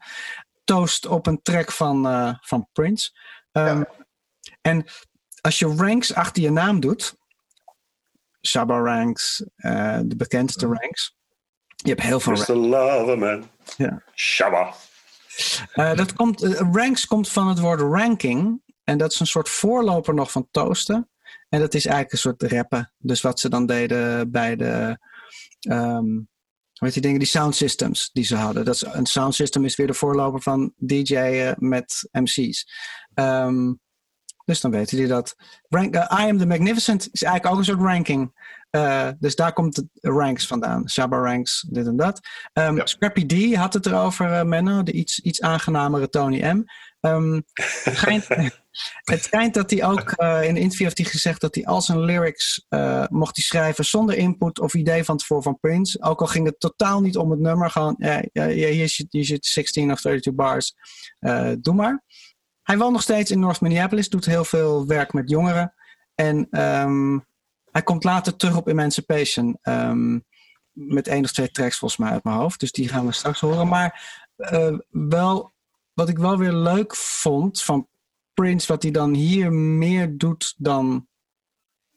toast 0.70 1.06
op 1.06 1.28
een 1.28 1.42
track 1.42 1.72
van, 1.72 2.08
eh, 2.08 2.34
van 2.42 2.68
Prince. 2.72 3.12
Ehm, 3.52 3.84
En 4.62 4.86
als 5.42 5.60
je 5.60 5.68
ranks 5.68 6.14
achter 6.14 6.44
je 6.44 6.52
naam 6.52 6.80
doet. 6.80 7.16
Shabba 8.48 8.78
ranks, 8.80 9.46
eh, 9.56 10.00
de 10.06 10.16
bekendste 10.16 10.66
ranks. 10.66 11.16
Je 11.68 11.90
hebt 11.90 12.02
heel 12.02 12.20
veel 12.20 12.34
ranks. 12.34 12.48
Mr. 12.48 12.56
Loverman. 12.56 13.50
Ja. 13.78 14.04
Shabba. 14.16 14.74
Eh, 15.74 15.96
dat 15.96 16.14
komt, 16.14 16.42
ranks 16.72 17.06
komt 17.06 17.30
van 17.30 17.48
het 17.48 17.60
woord 17.60 17.80
ranking. 17.80 18.62
En 18.84 18.98
dat 18.98 19.12
is 19.12 19.20
een 19.20 19.28
soort 19.28 19.50
voorloper 19.50 20.14
nog 20.14 20.32
van 20.32 20.48
toasten. 20.52 21.10
En 21.50 21.60
dat 21.60 21.74
is 21.74 21.86
eigenlijk 21.86 22.14
een 22.14 22.20
soort 22.20 22.52
rappen. 22.52 22.94
Dus 22.98 23.22
wat 23.22 23.40
ze 23.40 23.50
dan 23.50 23.66
deden 23.66 24.32
bij 24.32 24.56
de. 24.56 25.00
ehm 25.60 26.20
heet 26.88 26.94
die 26.94 27.02
dingen? 27.02 27.20
Die 27.20 27.28
sound 27.28 27.56
systems 27.56 28.10
die 28.14 28.24
ze 28.24 28.36
hadden. 28.36 28.66
Dat 28.66 28.76
is, 28.76 28.86
een 28.92 29.06
sound 29.06 29.36
system 29.36 29.66
is 29.66 29.76
weer 29.76 29.88
de 29.88 29.94
voorloper 29.94 30.42
van 30.42 30.74
DJ'en 30.78 31.56
met 31.58 32.10
MC's. 32.12 32.68
Ehm, 33.14 33.74
dus 34.46 34.62
dan 34.62 34.72
weten 34.72 34.98
jullie 34.98 35.14
dat. 35.14 35.36
Rank, 35.70 35.96
eh, 35.96 36.20
I 36.26 36.30
am 36.30 36.38
the 36.38 36.46
Magnificent 36.46 37.08
is 37.12 37.24
eigenlijk 37.24 37.54
ook 37.54 37.60
een 37.60 37.66
soort 37.66 37.82
ranking. 37.92 38.32
Eh, 38.70 39.10
dus 39.20 39.36
daar 39.36 39.54
komt 39.54 39.76
de 39.76 40.10
ranks 40.10 40.48
vandaan. 40.48 40.90
Shabba 40.90 41.18
ranks, 41.18 41.66
dit 41.70 41.88
en 41.88 41.98
dat. 41.98 42.20
Ehm, 42.54 42.76
Ja. 42.76 42.86
Scrappy 42.86 43.26
D 43.26 43.56
had 43.56 43.74
het 43.74 43.86
erover, 43.86 44.32
eh, 44.32 44.44
Menno. 44.44 44.84
De 44.84 44.92
iets, 44.92 45.20
iets 45.20 45.42
aangenamere 45.42 46.10
Tony 46.10 46.42
M. 46.42 46.64
Ehm, 47.00 47.42
het, 47.54 47.96
schijnt, 47.98 48.28
het 49.04 49.24
schijnt 49.24 49.54
dat 49.54 49.70
hij 49.70 49.86
ook 49.86 50.12
eh, 50.12 50.44
in 50.44 50.50
een 50.50 50.62
interview 50.62 50.86
heeft 50.86 50.98
hij 50.98 51.08
gezegd 51.08 51.42
dat 51.42 51.56
hij 51.56 51.66
al 51.66 51.82
zijn 51.82 52.00
lyrics 52.00 52.66
eh, 52.70 53.06
mocht 53.10 53.36
hij 53.36 53.46
schrijven 53.46 53.86
zonder 53.86 54.18
input 54.18 54.60
of 54.60 54.74
idee 54.74 55.04
van 55.04 55.18
tevoren 55.18 55.44
van 55.44 55.60
Prince. 55.60 56.02
Ook 56.02 56.22
al 56.22 56.28
ging 56.28 56.46
het 56.46 56.60
totaal 56.60 57.02
niet 57.02 57.18
om 57.18 57.32
het 57.32 57.40
nummer. 57.40 57.70
Gewoon, 57.70 57.96
hier, 58.32 58.90
zit, 58.90 59.08
hier 59.10 59.26
zit 59.26 59.46
16 59.46 59.92
of 59.92 60.00
32 60.00 60.34
bars. 60.34 60.74
Eh, 61.20 61.52
doe 61.62 61.74
maar. 61.74 62.04
Hij 62.64 62.78
woont 62.78 62.92
nog 62.92 63.02
steeds 63.02 63.32
in 63.32 63.40
North 63.40 63.62
Minneapolis, 63.62 64.10
doet 64.10 64.26
heel 64.26 64.46
veel 64.46 64.88
werk 64.88 65.14
met 65.14 65.30
jongeren. 65.30 65.74
En 66.16 66.48
ehm, 66.50 67.20
hij 67.72 67.84
komt 67.84 68.04
later 68.04 68.36
terug 68.36 68.58
op 68.58 68.68
Emancipation. 68.68 69.58
ehm, 69.62 70.20
met 70.72 71.08
één 71.08 71.24
of 71.24 71.32
twee 71.32 71.52
tracks 71.52 71.78
volgens 71.78 72.00
mij 72.00 72.12
uit 72.12 72.24
mijn 72.24 72.36
hoofd. 72.36 72.60
Dus 72.60 72.72
die 72.72 72.88
gaan 72.88 73.06
we 73.06 73.12
straks 73.12 73.40
horen. 73.40 73.68
Maar 73.68 74.18
wel, 74.90 75.54
wat 76.00 76.10
ik 76.10 76.18
wel 76.18 76.38
weer 76.38 76.52
leuk 76.54 76.96
vond 76.96 77.62
van 77.62 77.88
Prince, 78.34 78.68
wat 78.68 78.82
hij 78.84 78.92
dan 78.92 79.14
hier 79.14 79.52
meer 79.54 80.18
doet 80.18 80.54
dan. 80.58 81.08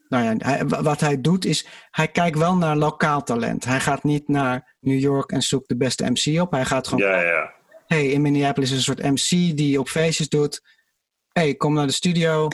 Nou 0.09 0.25
ja, 0.25 0.35
hij- 0.39 0.67
wat 0.67 1.01
hij 1.01 1.21
doet 1.21 1.45
is, 1.45 1.67
hij 1.91 2.09
kijkt 2.09 2.39
wel 2.39 2.57
naar 2.57 2.77
lokaal 2.77 3.23
talent. 3.23 3.65
Hij 3.65 3.81
gaat 3.81 4.03
niet 4.05 4.29
naar 4.29 4.77
New 4.81 4.99
York 5.01 5.31
en 5.33 5.43
zoekt 5.43 5.69
de 5.69 5.77
beste 5.77 6.11
MC 6.11 6.41
op. 6.41 6.51
Hij 6.51 6.65
gaat 6.65 6.89
gewoon 6.89 7.09
Ja, 7.09 7.21
ja. 7.21 7.53
hey, 7.87 8.07
in 8.07 8.23
Minneapolis 8.23 8.71
is 8.71 8.77
een 8.77 8.83
soort 8.83 9.03
MC 9.03 9.57
die 9.57 9.79
op 9.81 9.89
feestjes 9.89 10.29
doet. 10.29 10.63
hey, 11.33 11.55
kom 11.55 11.75
naar 11.75 11.87
de 11.87 11.93
studio. 11.93 12.49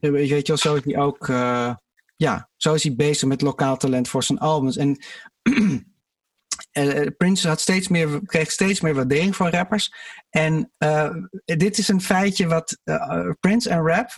Weet 0.00 0.28
je 0.28 0.42
wel, 0.42 0.56
zo 0.56 0.74
is 0.74 0.84
hij 0.84 0.98
ook. 0.98 1.28
eh, 1.28 1.74
ja, 2.16 2.50
zo 2.56 2.74
is 2.74 2.82
hij 2.82 2.94
bezig 2.94 3.28
met 3.28 3.40
lokaal 3.42 3.76
talent 3.76 4.08
voor 4.08 4.22
zijn 4.22 4.38
albums. 4.38 4.76
En 4.76 4.98
eh, 6.78 7.06
Prince 7.16 7.48
had 7.48 7.60
steeds 7.60 7.88
meer, 7.88 8.20
kreeg 8.24 8.50
steeds 8.50 8.80
meer 8.80 8.94
waardering 8.94 9.36
voor 9.36 9.48
rappers. 9.48 9.92
En 10.30 10.72
eh, 10.78 11.14
dit 11.44 11.78
is 11.78 11.88
een 11.88 12.02
feitje 12.02 12.46
wat 12.46 12.78
eh, 12.84 13.30
Prince 13.40 13.70
en 13.70 13.86
rap, 13.86 14.10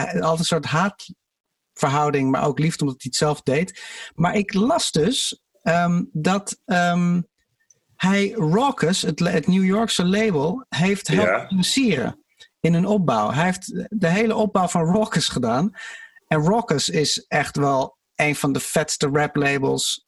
altijd 0.00 0.38
een 0.38 0.44
soort 0.44 0.64
haatverhouding, 0.64 2.30
maar 2.30 2.46
ook 2.46 2.58
liefde 2.58 2.84
omdat 2.84 3.02
hij 3.02 3.10
het 3.10 3.18
zelf 3.18 3.42
deed. 3.42 3.82
Maar 4.14 4.36
ik 4.36 4.54
las 4.54 4.90
dus 4.90 5.42
ehm, 5.62 6.02
dat 6.12 6.60
ehm, 6.64 7.20
hij 7.96 8.30
Raucus, 8.30 9.02
het, 9.02 9.46
New 9.46 9.64
Yorkse 9.64 10.04
label, 10.04 10.64
heeft 10.68 11.08
helpen 11.08 11.46
financieren 11.48 12.24
in 12.60 12.74
een 12.74 12.86
opbouw. 12.86 13.30
Hij 13.30 13.44
heeft 13.44 13.86
de 13.88 14.08
hele 14.08 14.34
opbouw 14.34 14.68
van 14.68 14.84
Raucus 14.84 15.28
gedaan. 15.28 15.70
En 16.26 16.42
Raucus 16.42 16.88
is 16.88 17.24
echt 17.28 17.56
wel 17.56 17.96
een 18.14 18.36
van 18.36 18.52
de 18.52 18.60
vetste 18.60 19.08
rap 19.12 19.36
labels. 19.36 20.02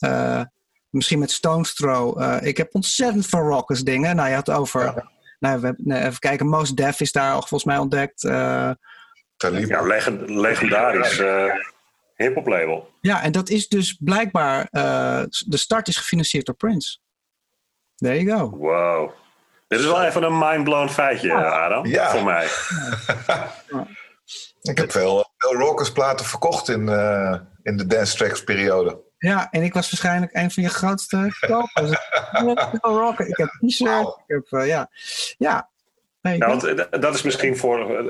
Misschien 0.91 1.19
met 1.19 1.31
Stone's 1.31 1.75
Throw. 1.75 2.23
Eh, 2.23 2.37
ik 2.41 2.57
heb 2.57 2.75
ontzettend 2.75 3.27
veel 3.27 3.49
Raucus 3.49 3.83
dingen. 3.83 4.17
Nou, 4.17 4.29
je 4.29 4.35
had 4.35 4.47
het 4.47 4.57
over... 4.57 5.15
Nou, 5.39 5.61
we 5.61 5.75
nee, 5.77 6.05
even 6.05 6.19
kijken. 6.19 6.47
Most 6.47 6.77
Def 6.77 7.01
is 7.01 7.13
daar 7.13 7.33
al 7.33 7.39
volgens 7.39 7.65
mij 7.65 7.79
ontdekt. 7.79 8.25
Eh, 8.25 8.71
Talib. 9.37 9.69
ja 9.69 9.83
legend- 9.83 10.29
legendarisch 10.31 11.19
eh 11.19 11.45
hip-hop 12.17 12.47
label. 12.47 12.91
ja, 13.01 13.23
en 13.23 13.33
dat 13.33 13.49
is 13.49 13.69
dus 13.69 13.97
blijkbaar... 14.01 14.69
eh, 14.71 15.23
de 15.47 15.57
start 15.57 15.89
is 15.89 15.97
gefinancierd 15.97 16.47
door 16.47 16.55
Prince. 16.55 16.99
There 17.97 18.23
you 18.23 18.39
go. 18.39 18.57
Wow. 18.57 19.11
Dit 19.69 19.79
is 19.81 19.85
wel 19.87 20.03
even 20.03 20.23
een 20.23 20.39
mindblown 20.39 20.89
feitje, 20.89 21.33
Adam. 21.35 21.87
Ja. 21.87 22.11
Voor 22.11 22.25
mij. 22.25 22.47
Ik 24.63 24.79
heb 24.79 24.91
veel, 24.93 25.33
veel 25.37 25.55
rockers 25.59 25.93
platen 25.93 26.27
verkocht 26.27 26.69
in, 26.69 26.89
eh, 26.89 27.39
in 27.63 27.77
de 27.77 27.87
Dance 27.87 28.17
Tracks 28.17 28.45
periode. 28.45 29.05
Ja, 29.19 29.51
en 29.51 29.63
ik 29.63 29.73
was 29.73 29.91
waarschijnlijk 29.91 30.35
een 30.35 30.51
van 30.51 30.63
je 30.63 30.69
grootste 30.69 31.37
kopers. 31.41 31.91
Ik 33.29 33.37
heb 33.37 33.49
t-shirts. 33.49 33.79
Wauw. 33.79 34.23
Ik 34.27 34.35
heb, 34.35 34.61
eh, 34.61 34.67
ja. 34.67 34.91
Ja. 35.39 35.69
Nee, 36.23 36.39
want 36.39 36.65
eh, 36.65 37.01
dat 37.01 37.15
is 37.15 37.23
misschien 37.23 37.57
voor. 37.57 38.09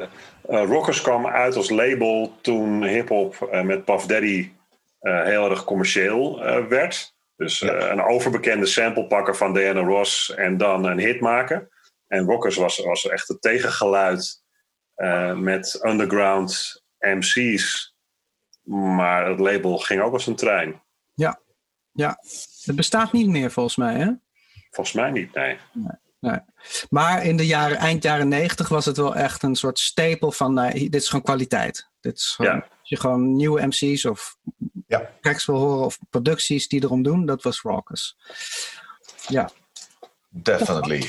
eh, 0.49 0.65
Rockers 0.65 1.01
kwam 1.01 1.27
uit 1.27 1.57
als 1.57 1.71
label 1.71 2.37
toen 2.41 2.85
hip-hop 2.85 3.61
met 3.63 3.85
Puff 3.85 4.07
Daddy 4.07 4.51
heel 5.01 5.51
erg 5.51 5.65
commercieel 5.65 6.39
werd. 6.69 7.15
Dus 7.37 7.61
een 7.61 8.03
overbekende 8.03 8.67
sample 8.67 9.07
pakken 9.07 9.37
van 9.37 9.53
Diana 9.53 9.81
Ross 9.81 10.35
en 10.35 10.57
dan 10.57 10.85
een 10.85 10.99
hit 10.99 11.21
maken. 11.21 11.69
En 12.09 12.25
Rockers 12.25 12.57
was, 12.57 12.79
was 12.79 13.09
echt 13.09 13.29
het 13.29 13.43
tegengeluid 13.43 14.43
met 15.35 15.81
underground 15.83 16.83
MC's. 16.99 17.95
Maar 18.63 19.29
het 19.29 19.39
label 19.39 19.79
ging 19.79 20.03
ook 20.03 20.13
als 20.13 20.27
een 20.27 20.37
trein. 20.37 20.83
Ja, 21.93 22.19
het 22.65 22.77
bestaat 22.77 23.13
niet 23.13 23.29
meer 23.29 23.51
volgens 23.51 23.77
mij. 23.77 23.95
Hè? 23.95 24.11
Volgens 24.71 24.97
mij 24.97 25.11
niet, 25.11 25.35
nee. 25.35 25.59
Nee. 26.21 26.39
Maar 26.91 27.25
in 27.25 27.37
de 27.37 27.47
jaren, 27.47 27.77
eind 27.77 28.03
jaren 28.03 28.29
negentig 28.29 28.69
was 28.69 28.85
het 28.85 28.97
wel 28.97 29.15
echt 29.15 29.43
een 29.43 29.55
soort 29.55 29.79
stapel 29.79 30.33
van... 30.33 30.55
nou, 30.55 30.73
dit 30.79 30.95
is 30.95 31.09
gewoon 31.09 31.25
kwaliteit. 31.25 31.89
Dit 32.01 32.17
is 32.17 32.27
gewoon, 32.37 32.53
Ja. 32.55 32.59
Als 32.81 32.89
je 32.89 33.01
gewoon 33.01 33.37
nieuwe 33.37 33.67
MC's 33.67 34.05
of 34.05 34.37
Ja. 34.87 35.11
tracks 35.21 35.47
wil 35.47 35.57
horen... 35.57 35.85
of 35.85 35.99
producties 36.11 36.69
die 36.69 36.83
erom 36.83 37.03
doen, 37.03 37.27
dat 37.27 37.43
was 37.43 37.63
Raucus. 37.63 38.17
Ja, 39.29 39.51
Definitely. 40.29 41.09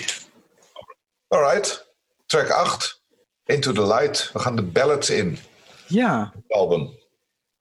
Alright. 1.27 1.93
Track 2.25 2.49
8. 2.49 3.03
Into 3.45 3.71
the 3.71 3.87
Light. 3.87 4.29
We 4.33 4.39
gaan 4.39 4.55
de 4.55 4.63
ballads 4.63 5.09
in. 5.09 5.37
ja. 5.87 6.31
Het 6.35 6.51
album. 6.51 6.97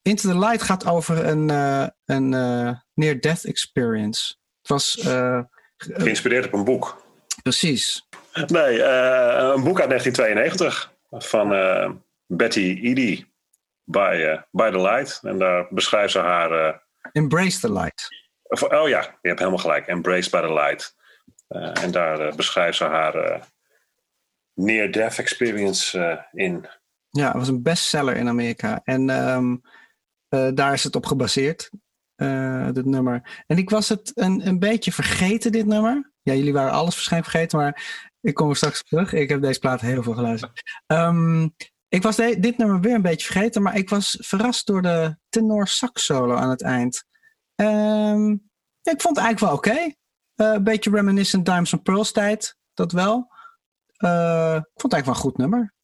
Into 0.07 0.29
the 0.29 0.39
Light 0.39 0.63
gaat 0.63 0.87
over 0.87 1.27
een, 1.27 1.51
eh, 1.51 1.87
een 2.05 2.35
eh, 2.35 2.71
near-death 2.95 3.45
experience. 3.45 4.35
Het 4.61 4.69
was 4.69 4.99
eh, 4.99 5.41
Geïnspireerd 5.77 6.47
op 6.47 6.53
een 6.53 6.65
boek. 6.65 7.05
precies. 7.43 8.09
Nee, 8.47 8.83
een 8.83 9.65
boek 9.65 9.81
uit 9.81 9.89
1992 9.89 10.93
van 11.11 11.49
Betty 12.27 12.81
Eady. 12.83 13.25
By, 13.85 14.39
by 14.51 14.71
the 14.71 14.81
Light. 14.81 15.21
En 15.23 15.39
daar 15.39 15.67
beschrijft 15.71 16.13
ze 16.13 16.19
haar. 16.19 16.83
Embrace 17.13 17.61
the 17.61 17.73
Light. 17.73 18.09
oh 18.49 18.89
ja, 18.89 19.01
je 19.23 19.29
hebt 19.29 19.39
helemaal 19.39 19.61
gelijk. 19.61 19.87
Embraced 19.87 20.31
by 20.31 20.41
the 20.41 20.53
Light. 20.53 20.95
En 21.83 21.91
daar 21.91 22.35
beschrijft 22.35 22.77
ze 22.77 22.85
haar 22.85 23.41
near-death 24.55 25.19
experience 25.19 26.25
in. 26.33 26.67
Ja, 27.11 27.27
het 27.27 27.37
was 27.37 27.49
een 27.49 27.63
bestseller 27.63 28.17
in 28.17 28.29
Amerika. 28.29 28.81
En 28.85 29.11
ehm, 29.11 29.55
eh, 30.29 30.49
daar 30.55 30.73
is 30.73 30.85
het 30.85 30.97
op 30.97 31.07
gebaseerd, 31.07 31.71
eh, 32.15 32.71
dit 32.73 32.85
nummer. 32.85 33.43
En 33.47 33.57
ik 33.59 33.71
was 33.71 33.89
het 33.89 34.11
een, 34.15 34.47
een 34.47 34.59
beetje 34.59 34.93
vergeten, 34.93 35.53
dit 35.53 35.67
nummer. 35.67 36.13
Ja, 36.23 36.35
jullie 36.35 36.53
waren 36.53 36.73
alles 36.73 36.95
waarschijnlijk 36.95 37.31
vergeten, 37.31 37.59
maar 37.59 38.05
ik 38.21 38.35
kom 38.35 38.49
er 38.51 38.57
straks 38.57 38.83
terug. 38.83 39.13
Ik 39.13 39.29
heb 39.29 39.43
deze 39.43 39.59
plaat 39.59 39.81
heel 39.81 40.03
veel 40.03 40.15
geluisterd. 40.15 40.63
Ehm, 40.87 41.49
ik 41.89 42.03
was 42.03 42.17
de- 42.17 42.41
dit 42.41 42.59
nummer 42.59 42.81
weer 42.81 42.95
een 42.95 43.03
beetje 43.03 43.33
vergeten, 43.33 43.63
maar 43.63 43.77
ik 43.77 43.89
was 43.89 44.17
verrast 44.21 44.67
door 44.67 44.83
de 44.83 45.17
tenor 45.29 45.67
sax 45.69 46.05
solo 46.05 46.35
aan 46.35 46.51
het 46.51 46.63
eind. 46.63 47.05
Ehm, 47.55 48.31
ik 48.83 49.01
vond 49.01 49.17
het 49.17 49.25
eigenlijk 49.25 49.41
wel 49.41 49.53
oké. 49.53 49.93
Eh, 50.35 50.53
een 50.53 50.65
beetje 50.65 50.91
reminiscent 50.91 51.45
Diamonds 51.45 51.73
and 51.73 51.83
Pearls 51.83 52.13
tijd, 52.13 52.57
dat 52.75 52.93
wel. 52.93 53.29
Eh, 53.97 54.55
ik 54.57 54.71
vond 54.75 54.93
het 54.93 54.93
eigenlijk 54.93 55.05
wel 55.05 55.15
een 55.15 55.21
goed 55.21 55.37
nummer. 55.37 55.75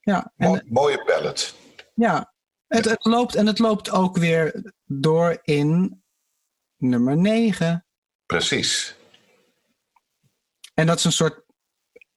Ja, 0.00 0.32
en, 0.36 0.66
mooie 0.68 1.04
ballad. 1.06 1.54
ja, 1.94 2.32
het, 2.68 2.84
het 2.84 3.04
loopt 3.04 3.34
en 3.34 3.46
het 3.46 3.58
loopt 3.58 3.90
ook 3.90 4.16
weer 4.16 4.72
door 4.84 5.38
in 5.42 6.02
nummer 6.76 7.16
9. 7.16 7.86
Precies. 8.26 8.96
En 10.74 10.86
dat 10.86 10.98
is 10.98 11.04
een 11.04 11.12
soort 11.12 11.44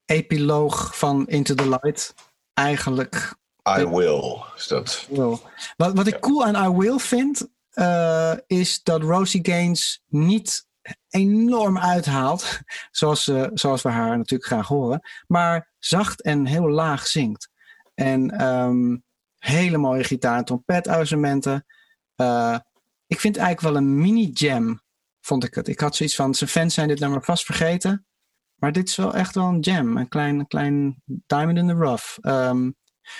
epiloog 0.06 0.98
van 0.98 1.28
Into 1.28 1.56
the 1.56 1.70
Light. 1.70 2.14
Eigenlijk 2.54 3.40
I 3.80 3.86
will. 3.86 4.44
Is 4.56 4.68
dat. 4.68 5.08
wel. 5.10 5.42
Wat, 5.78 5.94
wat 5.94 6.08
ik 6.08 6.20
cool 6.20 6.46
aan 6.46 6.72
I 6.72 6.78
Will 6.78 7.00
vind, 7.00 7.48
eh, 7.70 8.34
is 8.48 8.84
dat 8.84 9.02
Rosie 9.02 9.46
Gaines 9.46 10.02
niet 10.08 10.68
enorm 11.10 11.78
uithaalt, 11.78 12.60
zoals, 12.92 13.28
eh, 13.28 13.48
zoals 13.54 13.82
we 13.82 13.90
haar 13.90 14.18
natuurlijk 14.18 14.50
graag 14.50 14.68
horen, 14.68 15.02
maar 15.28 15.72
zacht 15.80 16.22
en 16.22 16.46
heel 16.46 16.70
laag 16.70 17.08
zingt. 17.08 17.50
En 17.94 18.32
ehm, 18.32 18.98
hele 19.44 19.78
mooie 19.78 20.04
gitaar- 20.04 20.38
en 20.38 20.46
trompetarrangementen. 20.46 21.66
Eh, 22.16 22.58
ik 23.08 23.20
vind 23.20 23.36
het 23.36 23.44
eigenlijk 23.44 23.74
wel 23.74 23.84
een 23.84 24.00
mini-jam, 24.00 24.82
vond 25.22 25.44
ik 25.44 25.56
het. 25.56 25.68
Ik 25.68 25.80
had 25.80 25.96
zoiets 25.96 26.16
van, 26.16 26.36
zijn 26.36 26.50
fans 26.50 26.74
zijn 26.74 26.88
dit 26.88 27.00
nummer 27.00 27.24
vast 27.24 27.46
vergeten. 27.46 28.06
Maar 28.56 28.72
dit 28.72 28.88
is 28.88 28.96
wel 28.96 29.14
echt 29.14 29.36
wel 29.36 29.48
een 29.48 29.60
jam. 29.60 29.98
Een 29.98 30.08
klein, 30.08 30.48
klein 30.48 31.02
diamond 31.06 31.58
in 31.58 31.68
the 31.68 31.74
rough. 31.74 32.18
Ehm, 32.22 32.72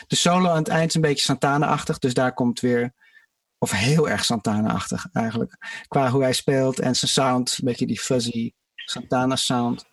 de 0.08 0.16
solo 0.16 0.50
aan 0.50 0.58
het 0.58 0.68
eind 0.68 0.90
is 0.90 0.96
een 0.96 1.02
beetje 1.02 1.24
Santana-achtig. 1.24 2.00
Dus 2.00 2.14
daar 2.14 2.34
komt 2.34 2.60
weer... 2.60 2.94
Of 3.58 3.72
heel 3.72 4.10
erg 4.10 4.26
Santana-achtig 4.26 5.08
eigenlijk. 5.14 5.58
Qua 5.88 6.10
hoe 6.10 6.22
hij 6.22 6.34
speelt 6.34 6.80
en 6.80 6.96
zijn 6.96 7.12
sound. 7.12 7.58
Een 7.58 7.66
beetje 7.66 7.88
die 7.88 8.00
fuzzy 8.00 8.52
Santana-sound. 8.76 9.86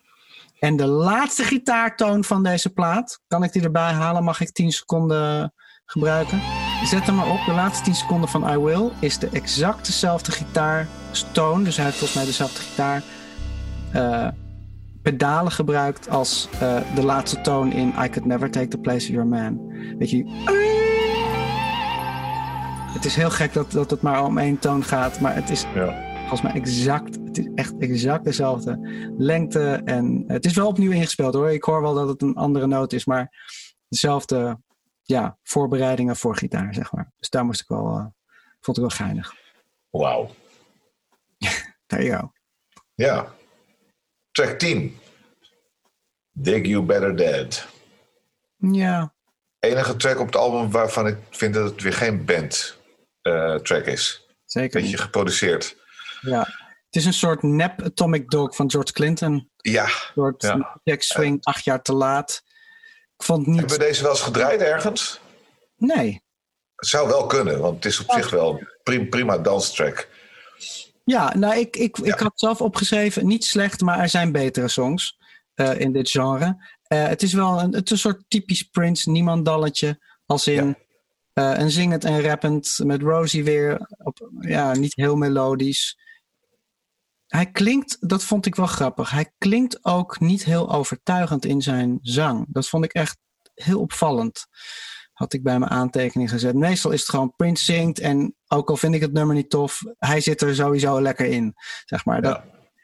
En 0.59 0.75
de 0.75 0.85
laatste 0.85 1.43
gitaartoon 1.43 2.23
van 2.23 2.43
deze 2.43 2.69
plaat. 2.69 3.21
Kan 3.27 3.43
ik 3.43 3.51
die 3.51 3.63
erbij 3.63 3.91
halen? 3.91 4.23
Mag 4.23 4.41
ik 4.41 4.51
10 4.51 4.71
seconden 4.71 5.53
gebruiken? 5.91 6.41
Zet 6.83 7.05
hem 7.05 7.15
maar 7.15 7.29
op. 7.31 7.39
De 7.45 7.51
laatste 7.51 7.83
10 7.83 7.95
seconden 7.95 8.29
van 8.29 8.53
I 8.53 8.57
Will 8.57 8.89
is 8.99 9.17
de 9.19 9.29
exact 9.31 9.85
dezelfde 9.85 10.31
gitaartoon. 10.31 11.63
Dus 11.63 11.75
hij 11.75 11.85
heeft 11.85 11.97
volgens 11.97 12.17
mij 12.19 12.27
dezelfde 12.27 12.61
gitaar... 12.61 13.03
eh, 13.93 14.27
pedalen 15.01 15.51
gebruikt 15.51 16.09
als 16.09 16.47
eh, 16.59 16.77
de 16.95 17.03
laatste 17.03 17.41
toon 17.41 17.71
in 17.71 17.87
I 17.87 18.09
Could 18.09 18.25
Never 18.25 18.51
Take 18.51 18.67
the 18.67 18.77
Place 18.77 19.07
of 19.07 19.13
Your 19.13 19.27
Man. 19.27 19.67
Weet 19.97 20.09
je. 20.09 20.23
Het 22.93 23.05
is 23.05 23.15
heel 23.15 23.29
gek 23.29 23.53
dat, 23.53 23.71
dat 23.71 23.89
het 23.89 24.01
maar 24.01 24.23
om 24.25 24.37
één 24.37 24.59
toon 24.59 24.83
gaat, 24.83 25.19
maar 25.19 25.35
het 25.35 25.49
is 25.49 25.65
Ja. 25.75 25.95
volgens 26.19 26.41
mij 26.41 26.53
exact. 26.53 27.15
Het 27.25 27.37
is 27.37 27.47
echt 27.55 27.73
exact 27.79 28.23
dezelfde 28.23 28.79
lengte. 29.17 29.81
En 29.85 30.23
het 30.27 30.45
is 30.45 30.53
wel 30.53 30.67
opnieuw 30.67 30.91
ingespeeld 30.91 31.33
hoor. 31.33 31.51
Ik 31.51 31.63
hoor 31.63 31.81
wel 31.81 31.93
dat 31.93 32.07
het 32.07 32.21
een 32.21 32.35
andere 32.35 32.67
noot 32.67 32.93
is, 32.93 33.05
maar 33.05 33.31
dezelfde 33.89 34.57
ja, 35.09 35.37
voorbereidingen 35.43 36.15
voor 36.15 36.35
gitaar, 36.37 36.73
zeg 36.73 36.91
maar. 36.91 37.11
Dus 37.17 37.29
daar 37.29 37.45
moest 37.45 37.61
ik 37.61 37.67
wel, 37.67 37.97
eh, 37.97 38.05
vond 38.59 38.77
ik 38.77 38.83
wel 38.83 38.95
geinig. 38.95 39.33
Wauw. 39.89 40.35
You 41.87 42.09
go. 42.17 42.31
Ja. 42.95 43.33
Track 44.31 44.59
10. 44.59 44.97
Dig 46.31 46.65
You 46.65 46.83
Better 46.85 47.15
Dead. 47.17 47.67
Ja, 48.57 49.13
Enige 49.59 49.95
track 49.95 50.19
op 50.19 50.25
het 50.25 50.35
album 50.35 50.71
waarvan 50.71 51.07
ik 51.07 51.17
vind 51.29 51.53
dat 51.53 51.69
het 51.71 51.81
weer 51.81 51.93
geen 51.93 52.25
band 52.25 52.77
eh, 53.21 53.55
track 53.55 53.85
is. 53.85 54.27
zeker. 54.45 54.81
Beetje 54.81 54.97
geproduceerd. 54.97 55.75
Ja. 56.21 56.39
Het 56.85 56.95
is 56.95 57.05
een 57.05 57.13
soort 57.13 57.43
nep 57.43 57.81
Atomic 57.81 58.29
Dog 58.29 58.55
van 58.55 58.71
George 58.71 58.93
Clinton. 58.93 59.49
Ja. 59.57 59.83
Een 59.83 59.89
soort 60.13 60.41
Ja. 60.41 60.79
Jack 60.83 61.01
Swing 61.01 61.43
acht 61.43 61.63
jaar 61.63 61.81
te 61.81 61.93
laat. 61.93 62.43
Ik 63.19 63.25
vond 63.25 63.45
het 63.45 63.55
Hebben 63.55 63.65
we 63.77 63.83
niet... 63.83 63.87
deze 63.89 64.01
wel 64.01 64.11
eens 64.11 64.21
gedraaid 64.21 64.61
ergens? 64.61 65.19
Nee. 65.77 66.21
Het 66.75 66.87
zou 66.87 67.07
wel 67.07 67.25
kunnen, 67.25 67.59
want 67.59 67.75
het 67.75 67.85
is 67.85 67.99
op 67.99 68.11
zich 68.11 68.29
wel 68.29 68.67
prim- 68.83 69.09
prima 69.09 69.37
danstrack. 69.37 70.09
Ja, 71.05 71.35
nou, 71.37 71.57
ik, 71.57 71.75
ik, 71.75 71.97
ik 71.97 72.05
Ja. 72.05 72.23
had 72.23 72.31
zelf 72.39 72.61
opgeschreven, 72.61 73.27
niet 73.27 73.45
slecht, 73.45 73.81
maar 73.81 73.99
er 73.99 74.09
zijn 74.09 74.31
betere 74.31 74.67
songs 74.67 75.17
eh, 75.53 75.79
in 75.79 75.91
dit 75.93 76.09
genre. 76.09 76.65
Eh, 76.83 77.07
het 77.07 77.21
is 77.23 77.33
wel 77.33 77.59
een, 77.59 77.73
het 77.73 77.85
is 77.85 77.91
een 77.91 77.97
soort 77.97 78.23
typisch 78.27 78.63
Prince, 78.63 79.09
niemandalletje. 79.09 79.99
Als 80.25 80.47
in 80.47 80.77
eh, 81.33 81.53
een 81.57 81.71
zingend 81.71 82.03
en 82.03 82.21
rappend 82.21 82.79
met 82.83 83.01
Rosie 83.01 83.43
weer. 83.43 83.89
Op, 83.97 84.29
ja, 84.39 84.73
niet 84.73 84.95
heel 84.95 85.15
melodisch. 85.15 85.97
Hij 87.29 87.51
klinkt, 87.51 87.97
dat 87.99 88.23
vond 88.23 88.45
ik 88.45 88.55
wel 88.55 88.65
grappig. 88.65 89.09
Hij 89.09 89.31
klinkt 89.37 89.85
ook 89.85 90.19
niet 90.19 90.43
heel 90.43 90.71
overtuigend 90.71 91.45
in 91.45 91.61
zijn 91.61 91.99
zang. 92.01 92.45
Dat 92.49 92.69
vond 92.69 92.83
ik 92.83 92.93
echt 92.93 93.17
heel 93.53 93.79
opvallend. 93.79 94.47
Had 95.13 95.33
ik 95.33 95.43
bij 95.43 95.59
mijn 95.59 95.71
aantekening 95.71 96.29
gezet. 96.29 96.55
Meestal 96.55 96.91
is 96.91 96.99
het 96.99 97.09
gewoon 97.09 97.33
Prince 97.35 97.63
zingt. 97.63 97.99
En 97.99 98.35
ook 98.47 98.69
al 98.69 98.77
vind 98.77 98.95
ik 98.95 99.01
het 99.01 99.13
nummer 99.13 99.35
niet 99.35 99.49
tof, 99.49 99.81
hij 99.97 100.21
zit 100.21 100.41
er 100.41 100.55
sowieso 100.55 101.01
lekker 101.01 101.25
in. 101.25 101.53
Zeg 101.85 102.05
maar. 102.05 102.21
Dat, 102.21 102.41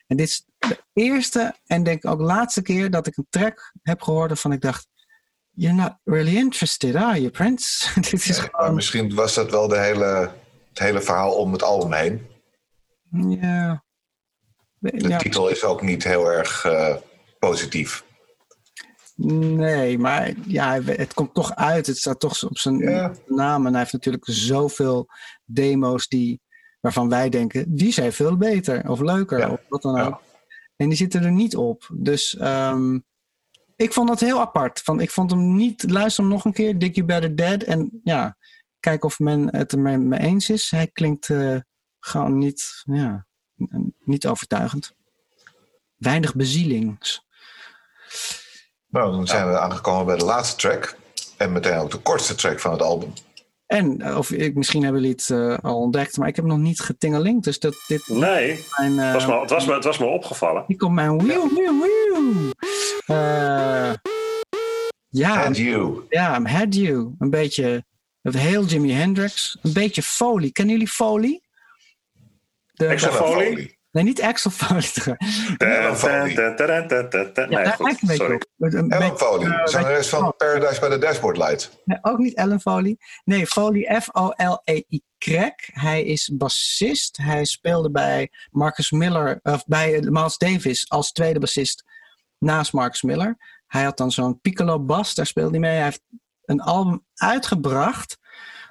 En 0.08 0.18
dit 0.18 0.28
is 0.28 0.46
de 0.58 0.84
eerste 0.94 1.56
en 1.66 1.84
denk 1.84 2.04
ik 2.04 2.12
ook 2.12 2.20
laatste 2.20 2.62
keer 2.62 2.92
dat 2.92 3.08
ik 3.08 3.18
een 3.18 3.28
track 3.30 3.74
heb 3.82 4.02
gehoord 4.02 4.28
waarvan 4.28 4.52
ik 4.52 4.62
dacht. 4.62 4.88
You're 5.52 5.76
not 5.76 5.98
really 6.04 6.36
interested, 6.36 6.96
are 6.96 7.20
you, 7.20 7.30
Prince? 7.30 7.88
dit 8.10 8.14
is 8.14 8.40
gewoon. 8.40 8.76
misschien 8.76 9.16
was 9.16 9.34
dat 9.34 9.52
wel 9.52 9.68
de 9.68 9.80
hele, 9.80 10.32
het 10.70 10.80
hele 10.80 11.02
verhaal 11.02 11.34
om 11.34 11.52
het 11.52 11.64
album 11.64 11.94
heen. 11.94 12.28
Ja. 13.42 13.85
De 14.92 15.08
ja. 15.10 15.18
titel 15.18 15.50
is 15.50 15.64
ook 15.64 15.82
niet 15.82 16.04
heel 16.04 16.32
erg 16.32 16.66
eh, 16.66 16.96
positief. 17.40 18.04
Nee, 19.16 19.98
maar 19.98 20.34
ja, 20.48 20.82
het 20.84 21.14
komt 21.14 21.34
toch 21.34 21.56
uit. 21.56 21.88
Het 21.88 21.98
staat 21.98 22.20
toch 22.20 22.44
op 22.44 22.58
zijn 22.58 22.78
Ja. 22.78 23.14
naam. 23.28 23.66
En 23.66 23.72
hij 23.72 23.80
heeft 23.82 23.94
natuurlijk 23.94 24.24
zoveel 24.28 25.08
demo's 25.46 26.08
die, 26.08 26.42
waarvan 26.82 27.10
wij 27.10 27.30
denken, 27.30 27.76
die 27.76 27.92
zijn 27.94 28.14
veel 28.14 28.38
beter 28.38 28.90
of 28.90 29.00
leuker 29.00 29.40
Ja. 29.40 29.50
of 29.50 29.60
wat 29.70 29.82
dan 29.82 30.00
ook. 30.00 30.22
En 30.76 30.88
die 30.90 30.98
zitten 30.98 31.24
er 31.24 31.32
niet 31.32 31.56
op. 31.56 31.90
Dus 31.94 32.38
ehm, 32.38 33.00
ik 33.76 33.94
vond 33.94 34.08
dat 34.08 34.20
heel 34.20 34.40
apart. 34.40 34.80
Van, 34.80 35.00
ik 35.00 35.12
vond 35.12 35.32
hem 35.32 35.56
niet, 35.56 35.92
luister 35.92 36.24
hem 36.24 36.34
nog 36.34 36.46
een 36.46 36.54
keer, 36.54 36.80
Dick 36.80 36.96
You 36.96 37.08
Better 37.08 37.36
Dead. 37.36 37.64
En 37.64 38.00
ja, 38.04 38.38
kijk 38.80 39.04
of 39.04 39.20
men 39.20 39.56
het 39.56 39.72
er 39.72 39.80
mee, 39.80 39.98
mee 39.98 40.20
eens 40.20 40.50
is. 40.50 40.72
Hij 40.72 40.88
klinkt 40.88 41.30
eh, 41.30 41.58
gewoon 42.00 42.38
niet, 42.38 42.82
ja, 42.84 43.25
niet 44.04 44.28
overtuigend. 44.28 44.94
Weinig 45.98 46.36
bezielings. 46.36 47.26
Nou, 48.88 49.12
dan 49.12 49.28
zijn 49.28 49.50
we 49.50 49.60
aangekomen 49.60 50.06
bij 50.06 50.18
de 50.18 50.26
laatste 50.26 50.56
track. 50.56 50.96
En 51.38 51.52
meteen 51.52 51.78
ook 51.78 51.92
de 51.92 51.98
kortste 51.98 52.36
track 52.36 52.60
van 52.60 52.72
het 52.72 52.82
album. 52.82 53.14
En, 53.66 54.02
eh, 54.02 54.18
of 54.18 54.32
ik, 54.32 54.56
misschien 54.56 54.84
hebben 54.84 55.02
jullie 55.02 55.16
het 55.16 55.30
eh, 55.30 55.58
al 55.58 55.80
ontdekt, 55.80 56.18
maar 56.18 56.28
ik 56.28 56.36
heb 56.36 56.46
nog 56.46 56.58
niet 56.58 56.80
getingelinkt. 56.80 57.44
Dus 57.44 57.60
dat, 57.60 57.84
dit 57.88 58.08
Nee, 58.08 58.66
mijn, 58.78 59.00
eh, 59.00 59.06
het 59.06 59.14
was 59.14 59.26
me, 59.26 59.40
het 59.40 59.50
was 59.50 59.66
me, 59.66 59.74
het 59.74 59.84
was 59.84 59.98
me 59.98 60.06
opgevallen. 60.06 60.64
hier 60.68 60.78
komt 60.78 60.94
mijn 60.94 61.18
wieuw, 61.18 61.50
wieuw. 61.54 62.52
Eh, 63.06 63.94
ja, 65.10 65.46
And 65.46 65.58
You. 65.58 66.02
ja, 66.10 66.36
I'm 66.36 66.46
had 66.46 66.76
you. 66.76 67.16
Een 67.20 67.30
beetje, 67.30 67.86
het 68.22 68.38
heel 68.38 68.66
Jimi 68.66 68.92
Hendrix. 68.92 69.58
Een 69.62 69.74
beetje 69.74 70.04
Foley. 70.04 70.52
Kennen 70.52 70.74
jullie 70.74 70.90
Foley? 70.92 71.42
De, 72.76 73.00
Foley? 73.00 73.78
nee, 73.92 74.04
niet 74.04 74.22
Axel 74.22 74.52
Foley. 74.52 75.18
Ellen 75.58 75.98
Foley. 75.98 76.34
Ja, 76.34 77.56
Nee, 77.58 77.64
daar 77.64 77.76
lijkt 77.80 78.02
een 78.02 78.08
beetje 78.08 78.34
op. 78.34 78.46
Foley. 79.18 79.48
eh, 79.52 79.66
Zangeres 79.66 79.96
beetje- 80.10 80.10
van 80.10 80.34
Paradise 80.38 80.80
by 80.82 80.88
the 80.90 80.98
Dashboard 80.98 81.38
Light. 81.38 81.82
Nee, 81.86 81.98
ook 82.02 82.18
niet 82.18 82.34
Ellen 82.36 82.60
Foley. 82.62 82.98
Nee, 83.24 83.48
Foley, 83.48 84.02
F-O-L-E-Y. 84.02 85.52
Hij 85.74 86.04
is 86.04 86.32
bassist. 86.34 87.18
Hij 87.18 87.46
speelde 87.46 87.92
bij 87.92 88.32
Marcus 88.50 88.92
Miller, 88.92 89.40
of 89.44 89.66
bij 89.66 89.94
eh, 89.96 90.02
Miles 90.10 90.38
Davis 90.38 90.90
als 90.90 91.12
tweede 91.12 91.40
bassist 91.40 91.84
naast 92.38 92.74
Marcus 92.74 93.02
Miller. 93.02 93.38
Hij 93.68 93.84
had 93.84 93.98
dan 93.98 94.12
zo'n 94.12 94.40
piccolo 94.42 94.80
bas, 94.80 95.14
daar 95.14 95.26
speelde 95.26 95.50
hij 95.52 95.60
mee. 95.60 95.72
Hij 95.74 95.84
heeft 95.84 96.02
een 96.46 96.62
album 96.62 97.06
uitgebracht. 97.14 98.18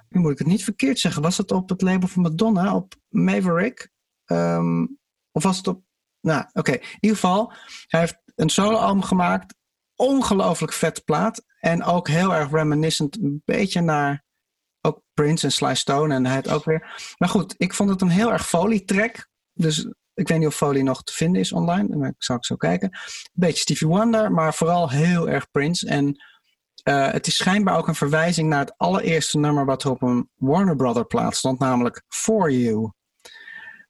Nu 0.08 0.20
moet 0.20 0.32
ik 0.32 0.38
het 0.38 0.46
niet 0.46 0.64
verkeerd 0.64 0.98
zeggen. 0.98 1.22
Was 1.22 1.36
het 1.36 1.52
op 1.52 1.68
het 1.68 1.82
label 1.82 2.08
van 2.08 2.22
Madonna, 2.22 2.74
op 2.74 2.94
Maverick? 3.08 3.92
Ehm, 4.24 4.86
of 5.32 5.42
was 5.42 5.56
het 5.56 5.66
op... 5.66 5.82
Nou, 6.20 6.44
oké. 6.52 6.72
In 6.72 6.98
ieder 7.00 7.18
geval, 7.18 7.52
hij 7.86 8.00
heeft 8.00 8.22
een 8.34 8.48
solo-album 8.48 9.02
gemaakt. 9.02 9.54
Ongelooflijk 9.94 10.72
vette 10.72 11.02
plaat. 11.02 11.44
En 11.60 11.84
ook 11.84 12.08
heel 12.08 12.34
erg 12.34 12.50
reminiscent, 12.50 13.22
een 13.22 13.42
beetje 13.44 13.80
naar 13.80 14.24
ook 14.80 15.02
Prince 15.14 15.46
en 15.46 15.52
Sly 15.52 15.74
Stone 15.74 16.14
en 16.14 16.26
hij 16.26 16.36
het 16.36 16.48
ook 16.48 16.64
weer. 16.64 17.14
Maar 17.18 17.28
goed, 17.28 17.54
ik 17.56 17.74
vond 17.74 17.90
het 17.90 18.00
een 18.00 18.08
heel 18.08 18.32
erg 18.32 18.48
folie 18.48 18.84
track. 18.84 19.28
Dus 19.52 19.86
Ik 20.14 20.28
weet 20.28 20.38
niet 20.38 20.46
of 20.46 20.56
Foley 20.56 20.82
nog 20.82 21.02
te 21.02 21.12
vinden 21.12 21.40
is 21.40 21.52
online. 21.52 21.96
Maar 21.96 22.08
ik 22.08 22.14
zal 22.18 22.36
ik 22.36 22.44
zo 22.44 22.56
kijken. 22.56 22.88
Een 22.92 23.30
beetje 23.32 23.60
Stevie 23.60 23.88
Wonder, 23.88 24.32
maar 24.32 24.54
vooral 24.54 24.90
heel 24.90 25.28
erg 25.28 25.50
Prince. 25.50 25.86
En 25.86 26.22
eh, 26.82 27.10
het 27.10 27.26
is 27.26 27.36
schijnbaar 27.36 27.76
ook 27.76 27.88
een 27.88 27.94
verwijzing 27.94 28.48
naar 28.48 28.60
het 28.60 28.74
allereerste 28.76 29.38
nummer 29.38 29.64
wat 29.64 29.86
op 29.86 30.02
een 30.02 30.28
Warner 30.34 30.76
Brother 30.76 31.06
plaat 31.06 31.36
stond, 31.36 31.58
namelijk 31.58 32.02
For 32.08 32.50
You. 32.50 32.92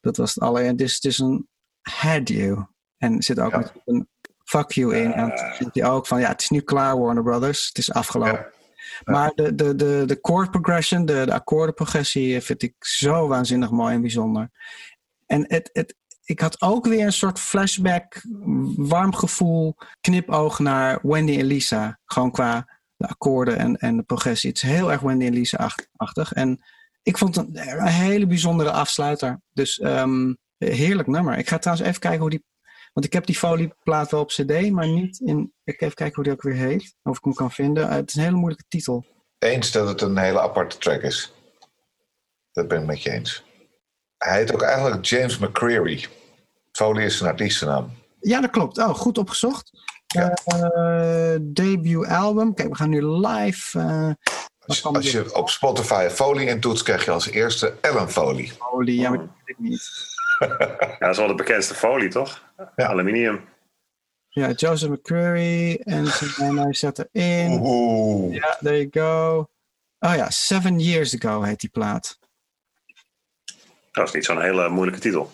Dat 0.04 0.16
was 0.16 0.34
het 0.34 0.42
allereerste. 0.42 0.76
Dus 0.76 0.94
het 0.94 1.04
is 1.04 1.18
een 1.18 1.48
Had 1.82 2.28
You. 2.28 2.66
En 2.98 3.16
er 3.16 3.22
zit 3.22 3.40
ook 3.40 3.52
Ja. 3.52 3.72
een 3.84 4.08
Fuck 4.44 4.70
You 4.72 4.96
in. 4.96 5.12
En 5.12 5.28
dan 5.28 5.38
vind 5.38 5.74
je 5.74 5.84
ook 5.84 6.06
van, 6.06 6.20
ja, 6.20 6.28
het 6.28 6.40
is 6.40 6.48
nu 6.50 6.60
klaar 6.60 6.98
Warner 6.98 7.22
Brothers. 7.22 7.66
Het 7.66 7.78
is 7.78 7.92
afgelopen. 7.92 8.46
Ja. 9.04 9.12
Maar 9.12 9.32
de, 9.34 9.54
de, 9.54 9.74
de, 9.74 10.02
de 10.06 10.18
chord 10.22 10.50
progression, 10.50 11.04
de, 11.04 11.22
de 11.24 11.32
akkoordenprogressie, 11.32 12.36
eh, 12.36 12.42
vind 12.42 12.62
ik 12.62 12.74
zo 12.78 13.28
waanzinnig 13.28 13.70
mooi 13.70 13.94
en 13.94 14.00
bijzonder. 14.00 14.50
En 15.26 15.44
het, 15.48 15.70
het, 15.72 15.94
ik 16.24 16.40
had 16.40 16.62
ook 16.62 16.86
weer 16.86 17.04
een 17.06 17.12
soort 17.12 17.38
flashback, 17.38 18.22
warm 18.76 19.14
gevoel, 19.14 19.76
knipoog 20.00 20.58
naar 20.58 20.98
Wendy 21.02 21.38
en 21.38 21.44
Lisa. 21.44 21.98
Gewoon 22.04 22.30
qua 22.30 22.78
de 22.96 23.08
akkoorden 23.08 23.58
en, 23.58 23.76
en 23.76 23.96
de 23.96 24.02
progressie. 24.02 24.48
Het 24.50 24.62
is 24.62 24.68
heel 24.68 24.92
erg 24.92 25.00
Wendy 25.00 25.26
en 25.26 25.32
Lisa-achtig. 25.32 26.32
En 26.32 26.64
ik 27.04 27.18
vond 27.18 27.36
het 27.36 27.46
een, 27.46 27.68
een 27.68 27.86
hele 27.86 28.26
bijzondere 28.26 28.70
afsluiter. 28.70 29.40
Dus 29.52 29.78
ehm, 29.78 30.34
heerlijk 30.58 31.08
nummer. 31.08 31.38
Ik 31.38 31.48
ga 31.48 31.58
trouwens 31.58 31.88
even 31.88 32.00
kijken 32.00 32.20
hoe 32.20 32.30
die. 32.30 32.44
Want 32.92 33.06
ik 33.06 33.12
heb 33.12 33.26
die 33.26 33.36
folieplaat 33.36 34.10
wel 34.10 34.20
op 34.20 34.28
CD, 34.28 34.70
maar 34.70 34.88
niet 34.88 35.20
in. 35.20 35.52
Ik 35.64 35.80
even 35.80 35.94
kijken 35.94 36.14
hoe 36.14 36.24
die 36.24 36.32
ook 36.32 36.42
weer 36.42 36.54
heet. 36.54 36.94
Of 37.02 37.16
ik 37.16 37.24
hem 37.24 37.34
kan 37.34 37.50
vinden. 37.50 37.88
Eh, 37.88 37.94
het 37.94 38.08
is 38.08 38.14
een 38.14 38.22
hele 38.22 38.36
moeilijke 38.36 38.64
titel. 38.68 39.04
Eens 39.38 39.70
dat 39.72 39.88
het 39.88 40.00
een 40.00 40.18
hele 40.18 40.40
aparte 40.40 40.78
track 40.78 41.02
is. 41.02 41.32
Dat 42.52 42.68
ben 42.68 42.80
ik 42.80 42.86
met 42.86 43.02
je 43.02 43.10
eens. 43.10 43.44
Hij 44.18 44.38
heet 44.38 44.54
ook 44.54 44.62
eigenlijk 44.62 45.04
James 45.04 45.38
McCreary. 45.38 46.06
Foley 46.72 47.04
is 47.04 47.16
zijn 47.16 47.30
artiestennaam. 47.30 47.90
Ja, 48.20 48.40
dat 48.40 48.50
klopt. 48.50 48.78
Oh, 48.78 48.94
goed 48.94 49.18
opgezocht. 49.18 49.70
Ja. 50.06 50.32
Eh, 50.32 51.36
debut 51.42 52.06
album. 52.06 52.54
Kijk, 52.54 52.68
we 52.68 52.74
gaan 52.76 52.88
nu 52.90 53.04
live. 53.06 53.78
eh 53.78 54.10
Als, 54.66 55.10
je 55.10 55.34
op 55.34 55.48
Spotify 55.50 56.08
Foley 56.10 56.46
intoets, 56.46 56.82
krijg 56.82 57.04
je 57.04 57.10
als 57.10 57.28
eerste 57.30 57.74
Ellen 57.80 58.10
Foley. 58.10 58.46
folie. 58.46 59.00
Ja, 59.00 59.08
maar 59.08 59.18
dat 59.18 59.28
weet 59.44 59.56
ik 59.56 59.58
niet. 59.58 59.82
Ja, 60.38 60.96
dat 60.98 61.10
is 61.10 61.16
wel 61.16 61.26
de 61.26 61.34
bekendste 61.34 61.74
folie, 61.74 62.08
toch? 62.08 62.52
Ja. 62.76 62.86
Aluminium. 62.86 63.44
Ja, 64.28 64.50
Joseph 64.50 64.90
McCreary. 64.92 65.80
En 65.84 66.06
zijn- 66.06 66.56
hij 66.58 66.74
zet 66.74 67.08
erin. 67.12 67.60
Oeh. 67.62 68.34
Ja, 68.34 68.56
there 68.60 68.88
you 68.88 68.88
go. 68.90 69.48
Oh 69.98 70.14
ja, 70.14 70.30
Seven 70.30 70.78
Years 70.80 71.14
Ago 71.14 71.42
heet 71.42 71.60
die 71.60 71.70
plaat. 71.70 72.18
Dat 73.92 74.06
is 74.06 74.12
niet 74.12 74.24
zo'n 74.24 74.40
hele 74.40 74.68
moeilijke 74.68 75.00
titel. 75.00 75.30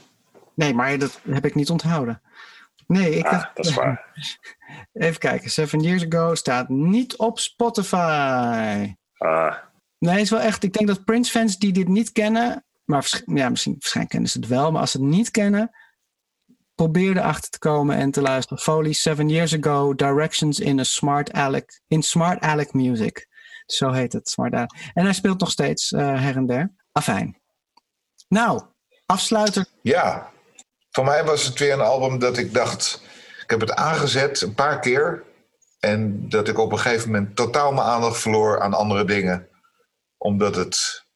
Nee, 0.55 0.75
maar 0.75 0.99
dat 0.99 1.21
heb 1.31 1.45
ik 1.45 1.55
niet 1.55 1.71
onthouden. 1.71 2.23
Nee, 2.87 3.15
ik 3.15 3.25
Ah, 3.27 3.31
dacht- 3.33 3.57
dat 3.57 3.67
is 3.67 3.75
waar. 3.75 4.05
Even 4.93 5.19
kijken. 5.19 5.51
Seven 5.51 5.81
Years 5.81 6.07
Ago 6.09 6.35
staat 6.35 6.69
niet 6.69 7.17
op 7.17 7.39
Spotify. 7.39 8.95
Ah, 9.21 9.57
Nee, 10.01 10.13
het 10.13 10.23
is 10.23 10.31
wel 10.31 10.41
echt. 10.41 10.63
Ik 10.63 10.73
denk 10.73 10.87
dat 10.87 11.05
Prince-fans 11.05 11.59
die 11.59 11.73
dit 11.73 11.89
niet 11.89 12.13
kennen. 12.13 12.65
Maar 12.85 13.23
ja, 13.27 13.49
misschien, 13.49 13.73
waarschijnlijk 13.73 14.09
kennen 14.09 14.31
ze 14.31 14.39
het 14.39 14.49
wel. 14.49 14.71
Maar 14.71 14.81
als 14.81 14.91
ze 14.91 14.99
het 14.99 15.07
niet 15.07 15.31
kennen. 15.31 15.71
Probeer 16.75 17.17
erachter 17.17 17.51
te 17.51 17.59
komen 17.59 17.97
en 17.97 18.11
te 18.11 18.21
luisteren. 18.21 18.63
Foley, 18.63 18.93
Seven 18.93 19.29
Years 19.29 19.57
Ago. 19.57 19.95
Directions 19.95 20.61
in 20.61 20.79
a 20.79 20.83
Smart 20.83 21.33
Alec. 21.33 21.81
In 21.89 22.03
Smart 22.03 22.41
Alec 22.41 22.73
Music. 22.73 23.27
Zo 23.67 23.91
heet 23.91 24.13
het. 24.13 24.29
Smart 24.29 24.55
Alec. 24.55 24.71
En 24.95 25.05
hij 25.05 25.13
speelt 25.13 25.41
nog 25.41 25.51
steeds 25.51 25.93
eh, 25.93 26.21
her 26.23 26.37
en 26.37 26.47
der. 26.47 26.73
Afijn. 26.93 27.41
Nou, 28.29 28.63
afsluiter. 29.07 29.67
Ja, 29.83 30.31
voor 30.91 31.05
mij 31.05 31.25
was 31.25 31.45
het 31.45 31.59
weer 31.59 31.73
een 31.73 31.81
album 31.81 32.19
dat 32.19 32.39
ik 32.39 32.55
dacht... 32.55 33.03
Ik 33.43 33.51
heb 33.51 33.69
het 33.69 33.79
aangezet 33.79 34.41
een 34.41 34.55
paar 34.55 34.81
keer. 34.81 35.25
En 35.81 36.29
dat 36.29 36.49
ik 36.49 36.59
op 36.59 36.73
een 36.73 36.79
gegeven 36.79 37.11
moment 37.11 37.37
totaal 37.37 37.73
mijn 37.73 37.87
aandacht 37.87 38.21
verloor 38.21 38.61
aan 38.61 38.75
andere 38.75 39.05
dingen. 39.05 39.49
Omdat 40.17 40.57
het 40.57 41.07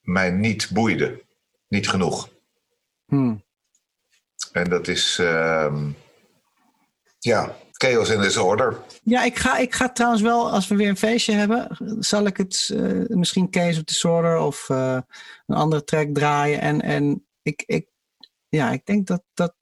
mij 0.00 0.30
niet 0.30 0.70
boeide. 0.72 1.24
Niet 1.68 1.88
genoeg. 1.88 2.28
Hmm. 3.06 3.44
En 4.52 4.70
dat 4.70 4.88
is... 4.88 5.18
ehm, 5.18 5.90
ja, 7.22 7.56
chaos 7.72 8.10
in 8.10 8.20
disorder. 8.20 8.76
Ja, 9.02 9.24
ik 9.24 9.38
ga, 9.38 9.58
ik 9.58 9.74
ga 9.74 9.92
trouwens 9.92 10.22
wel, 10.22 10.50
als 10.50 10.68
we 10.68 10.76
weer 10.76 10.88
een 10.88 10.96
feestje 10.96 11.32
hebben, 11.32 11.76
zal 11.98 12.26
ik 12.26 12.36
het 12.36 12.70
eh, 12.72 13.16
misschien 13.16 13.50
Case 13.50 13.78
of 13.78 13.84
Disorder 13.84 14.38
of 14.38 14.68
eh, 14.70 14.98
een 15.46 15.56
andere 15.56 15.84
track 15.84 16.08
draaien. 16.14 16.60
En, 16.60 16.80
en 16.80 17.26
ik, 17.42 17.62
ik, 17.66 17.88
ja, 18.48 18.70
ik 18.70 18.86
denk 18.86 19.06
dat, 19.06 19.22
dat 19.34 19.54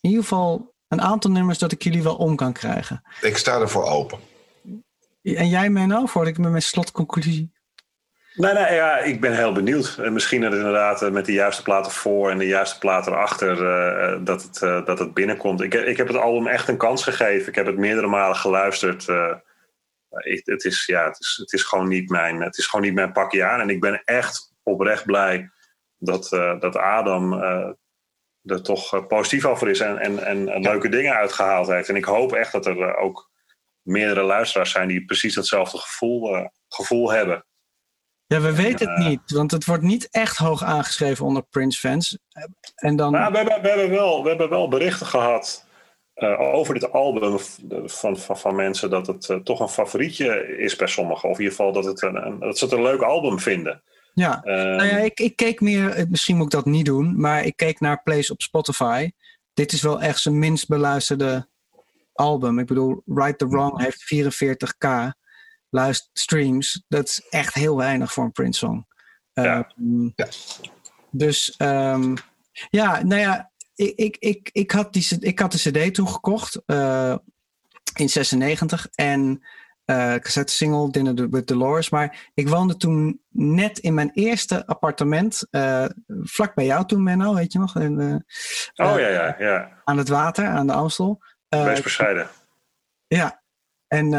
in 0.00 0.08
ieder 0.10 0.24
geval 0.24 0.74
een 0.88 1.00
aantal 1.00 1.30
nummers 1.30 1.58
dat 1.58 1.72
ik 1.72 1.82
jullie 1.82 2.02
wel 2.02 2.16
om 2.16 2.36
kan 2.36 2.52
krijgen. 2.52 3.02
Ik 3.20 3.36
sta 3.36 3.60
ervoor 3.60 3.84
open. 3.84 4.18
En 5.22 5.48
jij, 5.48 5.70
Menno, 5.70 6.06
voordat 6.06 6.32
ik 6.32 6.38
met 6.38 6.50
mijn 6.50 6.62
slotconclusie. 6.62 7.56
Nee, 8.34 8.52
nee, 8.52 8.74
ja, 8.74 8.98
ik 8.98 9.20
ben 9.20 9.36
heel 9.36 9.52
benieuwd. 9.52 9.98
En 9.98 10.12
misschien 10.12 10.40
dat 10.40 10.52
inderdaad 10.52 11.02
eh, 11.02 11.10
met 11.10 11.26
de 11.26 11.32
juiste 11.32 11.62
platen 11.62 11.92
voor 11.92 12.30
en 12.30 12.38
de 12.38 12.46
juiste 12.46 12.78
platen 12.78 13.12
erachter 13.12 13.66
eh, 13.66 14.12
eh, 14.12 14.20
dat, 14.24 14.42
het, 14.42 14.62
eh, 14.62 14.84
dat 14.84 14.98
het 14.98 15.14
binnenkomt. 15.14 15.60
Ik, 15.60 15.74
ik 15.74 15.96
heb 15.96 16.06
het 16.06 16.16
album 16.16 16.46
echt 16.46 16.68
een 16.68 16.76
kans 16.76 17.02
gegeven. 17.02 17.48
Ik 17.48 17.54
heb 17.54 17.66
het 17.66 17.76
meerdere 17.76 18.06
malen 18.06 18.36
geluisterd. 18.36 19.08
eh, 19.08 19.34
ik, 20.18 20.40
het, 20.44 20.64
is, 20.64 20.86
ja, 20.86 21.04
het, 21.04 21.20
is, 21.20 21.36
het, 21.40 21.52
is 21.52 21.62
gewoon 21.62 21.88
niet 21.88 22.08
mijn, 22.10 22.40
het 22.42 22.58
is 22.58 22.66
gewoon 22.66 22.84
niet 22.84 22.94
mijn 22.94 23.12
pakje 23.12 23.44
aan. 23.44 23.60
En 23.60 23.70
ik 23.70 23.80
ben 23.80 24.02
echt 24.04 24.52
oprecht 24.62 25.04
blij 25.04 25.50
dat, 25.98 26.32
eh, 26.32 26.60
dat 26.60 26.76
Adam 26.76 27.42
eh, 27.42 27.70
er 28.50 28.62
toch 28.62 28.94
eh, 28.94 29.06
positief 29.06 29.44
over 29.44 29.68
is 29.68 29.80
en, 29.80 29.98
en, 29.98 30.48
en, 30.48 30.60
leuke 30.60 30.88
dingen 30.88 31.14
uitgehaald 31.14 31.66
heeft. 31.66 31.88
En 31.88 31.96
ik 31.96 32.04
hoop 32.04 32.32
echt 32.32 32.52
dat 32.52 32.66
er 32.66 32.82
eh, 32.82 33.02
ook 33.04 33.30
meerdere 33.82 34.22
luisteraars 34.22 34.70
zijn 34.70 34.88
die 34.88 35.04
precies 35.04 35.34
datzelfde 35.34 35.78
gevoel, 35.78 36.36
eh, 36.36 36.46
gevoel 36.68 37.12
hebben. 37.12 37.46
Ja, 38.26 38.40
we 38.40 38.54
weten 38.54 38.88
het 38.90 39.06
niet, 39.06 39.30
want 39.30 39.50
het 39.50 39.64
wordt 39.64 39.82
niet 39.82 40.08
echt 40.10 40.36
hoog 40.36 40.62
aangeschreven 40.62 41.24
onder 41.24 41.42
Prince-fans. 41.42 42.18
En 42.74 42.96
dan. 42.96 43.12
Nou, 43.12 43.32
we, 43.32 43.36
hebben, 43.36 43.62
we, 43.62 43.68
hebben 43.68 43.90
wel, 43.90 44.22
we 44.22 44.28
hebben 44.28 44.48
wel 44.48 44.68
berichten 44.68 45.06
gehad 45.06 45.66
eh, 46.14 46.40
over 46.40 46.74
dit 46.74 46.92
album 46.92 47.38
van, 47.84 48.18
van, 48.18 48.38
van 48.38 48.54
mensen 48.54 48.90
dat 48.90 49.06
het 49.06 49.40
toch 49.44 49.60
een 49.60 49.68
favorietje 49.68 50.56
is 50.56 50.76
bij 50.76 50.86
sommigen. 50.86 51.28
Of 51.28 51.38
in 51.38 51.42
ieder 51.44 51.56
geval 51.56 51.72
dat, 51.72 51.84
het 51.84 52.02
een, 52.02 52.26
een- 52.26 52.38
dat 52.38 52.58
ze 52.58 52.64
het 52.64 52.74
een 52.74 52.82
leuk 52.82 53.02
album 53.02 53.38
vinden. 53.38 53.82
Ja. 54.18 54.40
Nou 54.44 54.84
ja, 54.84 54.96
ik, 54.96 55.20
ik 55.20 55.36
keek 55.36 55.60
meer, 55.60 55.90
eh, 55.90 56.06
misschien 56.08 56.36
moet 56.36 56.44
ik 56.44 56.50
dat 56.50 56.64
niet 56.64 56.86
doen, 56.86 57.20
maar 57.20 57.44
ik 57.44 57.56
keek 57.56 57.80
naar 57.80 58.02
plays 58.02 58.30
op 58.30 58.42
Spotify. 58.42 59.10
Dit 59.54 59.72
is 59.72 59.82
wel 59.82 60.00
echt 60.00 60.20
zijn 60.20 60.38
minst 60.38 60.68
beluisterde 60.68 61.48
album. 62.12 62.58
Ik 62.58 62.66
bedoel, 62.66 63.02
Right 63.06 63.38
the 63.38 63.48
Wrong 63.48 63.80
heeft 63.80 64.14
44k 64.14 65.16
luist 65.70 66.10
streams. 66.12 66.84
Dat 66.88 67.08
is 67.08 67.26
echt 67.30 67.54
heel 67.54 67.76
weinig 67.76 68.12
voor 68.12 68.24
een 68.24 68.32
Prince 68.32 68.58
song. 68.58 68.86
Ja. 69.32 69.72
Ehm, 69.76 70.08
Ja. 70.14 70.28
Dus 71.10 71.56
ehm, 71.56 72.16
ja, 72.70 73.02
nou 73.02 73.20
ja, 73.20 73.50
ik, 73.74 73.96
ik, 73.96 74.16
ik, 74.18 74.50
ik, 74.52 74.70
had 74.70 74.92
die, 74.92 75.16
ik 75.20 75.38
had 75.38 75.52
de 75.52 75.70
CD 75.88 75.94
toen 75.94 76.08
gekocht 76.08 76.62
eh, 76.66 77.16
in 77.94 78.08
96 78.08 78.88
en 78.94 79.44
eh 79.88 80.14
cassette 80.14 80.52
single 80.52 80.90
Dinner 80.90 81.30
with 81.30 81.46
Dolores. 81.46 81.90
Maar 81.90 82.30
ik 82.34 82.48
woonde 82.48 82.76
toen 82.76 83.20
net 83.28 83.78
in 83.78 83.94
mijn 83.94 84.10
eerste 84.14 84.66
appartement, 84.66 85.46
eh, 85.50 85.84
vlak 86.06 86.54
bij 86.54 86.64
jou 86.64 86.86
toen, 86.86 87.02
Menno, 87.02 87.34
weet 87.34 87.52
je 87.52 87.58
nog? 87.58 87.76
Eh, 87.76 87.84
oh 87.84 88.98
ja, 88.98 89.08
ja, 89.08 89.36
ja. 89.38 89.80
Aan 89.84 89.98
het 89.98 90.08
water, 90.08 90.46
aan 90.46 90.66
de 90.66 90.72
Amstel. 90.72 91.22
Wees 91.48 91.82
bescheiden. 91.82 92.28
ja, 93.06 93.42
en 93.86 94.10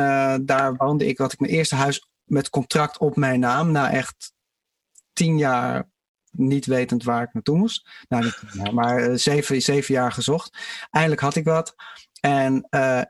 daar 0.45 0.75
woonde 0.75 1.05
ik, 1.05 1.17
had 1.17 1.33
ik 1.33 1.39
mijn 1.39 1.53
eerste 1.53 1.75
huis 1.75 2.07
met 2.23 2.49
contract 2.49 2.97
op 2.97 3.15
mijn 3.15 3.39
naam. 3.39 3.71
Na 3.71 3.91
echt 3.91 4.33
tien 5.13 5.37
jaar 5.37 5.89
niet 6.31 6.65
wetend 6.65 7.03
waar 7.03 7.23
ik 7.23 7.33
naartoe 7.33 7.57
moest. 7.57 7.89
Nou, 8.07 8.23
niet 8.23 8.71
maar 8.71 9.17
zeven, 9.19 9.61
zeven 9.61 9.93
jaar 9.93 10.11
gezocht. 10.11 10.57
Eindelijk 10.91 11.21
had 11.21 11.35
ik 11.35 11.45
wat. 11.45 11.75
En 12.21 12.67
eh 12.69 13.01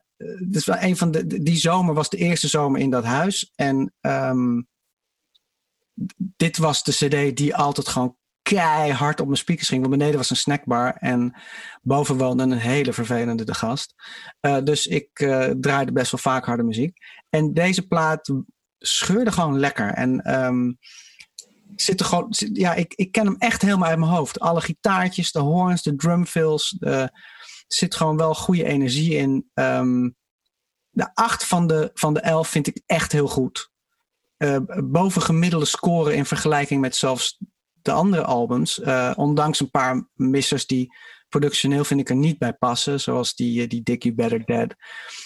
dus 0.47 0.65
wel 0.65 0.77
een 0.79 0.97
van 0.97 1.11
de, 1.11 1.43
die 1.43 1.57
zomer 1.57 1.93
was 1.93 2.09
de 2.09 2.17
eerste 2.17 2.47
zomer 2.47 2.79
in 2.79 2.89
dat 2.89 3.03
huis. 3.03 3.51
En 3.55 3.93
ehm, 4.01 4.61
dit 6.17 6.57
was 6.57 6.83
de 6.83 6.91
cd 6.91 7.37
die 7.37 7.55
altijd 7.55 7.87
gewoon 7.87 8.17
keihard 8.41 9.19
op 9.19 9.25
mijn 9.25 9.37
speakers 9.37 9.67
ging. 9.67 9.81
Want 9.81 9.97
beneden 9.97 10.17
was 10.17 10.29
een 10.29 10.35
snackbar 10.35 10.95
en 10.95 11.35
boven 11.81 12.17
woonde 12.17 12.43
een 12.43 12.51
hele 12.51 12.93
vervelende 12.93 13.43
de 13.43 13.53
gast. 13.53 13.93
Uh, 14.41 14.57
dus 14.63 14.87
ik 14.87 15.19
uh, 15.19 15.45
draaide 15.45 15.91
best 15.91 16.11
wel 16.11 16.19
vaak 16.19 16.45
harde 16.45 16.63
muziek. 16.63 16.97
En 17.29 17.53
deze 17.53 17.87
plaat 17.87 18.33
scheurde 18.79 19.31
gewoon 19.31 19.59
lekker. 19.59 19.93
En 19.93 20.43
um, 20.45 20.77
zit 21.75 21.99
er 21.99 22.05
gewoon, 22.05 22.33
ja, 22.53 22.73
ik, 22.73 22.93
ik 22.93 23.11
ken 23.11 23.25
hem 23.25 23.35
echt 23.37 23.61
helemaal 23.61 23.89
uit 23.89 23.99
mijn 23.99 24.11
hoofd. 24.11 24.39
Alle 24.39 24.61
gitaartjes, 24.61 25.31
de 25.31 25.39
horns, 25.39 25.83
de 25.83 25.95
drumfills. 25.95 26.75
De, 26.79 27.11
zit 27.73 27.95
gewoon 27.95 28.17
wel 28.17 28.35
goede 28.35 28.63
energie 28.63 29.15
in. 29.15 29.49
Um, 29.53 30.17
de 30.89 31.15
acht 31.15 31.45
van 31.45 31.67
de, 31.67 31.91
van 31.93 32.13
de 32.13 32.19
elf 32.19 32.47
vind 32.47 32.67
ik 32.67 32.81
echt 32.85 33.11
heel 33.11 33.27
goed. 33.27 33.71
Uh, 34.37 34.57
boven 34.83 35.21
gemiddelde 35.21 35.65
scoren 35.65 36.15
in 36.15 36.25
vergelijking 36.25 36.81
met 36.81 36.95
zelfs 36.95 37.37
de 37.81 37.91
andere 37.91 38.23
albums. 38.23 38.79
Uh, 38.79 39.13
ondanks 39.15 39.59
een 39.59 39.71
paar 39.71 40.09
missers 40.13 40.67
die 40.67 40.95
productioneel 41.29 41.83
vind 41.83 41.99
ik 41.99 42.09
er 42.09 42.15
niet 42.15 42.37
bij 42.37 42.53
passen. 42.53 42.99
Zoals 42.99 43.35
die, 43.35 43.61
eh, 43.61 43.69
die 43.69 43.83
Dick 43.83 44.03
You 44.03 44.15
Better 44.15 44.45
Dead. 44.45 44.75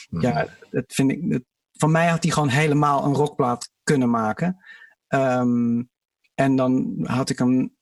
Ja, 0.09 0.47
dat 0.71 0.83
vind 0.87 1.11
ik. 1.11 1.41
Van 1.71 1.91
mij 1.91 2.07
had 2.07 2.23
hij 2.23 2.31
gewoon 2.31 2.49
helemaal 2.49 3.05
een 3.05 3.13
rockplaat 3.13 3.71
kunnen 3.83 4.09
maken. 4.09 4.57
Ehm, 5.07 5.83
en 6.35 6.55
dan 6.55 6.97
had 7.03 7.29
ik 7.29 7.37
hem 7.39 7.75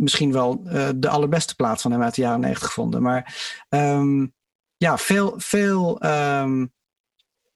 misschien 0.00 0.32
wel 0.32 0.62
eh, 0.64 0.88
de 0.96 1.08
allerbeste 1.08 1.54
plaat 1.54 1.80
van 1.80 1.92
hem 1.92 2.02
uit 2.02 2.14
de 2.14 2.20
jaren 2.20 2.40
90 2.40 2.66
gevonden. 2.66 3.02
Maar 3.02 3.54
ehm, 3.68 4.26
ja, 4.76 4.98
veel, 4.98 5.34
veel 5.36 6.00
ehm, 6.00 6.66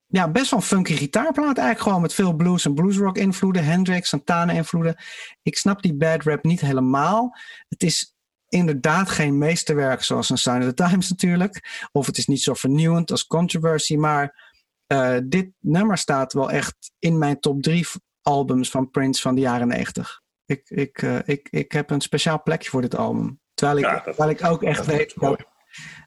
ja, 0.06 0.28
best 0.28 0.50
wel 0.50 0.60
funky 0.60 0.94
gitaarplaat 0.94 1.58
eigenlijk 1.58 1.80
gewoon 1.80 2.00
met 2.00 2.14
veel 2.14 2.32
blues 2.32 2.64
en 2.64 2.74
bluesrock 2.74 3.16
invloeden, 3.16 3.64
Hendrix, 3.64 4.08
Santana 4.08 4.52
invloeden. 4.52 4.96
Ik 5.42 5.56
snap 5.56 5.82
die 5.82 5.94
bad 5.94 6.22
rap 6.22 6.44
niet 6.44 6.60
helemaal. 6.60 7.36
Het 7.68 7.82
is 7.82 8.14
inderdaad 8.48 9.10
geen 9.10 9.38
meesterwerk 9.38 10.02
zoals 10.02 10.30
een 10.30 10.38
Sign 10.38 10.58
of 10.58 10.64
the 10.64 10.74
Times 10.74 11.10
natuurlijk. 11.10 11.86
Of 11.92 12.06
het 12.06 12.18
is 12.18 12.26
niet 12.26 12.42
zo 12.42 12.54
vernieuwend 12.54 13.10
als 13.10 13.26
Controversy, 13.26 13.96
maar 13.96 14.52
eh, 14.86 15.16
dit 15.24 15.50
nummer 15.60 15.98
staat 15.98 16.32
wel 16.32 16.50
echt 16.50 16.92
in 16.98 17.18
mijn 17.18 17.40
top 17.40 17.62
drie 17.62 17.86
albums 18.22 18.70
van 18.70 18.90
Prince 18.90 19.22
van 19.22 19.34
de 19.34 19.40
jaren 19.40 19.68
90. 19.68 20.22
Ik, 20.54 20.68
ik, 20.70 21.02
eh, 21.02 21.18
ik, 21.24 21.48
ik 21.50 21.72
heb 21.72 21.90
een 21.90 22.00
speciaal 22.00 22.42
plekje 22.42 22.70
voor 22.70 22.80
dit 22.80 22.96
album. 22.96 23.40
Terwijl 23.54 23.78
ik, 23.78 23.84
Ja, 23.84 23.94
dat- 23.94 24.04
terwijl 24.04 24.30
ik 24.30 24.44
ook 24.44 24.62
echt 24.62 24.76
dat 24.76 24.86
weet 24.86 25.14
dat. 25.20 25.44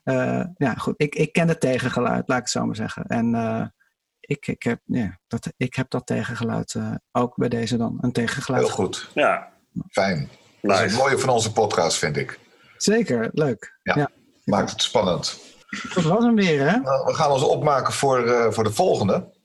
eh, 0.04 0.44
ja, 0.56 0.74
goed. 0.74 0.94
Ik, 0.96 1.14
ik 1.14 1.32
ken 1.32 1.48
het 1.48 1.60
tegengeluid, 1.60 2.28
laat 2.28 2.36
ik 2.38 2.42
het 2.44 2.52
zo 2.52 2.64
maar 2.66 2.76
zeggen. 2.76 3.04
En 3.06 3.34
eh, 3.34 3.66
ik, 4.20 4.46
ik, 4.46 4.62
heb, 4.62 4.80
ja, 4.84 5.18
dat, 5.26 5.52
ik 5.56 5.74
heb 5.74 5.90
dat 5.90 6.06
tegengeluid 6.06 6.74
eh, 6.74 6.94
ook 7.12 7.36
bij 7.36 7.48
deze 7.48 7.76
dan. 7.76 7.98
Een 8.00 8.12
tegengeluid. 8.12 8.64
Heel 8.64 8.74
goed. 8.74 9.10
Ja, 9.14 9.52
Fijn. 9.90 10.28
Dat 10.62 10.80
is 10.80 10.92
het 10.92 11.00
mooie 11.00 11.18
van 11.18 11.28
onze 11.28 11.52
podcast, 11.52 11.98
vind 11.98 12.16
ik. 12.16 12.38
Zeker, 12.76 13.28
leuk. 13.32 13.78
Ja. 13.82 13.96
Ja. 13.96 14.10
Maakt 14.44 14.70
het 14.70 14.82
spannend. 14.82 15.40
Dat 15.94 16.04
was 16.04 16.24
hem 16.24 16.34
weer, 16.34 16.70
hè? 16.70 16.78
Nou, 16.78 17.04
we 17.06 17.14
gaan 17.14 17.30
ons 17.30 17.42
opmaken 17.42 17.92
voor, 17.92 18.26
eh, 18.26 18.52
voor 18.52 18.64
de 18.64 18.72
volgende. 18.72 19.36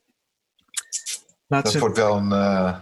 Laat 1.48 1.64
Dat 1.64 1.72
ze 1.72 1.80
wordt 1.80 1.98
wel 1.98 2.16
een, 2.18 2.32
eh, 2.32 2.78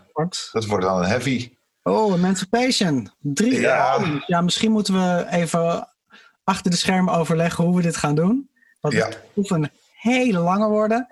dat 0.51 0.65
wordt 0.65 0.85
wel 0.85 0.97
een 0.97 1.09
heavy. 1.09 1.55
Oh, 1.83 2.13
Emancipation. 2.15 3.11
Drie 3.19 3.59
Ja. 3.59 3.89
albums. 3.89 4.25
Ja, 4.27 4.41
misschien 4.41 4.71
moeten 4.71 4.93
we 4.93 5.25
even 5.29 5.87
achter 6.43 6.71
de 6.71 6.77
schermen 6.77 7.13
overleggen 7.13 7.63
hoe 7.63 7.75
we 7.75 7.81
dit 7.81 7.97
gaan 7.97 8.15
doen. 8.15 8.49
Want 8.79 8.93
Ja. 8.93 9.05
het 9.05 9.19
hoeft 9.33 9.49
een 9.49 9.69
hele 9.93 10.39
lange 10.39 10.67
worden. 10.67 11.07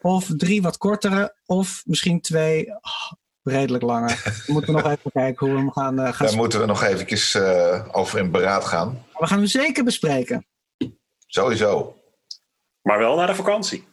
Of 0.00 0.30
drie 0.36 0.62
wat 0.62 0.76
kortere. 0.78 1.34
Of 1.46 1.82
misschien 1.84 2.20
twee 2.20 2.66
oh, 2.68 3.12
redelijk 3.42 3.82
langer. 3.84 4.42
We 4.46 4.52
moeten 4.52 4.72
nog 4.72 4.84
even 4.90 5.10
kijken 5.12 5.46
hoe 5.46 5.54
we 5.56 5.60
hem 5.62 5.72
gaan, 5.72 5.98
eh, 6.00 6.12
gaan 6.12 6.26
Daar 6.26 6.36
moeten 6.36 6.60
we 6.60 6.66
nog 6.66 6.82
eventjes 6.82 7.34
eh, 7.34 7.86
over 7.92 8.18
in 8.18 8.30
beraad 8.30 8.64
gaan. 8.64 9.04
We 9.18 9.26
gaan 9.26 9.38
hem 9.38 9.46
zeker 9.46 9.84
bespreken. 9.84 10.46
Sowieso. 11.26 11.96
Maar 12.82 12.98
wel 12.98 13.16
naar 13.16 13.26
de 13.26 13.34
vakantie. 13.34 13.86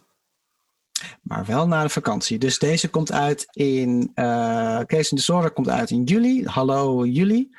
Maar 1.24 1.46
wel 1.46 1.68
na 1.68 1.84
de 1.84 1.90
vakantie. 1.90 2.38
Dus 2.38 2.60
deze 2.60 2.90
komt 2.90 3.12
uit 3.12 3.46
in. 3.52 4.12
eh 4.14 4.80
Case 4.80 5.10
in 5.10 5.16
Disorder 5.18 5.52
komt 5.52 5.70
uit 5.70 5.90
in 5.90 6.04
juli. 6.04 6.46
Hallo 6.46 7.06
juli. 7.06 7.50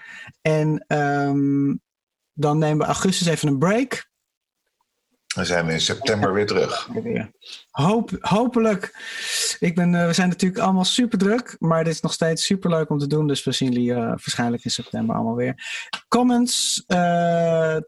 En 0.42 0.84
ehm, 0.86 1.74
dan 2.32 2.58
nemen 2.58 2.78
we 2.78 2.84
augustus 2.84 3.26
even 3.26 3.48
een 3.48 3.58
break. 3.58 4.12
Dan 5.34 5.46
zijn 5.46 5.66
we 5.66 5.72
in 5.72 5.80
september 5.80 6.32
weer 6.32 6.46
terug. 6.46 6.88
Hoop, 7.70 8.10
hopelijk. 8.20 8.94
Ik 9.60 9.74
ben, 9.74 9.94
eh, 9.94 10.06
we 10.06 10.12
zijn 10.12 10.28
natuurlijk 10.28 10.62
allemaal 10.62 10.84
super 10.84 11.18
druk. 11.18 11.56
Maar 11.58 11.84
dit 11.84 11.92
is 11.92 12.00
nog 12.00 12.12
steeds 12.12 12.44
super 12.44 12.70
leuk 12.70 12.90
om 12.90 12.98
te 12.98 13.06
doen. 13.06 13.26
Dus 13.26 13.44
we 13.44 13.52
zien 13.52 13.72
jullie 13.72 13.92
eh, 13.92 13.98
waarschijnlijk 13.98 14.64
in 14.64 14.70
september 14.70 15.14
allemaal 15.14 15.34
weer. 15.34 15.54
Comments, 16.08 16.84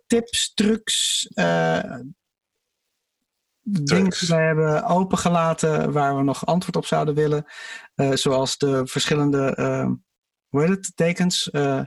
tips, 0.06 0.54
trucs. 0.54 1.28
Dingen 3.68 4.10
die 4.10 4.28
wij 4.28 4.46
hebben 4.46 4.84
opengelaten 4.84 5.92
waar 5.92 6.16
we 6.16 6.22
nog 6.22 6.46
antwoord 6.46 6.76
op 6.76 6.86
zouden 6.86 7.14
willen. 7.14 7.44
Eh, 7.94 8.12
zoals 8.12 8.58
de 8.58 8.86
verschillende, 8.86 9.54
eh, 9.54 9.90
hoe 10.48 10.60
heet 10.60 10.68
het, 10.70 10.92
tekens. 10.94 11.50
eh 11.50 11.80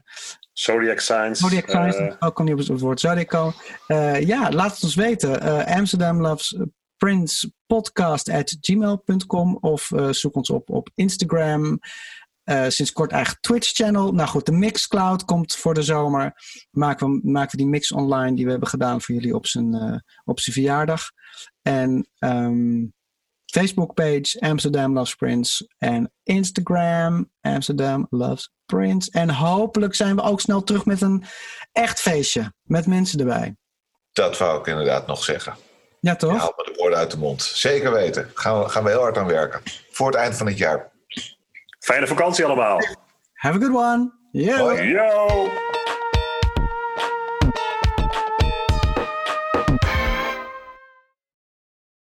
Zodiac 0.52 1.00
Signs. 1.00 1.40
Zodiac 1.40 1.70
signs, 1.70 2.16
ook 2.20 2.36
kon 2.36 2.46
niet 2.46 2.54
op 2.54 2.60
het 2.60 2.80
woord 2.80 3.00
Zodiac 3.00 3.28
komen. 3.28 3.54
Eh, 3.88 4.22
ja, 4.22 4.52
laat 4.52 4.74
het 4.74 4.84
ons 4.84 4.96
weten. 4.96 5.66
Amsterdam 5.66 6.22
Loves 6.22 6.58
Prince 6.98 7.52
podcast 7.66 8.30
at 8.30 8.58
gmail.com 8.62 9.58
of 9.62 9.92
zoek 10.10 10.36
ons 10.36 10.50
op 10.50 10.70
op 10.70 10.90
Instagram. 10.96 11.80
Eh, 12.50 12.66
sinds 12.68 12.92
kort 12.92 13.12
eigen 13.12 13.38
Twitch 13.42 13.74
channel. 13.74 14.12
Nou 14.12 14.30
goed, 14.30 14.46
de 14.46 14.52
Mixcloud 14.52 15.26
komt 15.26 15.56
voor 15.56 15.74
de 15.74 15.82
zomer. 15.82 16.34
Maken 16.72 17.12
we, 17.12 17.20
maken 17.24 17.52
we 17.52 17.58
die 17.58 17.72
mix 17.72 17.92
online 17.92 18.36
die 18.36 18.46
we 18.46 18.52
hebben 18.52 18.70
gedaan 18.70 19.02
voor 19.02 19.16
jullie 19.16 19.36
op 19.36 19.46
zijn, 19.46 19.74
eh, 19.74 19.98
op 20.26 20.40
zijn 20.40 20.56
verjaardag. 20.56 21.12
En 21.62 22.10
ehm, 22.20 22.86
Facebook 23.46 23.94
page 23.94 24.38
Amsterdam 24.40 24.94
Loves 24.94 25.16
Prince. 25.16 25.70
En 25.78 26.12
Instagram 26.24 27.32
Amsterdam 27.42 28.08
Loves 28.10 28.52
Prince. 28.66 29.12
En 29.12 29.30
hopelijk 29.30 29.96
zijn 29.96 30.16
we 30.16 30.22
ook 30.22 30.42
snel 30.42 30.64
terug 30.64 30.86
met 30.86 31.02
een 31.02 31.24
echt 31.72 32.00
feestje. 32.00 32.54
Met 32.62 32.88
mensen 32.88 33.20
erbij. 33.20 33.56
Dat 34.12 34.38
wou 34.38 34.60
ik 34.60 34.68
inderdaad 34.68 35.08
nog 35.08 35.24
zeggen. 35.24 35.56
Ja, 36.00 36.16
toch? 36.16 36.34
Je 36.34 36.40
haalt 36.40 36.58
me 36.58 36.64
de 36.64 36.78
woorden 36.78 37.00
uit 37.00 37.12
de 37.12 37.18
mond. 37.18 37.42
Zeker 37.42 37.92
weten. 37.92 38.32
Gaan 38.34 38.60
we, 38.60 38.70
gaan 38.70 38.84
we 38.84 38.90
heel 38.90 39.02
hard 39.02 39.18
aan 39.18 39.28
werken. 39.28 39.62
Voor 39.92 40.08
het 40.08 40.16
eind 40.16 40.36
van 40.36 40.48
het 40.48 40.58
jaar. 40.58 40.92
Fijne 41.90 42.08
vakantie 42.08 42.46
allemaal. 42.46 42.78
Have 43.34 43.56
a 43.56 43.60
good 43.60 43.76
one. 43.76 44.12
Yo. 44.32 44.72
Yo! 44.72 45.69